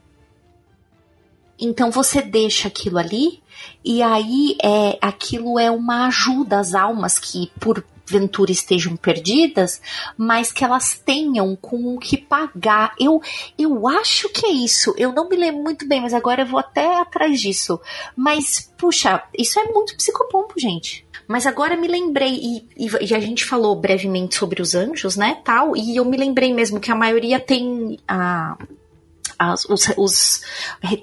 Então 1.59 1.91
você 1.91 2.23
deixa 2.23 2.69
aquilo 2.69 2.99
ali 2.99 3.43
e 3.85 4.03
aí 4.03 4.57
é 4.63 4.99
aquilo 5.01 5.59
é 5.59 5.71
uma 5.71 6.07
ajuda 6.07 6.59
às 6.59 6.75
almas 6.75 7.19
que 7.19 7.51
por 7.59 7.85
ventura 8.09 8.53
estejam 8.53 8.97
perdidas, 8.97 9.81
mas 10.17 10.53
que 10.53 10.65
elas 10.65 10.97
tenham 11.05 11.57
com 11.57 11.95
o 11.95 11.99
que 11.99 12.17
pagar. 12.17 12.95
Eu 12.99 13.21
eu 13.59 13.89
acho 13.89 14.29
que 14.29 14.47
é 14.47 14.51
isso. 14.51 14.95
Eu 14.97 15.13
não 15.13 15.29
me 15.29 15.37
lembro 15.37 15.63
muito 15.63 15.87
bem, 15.89 16.01
mas 16.01 16.15
agora 16.15 16.43
eu 16.43 16.47
vou 16.47 16.61
até 16.61 17.01
atrás 17.01 17.41
disso. 17.41 17.81
Mas 18.15 18.73
puxa, 18.79 19.23
isso 19.37 19.59
é 19.59 19.65
muito 19.65 19.97
psicopompo, 19.97 20.55
gente. 20.57 21.05
Mas 21.29 21.45
agora 21.45 21.77
me 21.77 21.89
lembrei, 21.89 22.35
e, 22.35 22.69
e, 22.77 22.89
e, 23.01 23.15
a 23.15 23.19
gente 23.19 23.45
falou 23.45 23.75
brevemente 23.75 24.37
sobre 24.37 24.63
os 24.63 24.77
anjos, 24.77 25.17
né, 25.17 25.41
tal, 25.45 25.77
e 25.77 25.97
eu 25.97 26.05
me 26.05 26.17
lembrei 26.17 26.55
mesmo 26.55 26.79
que 26.79 26.93
a 26.93 26.95
maioria 26.95 27.41
tem 27.41 27.99
a, 28.07 28.57
as, 29.39 29.65
os, 29.67 29.89
os, 29.97 30.43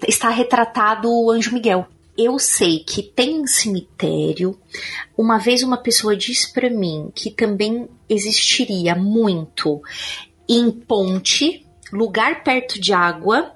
está 0.07 0.29
retratado 0.29 1.09
o 1.09 1.31
Anjo 1.31 1.53
Miguel. 1.53 1.87
Eu 2.17 2.37
sei 2.37 2.79
que 2.79 3.01
tem 3.01 3.45
cemitério. 3.47 4.57
Uma 5.17 5.39
vez 5.39 5.63
uma 5.63 5.77
pessoa 5.77 6.15
disse 6.15 6.53
para 6.53 6.69
mim 6.69 7.11
que 7.13 7.31
também 7.31 7.89
existiria 8.07 8.95
muito 8.95 9.81
em 10.47 10.69
ponte, 10.69 11.65
lugar 11.91 12.43
perto 12.43 12.79
de 12.79 12.93
água 12.93 13.51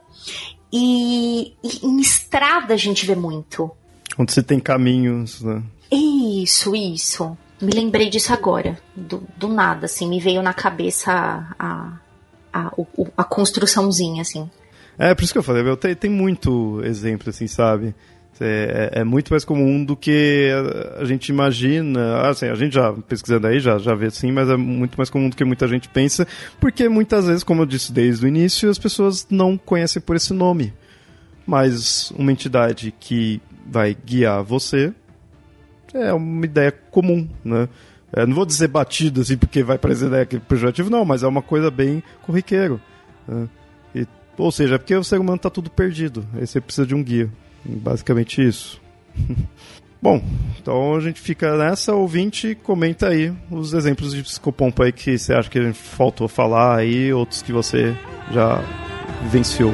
e, 0.71 1.53
e 1.63 1.85
em 1.85 1.99
estrada 1.99 2.73
a 2.73 2.77
gente 2.77 3.05
vê 3.05 3.15
muito. 3.15 3.71
Onde 4.17 4.33
você 4.33 4.41
tem 4.41 4.59
caminhos, 4.59 5.41
né? 5.41 5.61
Isso, 5.91 6.75
isso. 6.75 7.37
Me 7.61 7.71
lembrei 7.71 8.09
disso 8.09 8.33
agora, 8.33 8.79
do, 8.95 9.23
do 9.35 9.47
nada, 9.47 9.85
assim, 9.85 10.07
me 10.07 10.19
veio 10.19 10.41
na 10.41 10.53
cabeça 10.53 11.11
a, 11.11 11.99
a, 12.53 12.67
a, 12.67 12.71
a 13.17 13.23
construçãozinha, 13.23 14.21
assim. 14.21 14.49
É, 14.97 15.13
por 15.13 15.23
isso 15.23 15.33
que 15.33 15.39
eu 15.39 15.43
falei, 15.43 15.63
tem, 15.77 15.95
tem 15.95 16.09
muito 16.09 16.81
exemplo, 16.83 17.29
assim, 17.29 17.47
sabe? 17.47 17.93
É, 18.39 18.91
é, 18.93 19.01
é, 19.01 19.03
muito 19.03 19.31
mais 19.31 19.43
comum 19.43 19.83
do 19.83 19.95
que 19.95 20.49
a, 20.99 21.05
gente 21.05 21.29
imagina. 21.29 22.21
Assim, 22.29 22.47
a 22.47 22.55
gente 22.55 22.73
já 22.73 22.93
pesquisando 22.93 23.47
aí 23.47 23.59
já, 23.59 23.77
já 23.77 23.95
vê 23.95 24.09
sim, 24.11 24.31
mas 24.31 24.49
é 24.49 24.55
muito 24.55 24.95
mais 24.95 25.09
comum 25.09 25.29
do 25.29 25.35
que 25.35 25.43
muita 25.43 25.67
gente 25.67 25.89
pensa, 25.89 26.27
porque 26.59 26.87
muitas 26.87 27.25
vezes, 27.27 27.43
como 27.43 27.63
eu 27.63 27.65
disse 27.65 27.91
desde 27.91 28.25
o 28.25 28.27
início, 28.27 28.69
as 28.69 28.77
pessoas 28.77 29.27
não 29.29 29.57
conhecem 29.57 30.01
por 30.01 30.15
esse 30.15 30.33
nome. 30.33 30.73
Mas 31.45 32.11
uma 32.11 32.31
entidade 32.31 32.93
que 32.99 33.41
vai 33.65 33.95
guiar 34.05 34.43
você 34.43 34.93
é 35.93 36.13
uma 36.13 36.45
ideia 36.45 36.71
comum, 36.71 37.27
né? 37.43 37.67
É, 38.13 38.25
não 38.25 38.35
vou 38.35 38.45
dizer 38.45 38.67
batida 38.67 39.21
assim 39.21 39.37
porque 39.37 39.63
vai 39.63 39.77
parecer 39.77 40.07
ideia 40.07 40.25
pejorativo, 40.25 40.89
não, 40.89 41.03
mas 41.03 41.23
é 41.23 41.27
uma 41.27 41.41
coisa 41.41 41.71
bem 41.71 42.03
corriqueiro. 42.21 42.79
Né? 43.27 43.47
Ou 44.37 44.51
seja, 44.51 44.75
é 44.75 44.77
porque 44.77 44.95
o 44.95 45.03
ser 45.03 45.19
humano 45.19 45.37
está 45.37 45.49
tudo 45.49 45.69
perdido. 45.69 46.25
Aí 46.33 46.45
você 46.45 46.61
precisa 46.61 46.85
de 46.85 46.93
um 46.93 47.03
guia. 47.03 47.29
Basicamente 47.65 48.45
isso. 48.45 48.79
Bom, 50.01 50.23
então 50.61 50.95
a 50.95 50.99
gente 50.99 51.19
fica 51.19 51.57
nessa. 51.57 51.95
Ouvinte, 51.95 52.55
comenta 52.55 53.07
aí 53.09 53.33
os 53.49 53.73
exemplos 53.73 54.13
de 54.13 54.21
psicopompo 54.21 54.83
aí 54.83 54.91
que 54.91 55.17
você 55.17 55.33
acha 55.33 55.49
que 55.49 55.73
faltou 55.73 56.27
falar 56.27 56.77
aí, 56.77 57.11
outros 57.11 57.41
que 57.41 57.51
você 57.51 57.95
já 58.31 58.63
venciou. 59.31 59.73